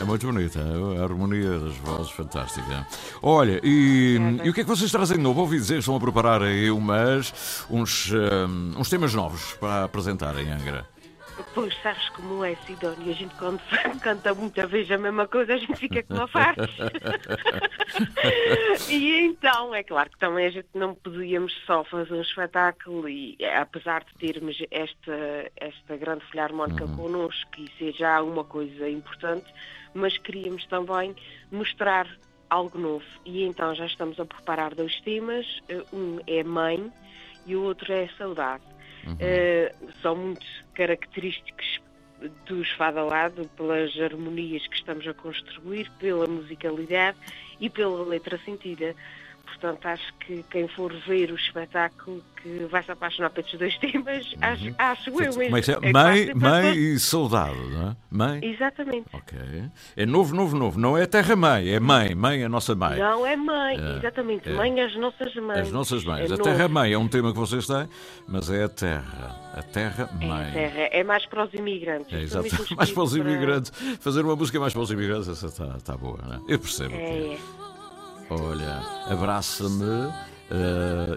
É 0.00 0.06
muito 0.06 0.26
bonita, 0.26 0.60
a 0.60 1.02
harmonia 1.02 1.58
das 1.58 1.76
vozes, 1.78 2.10
fantástica. 2.10 2.86
Olha, 3.22 3.58
e, 3.64 4.18
e 4.44 4.50
o 4.50 4.52
que 4.52 4.60
é 4.60 4.64
que 4.64 4.68
vocês 4.68 4.90
trazem 4.90 5.16
de 5.16 5.22
novo? 5.22 5.40
Ouvi 5.40 5.56
dizer 5.56 5.78
estão 5.78 5.96
a 5.96 6.00
preparar 6.00 6.42
aí 6.42 6.70
umas, 6.70 7.64
uns, 7.70 8.12
eh, 8.12 8.46
uns 8.78 8.90
temas 8.90 9.14
novos 9.14 9.54
para 9.54 9.84
apresentar 9.84 10.38
em 10.38 10.52
Angra. 10.52 10.93
Pois 11.54 11.72
sabes 11.82 12.08
como 12.10 12.44
é, 12.44 12.56
Sidónia, 12.56 13.12
a 13.12 13.14
gente 13.14 13.34
quando 13.36 13.60
canta 14.02 14.34
muita 14.34 14.66
vez 14.66 14.90
a 14.90 14.98
mesma 14.98 15.28
coisa, 15.28 15.54
a 15.54 15.56
gente 15.56 15.76
fica 15.76 16.02
com 16.02 16.14
uma 16.14 16.26
farta. 16.26 16.68
e 18.90 19.20
então, 19.20 19.72
é 19.72 19.84
claro 19.84 20.10
que 20.10 20.18
também 20.18 20.46
a 20.46 20.50
gente 20.50 20.68
não 20.74 20.96
podíamos 20.96 21.54
só 21.64 21.84
fazer 21.84 22.12
um 22.12 22.20
espetáculo 22.20 23.08
e 23.08 23.36
eh, 23.38 23.56
apesar 23.56 24.02
de 24.02 24.14
termos 24.14 24.60
esta, 24.68 25.52
esta 25.56 25.96
grande 25.96 26.24
filarmónica 26.26 26.88
connosco, 26.88 27.52
e 27.56 27.88
é 27.88 27.92
já 27.92 28.20
uma 28.20 28.42
coisa 28.42 28.88
importante, 28.88 29.46
mas 29.94 30.18
queríamos 30.18 30.66
também 30.66 31.14
mostrar 31.52 32.08
algo 32.50 32.76
novo. 32.76 33.06
E 33.24 33.44
então 33.44 33.72
já 33.76 33.86
estamos 33.86 34.18
a 34.18 34.24
preparar 34.24 34.74
dois 34.74 35.00
temas, 35.02 35.46
eh, 35.68 35.84
um 35.92 36.18
é 36.26 36.42
mãe 36.42 36.92
e 37.46 37.54
o 37.54 37.62
outro 37.62 37.92
é 37.92 38.08
saudade. 38.18 38.73
Eh, 39.18 39.74
são 40.02 40.16
muito 40.16 40.46
característicos 40.74 41.80
dos 42.46 42.70
Fadalado 42.72 43.48
pelas 43.56 43.98
harmonias 44.00 44.66
que 44.66 44.76
estamos 44.76 45.06
a 45.06 45.14
construir, 45.14 45.90
pela 45.98 46.26
musicalidade 46.26 47.18
e 47.60 47.68
pela 47.68 48.04
letra 48.04 48.38
sentida. 48.44 48.94
Portanto, 49.44 49.86
acho 49.86 50.14
que 50.20 50.42
quem 50.50 50.66
for 50.68 50.92
ver 51.06 51.30
o 51.30 51.36
espetáculo 51.36 52.22
que 52.42 52.66
vai 52.70 52.82
se 52.82 52.90
apaixonar 52.92 53.30
pelos 53.30 53.52
dois 53.54 53.76
temas, 53.78 54.34
acho, 54.42 54.74
acho 54.76 55.10
eu. 55.22 55.32
Como 55.32 55.56
é 55.56 55.62
que 55.62 55.70
é? 55.70 55.78
É 55.80 55.92
Mãe, 55.92 56.34
mãe 56.34 56.76
e 56.76 56.98
saudade, 56.98 57.56
não 57.70 57.90
é? 57.90 57.96
Mãe. 58.10 58.40
Exatamente. 58.44 59.06
Ok. 59.12 59.38
É 59.96 60.04
novo, 60.06 60.34
novo, 60.34 60.56
novo. 60.56 60.78
Não 60.78 60.98
é 60.98 61.06
terra-mãe, 61.06 61.68
é 61.70 61.80
mãe. 61.80 62.14
Mãe 62.14 62.42
é 62.42 62.44
a 62.44 62.48
nossa 62.48 62.74
mãe. 62.74 62.98
Não 62.98 63.26
é 63.26 63.36
mãe, 63.36 63.78
É, 63.78 63.96
exatamente. 63.98 64.48
é. 64.48 64.52
Mãe 64.52 64.80
as 64.80 64.94
nossas 64.96 65.34
mães. 65.36 65.60
As 65.60 65.72
nossas 65.72 66.04
mães. 66.04 66.30
É 66.30 66.34
a 66.34 66.38
terra-mãe 66.38 66.92
é 66.92 66.98
um 66.98 67.08
tema 67.08 67.32
que 67.32 67.38
vocês 67.38 67.66
têm, 67.66 67.88
mas 68.28 68.50
é 68.50 68.64
a 68.64 68.68
terra. 68.68 69.40
A 69.54 69.62
terra-mãe. 69.62 70.48
É, 70.48 70.52
terra. 70.52 70.88
é 70.92 71.04
mais 71.04 71.24
para 71.26 71.44
os 71.44 71.54
imigrantes. 71.54 72.12
É, 72.12 72.22
exato. 72.22 72.42
mesmo 72.44 72.64
Mais 72.76 72.90
para 72.92 73.02
os 73.02 73.16
imigrantes. 73.16 73.72
Fazer 74.00 74.22
uma 74.24 74.36
música 74.36 74.58
mais 74.60 74.72
para 74.72 74.82
os 74.82 74.90
imigrantes, 74.90 75.28
essa 75.28 75.46
está 75.46 75.78
tá 75.78 75.96
boa, 75.96 76.18
não 76.22 76.34
é? 76.34 76.40
Eu 76.48 76.58
percebo. 76.58 76.94
É, 76.94 77.34
é. 77.34 77.63
Olha, 78.40 78.82
abraça-me. 79.10 80.12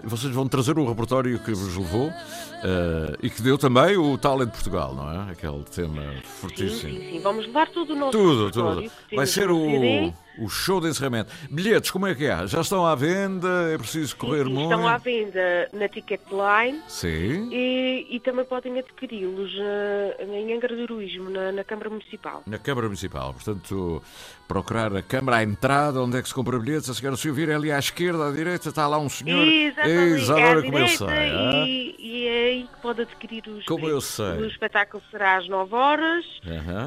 e 0.04 0.06
vocês 0.08 0.32
vão 0.34 0.46
trazer 0.48 0.78
o 0.78 0.86
repertório 0.88 1.38
que 1.38 1.52
vos 1.52 1.76
levou 1.76 2.08
eh, 2.10 3.16
e 3.22 3.30
que 3.30 3.42
deu 3.42 3.56
também 3.58 3.96
o 3.96 4.16
Talent 4.18 4.46
de 4.48 4.52
Portugal, 4.54 4.94
não 4.94 5.10
é? 5.10 5.30
Aquele 5.32 5.62
tema 5.64 6.02
Sim, 6.02 6.20
fortíssimo. 6.40 6.92
sim, 6.98 7.10
sim. 7.12 7.20
Vamos 7.20 7.46
levar 7.46 7.68
tudo 7.68 7.92
o 7.92 7.96
nosso 7.96 8.12
Tudo, 8.12 8.46
repertório, 8.46 8.90
tudo. 8.90 9.16
Vai 9.16 9.26
ser 9.26 9.48
CD. 9.48 10.14
O, 10.38 10.48
show 10.48 10.80
de 10.80 10.88
encerramento. 10.88 11.32
Bilhetes, 11.50 11.90
como 11.90 12.06
é 12.06 12.14
que 12.14 12.26
é? 12.26 12.46
Já 12.46 12.60
estão 12.60 12.86
à 12.86 12.94
venda? 12.94 13.48
É 13.72 13.78
preciso 13.78 14.16
correr 14.16 14.44
Sim, 14.44 14.52
muito? 14.52 14.72
Estão 14.72 14.88
à 14.88 14.96
venda 14.98 15.68
na 15.72 15.88
Ticketline 15.88 16.80
Sim. 16.88 17.48
e, 17.52 18.06
e 18.10 18.20
também 18.20 18.44
podem 18.44 18.78
adquiri-los 18.78 19.52
eh, 19.58 20.26
em 20.26 20.54
Angra 20.54 20.74
do 20.74 20.82
Heroísmo, 20.82 21.30
na, 21.30 21.52
na 21.52 21.64
Câmara 21.64 21.90
Municipal. 21.90 22.42
Na 22.46 22.58
Câmara 22.58 22.86
Municipal. 22.86 23.32
Portanto, 23.34 24.02
procurar 24.46 24.94
a 24.96 25.02
Câmara 25.02 25.38
à 25.38 25.42
entrada, 25.42 26.00
onde 26.02 26.16
é 26.18 26.22
que 26.22 26.28
se 26.28 26.34
compra 26.34 26.58
bilhetes. 26.58 26.88
A 26.90 26.94
senhora, 26.94 27.16
se 27.16 27.28
ouvir 27.28 27.50
ali 27.50 27.70
à 27.70 27.78
esquerda, 27.78 28.28
à 28.28 28.32
direita, 28.32 28.68
está 28.68 28.86
lá 28.86 28.98
um 28.98 29.08
senhor. 29.08 29.46
Exatamente, 29.46 29.90
Eis, 29.98 30.28
é 30.28 30.32
agora 30.32 30.60
à 30.60 30.62
como 30.62 30.78
eu 30.78 30.88
sei. 30.88 31.06
ah? 31.08 31.64
e, 31.66 31.96
e 31.98 32.26
é 32.26 32.44
aí 32.48 32.68
que 32.72 32.80
pode 32.80 33.02
adquirir 33.02 33.46
os 33.48 33.64
Como 33.66 33.84
eu 33.84 33.88
bilhetes. 33.98 34.08
sei. 34.08 34.38
O 34.38 34.46
espetáculo 34.46 35.02
será 35.10 35.36
às 35.36 35.48
9 35.48 35.74
horas, 35.74 36.24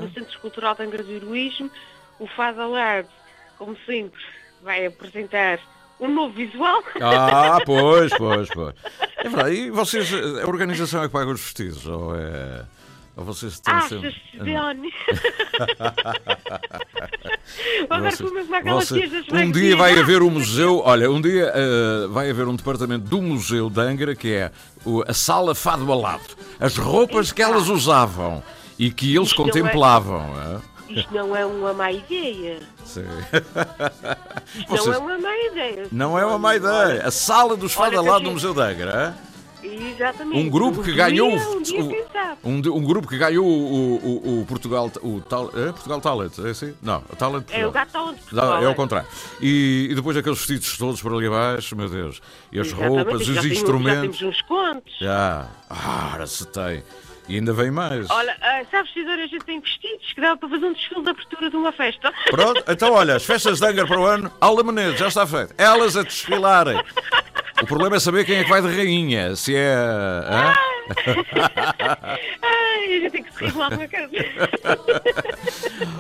no 0.02 0.12
Centro 0.14 0.40
Cultural 0.40 0.76
de 0.76 0.84
Angra 0.84 1.04
do 1.04 1.12
Heroísmo. 1.12 1.70
O 2.20 2.28
Fado 2.28 2.62
Alarde, 2.62 3.10
como 3.62 3.78
sempre, 3.86 4.20
vai 4.64 4.88
apresentar 4.88 5.60
um 6.00 6.12
novo 6.12 6.34
visual. 6.34 6.84
Ah, 7.00 7.60
pois, 7.66 8.12
pois, 8.18 8.50
pois. 8.50 8.74
É 9.18 9.30
verdade. 9.30 9.56
E 9.56 9.70
vocês, 9.70 10.12
a 10.44 10.48
organização 10.48 11.04
é 11.04 11.06
que 11.06 11.14
paga 11.14 11.30
os 11.30 11.40
vestidos? 11.40 11.86
Ou 11.86 12.16
é. 12.16 12.66
Ou 13.16 13.24
vocês 13.24 13.60
têm 13.60 13.72
Achas, 13.72 13.90
sempre. 14.32 14.56
Agora 17.90 18.10
Vocês- 18.10 19.12
vocês- 19.12 19.26
um 19.32 19.52
dia 19.52 19.76
vai 19.76 20.00
haver 20.00 20.22
um 20.24 20.30
museu, 20.32 20.82
olha, 20.84 21.12
um 21.12 21.22
dia 21.22 21.52
eh, 21.54 22.08
vai 22.10 22.30
haver 22.30 22.48
um 22.48 22.56
departamento 22.56 23.06
do 23.08 23.22
Museu 23.22 23.70
de 23.70 23.80
Angra 23.82 24.16
que 24.16 24.34
é 24.34 24.52
o- 24.86 25.04
a 25.08 25.14
Sala 25.14 25.54
Fado 25.54 25.92
Alado. 25.92 26.24
As 26.60 26.78
roupas 26.78 27.32
que 27.32 27.42
elas 27.42 27.68
usavam 27.68 28.42
e 28.80 28.90
que 28.92 29.16
eles 29.16 29.34
é- 29.34 29.36
contemplavam. 29.36 30.22
é? 30.42 30.71
Isto 30.96 31.14
não 31.14 31.36
é 31.36 31.46
uma 31.46 31.74
má 31.74 31.92
ideia. 31.92 32.60
Sim. 32.86 33.02
Isto 34.56 34.68
Vocês- 34.68 34.86
não 34.86 34.94
é 34.94 34.98
uma 34.98 35.18
má 35.18 35.38
ideia. 35.38 35.88
Não 35.92 36.20
é 36.20 36.26
uma 36.26 36.38
má 36.38 36.56
ideia. 36.56 37.06
A 37.06 37.12
sala 37.12 37.56
dos 37.56 37.76
Olha 37.78 37.92
fada 37.92 38.04
que 38.04 38.10
lá 38.10 38.16
assim- 38.18 38.26
no 38.26 38.32
Museu 38.32 38.54
da 38.54 38.70
Agra. 38.70 39.16
Exatamente. 39.64 40.40
Um 40.40 40.50
grupo 40.50 40.82
que 40.82 40.92
Um 40.92 40.96
ganhou 40.96 41.30
um 41.32 41.62
dia, 41.62 41.84
o-? 41.84 41.92
Um, 42.44 42.60
de- 42.60 42.70
um 42.70 42.84
grupo 42.84 43.08
que 43.08 43.16
ganhou 43.16 43.46
o, 43.46 43.96
o, 44.40 44.42
o 44.42 44.46
Portugal. 44.48 44.92
O 45.04 45.22
tal, 45.22 45.50
é 45.56 45.72
Portugal 45.72 46.02
Talent, 46.02 46.34
é 46.40 46.50
assim? 46.50 46.74
Não, 46.82 47.04
o 47.08 47.16
Talent 47.16 47.44
É 47.52 47.66
o 47.68 47.72
Portugal. 47.72 47.72
gatão 47.72 48.14
de 48.14 48.20
Portugal. 48.22 48.64
é 48.64 48.66
ao 48.66 48.74
contrário. 48.74 49.08
E, 49.40 49.88
e 49.92 49.96
depois 49.96 50.18
aqueles 50.18 50.40
vestidos 50.40 50.78
todos 50.80 51.00
por 51.00 51.14
ali 51.14 51.28
abaixo, 51.28 51.76
meu 51.76 51.88
Deus. 51.88 52.20
E 52.52 52.60
as 52.60 52.68
Exatamente, 52.68 52.96
roupas, 53.04 53.22
os 53.22 53.28
temos- 53.28 53.46
instrumentos. 53.46 54.18
Já 54.18 54.20
temos 54.26 54.36
uns 54.36 54.42
contos. 54.48 54.94
Já. 55.00 55.48
Ah, 55.70 56.12
ora 56.16 56.26
se 56.28 56.46
tem. 56.48 56.84
E 57.28 57.36
ainda 57.36 57.54
vem 57.54 57.72
mais. 57.72 58.10
Olha, 58.10 58.36
ah, 58.42 58.62
sabes, 58.70 58.92
Isidoro, 58.96 59.22
a 59.22 59.28
gente 59.28 59.46
tem 59.46 59.60
vestidos 59.60 60.14
que 60.14 60.22
dava 60.22 60.38
para 60.38 60.50
fazer 60.50 60.66
um 60.66 60.74
desfile 60.74 61.04
de 61.04 61.10
abertura 61.10 61.50
de 61.50 61.56
uma 61.56 61.72
festa. 61.72 62.14
Pronto, 62.30 62.64
então 62.68 62.94
olha, 62.94 63.16
as 63.16 63.24
festas 63.24 63.60
de 63.60 63.66
Angar 63.66 63.88
para 63.88 64.00
o 64.00 64.06
ano, 64.06 64.32
Alda 64.42 64.64
Menezes, 64.64 65.00
já 65.00 65.08
está 65.08 65.26
feito. 65.28 65.54
Elas 65.58 65.96
a 65.96 66.04
desfilarem. 66.04 66.82
O 67.62 67.66
problema 67.66 67.96
é 67.96 68.00
saber 68.00 68.26
quem 68.26 68.38
é 68.38 68.44
que 68.44 68.50
vai 68.50 68.62
de 68.62 68.68
rainha. 68.68 69.36
Se 69.36 69.56
é. 69.56 69.74
hã? 69.74 70.54
Ai, 72.42 72.84
a 72.84 73.00
gente 73.00 73.12
tem 73.12 73.24
que 73.24 73.34
se 73.34 73.58
lá 73.58 73.70
na 73.70 73.88
cara. 73.88 74.10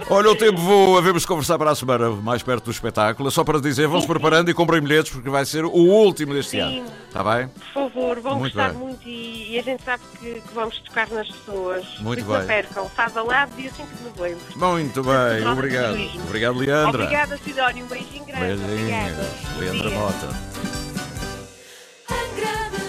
Olha, 0.09 0.31
o 0.31 0.35
tempo 0.35 0.59
voa, 0.59 0.99
havemos 0.99 1.25
conversar 1.25 1.57
para 1.57 1.71
a 1.71 1.75
semana 1.75 2.09
mais 2.11 2.43
perto 2.43 2.65
do 2.65 2.71
espetáculo. 2.71 3.31
Só 3.31 3.43
para 3.43 3.61
dizer, 3.61 3.87
vão-se 3.87 4.07
preparando 4.07 4.49
e 4.49 4.53
comprem 4.53 4.81
bilhetes 4.81 5.11
porque 5.11 5.29
vai 5.29 5.45
ser 5.45 5.63
o 5.63 5.69
último 5.71 6.33
deste 6.33 6.51
Sim. 6.51 6.79
ano. 6.79 6.91
Está 7.07 7.23
bem? 7.23 7.47
Por 7.47 7.63
favor, 7.73 8.19
vão 8.19 8.39
Muito 8.39 8.53
gostar 8.53 8.69
bem. 8.69 8.77
muito 8.79 9.07
e, 9.07 9.53
e 9.53 9.59
a 9.59 9.63
gente 9.63 9.83
sabe 9.83 10.03
que, 10.19 10.33
que 10.41 10.53
vamos 10.53 10.79
tocar 10.79 11.07
nas 11.09 11.29
pessoas. 11.29 11.85
Muito 11.99 12.25
bem. 12.25 12.37
Não 12.37 12.45
percam, 12.45 12.89
faz 12.89 13.15
ao 13.15 13.25
lado 13.25 13.55
dia 13.55 13.71
5 13.71 13.87
de 13.87 14.03
novembro. 14.03 14.43
Muito 14.55 15.03
bem, 15.03 15.47
obrigado. 15.47 15.97
Obrigado, 16.25 16.57
Leandra. 16.57 17.03
Obrigada, 17.03 17.37
Sidónio. 17.37 17.85
Um 17.85 17.87
beijinho 17.87 18.25
grande. 18.25 18.63
Beijinhos. 18.63 18.71
Obrigada. 18.71 19.29
Leandra. 19.59 19.89
Mota. 19.91 20.80
grave. 22.41 22.80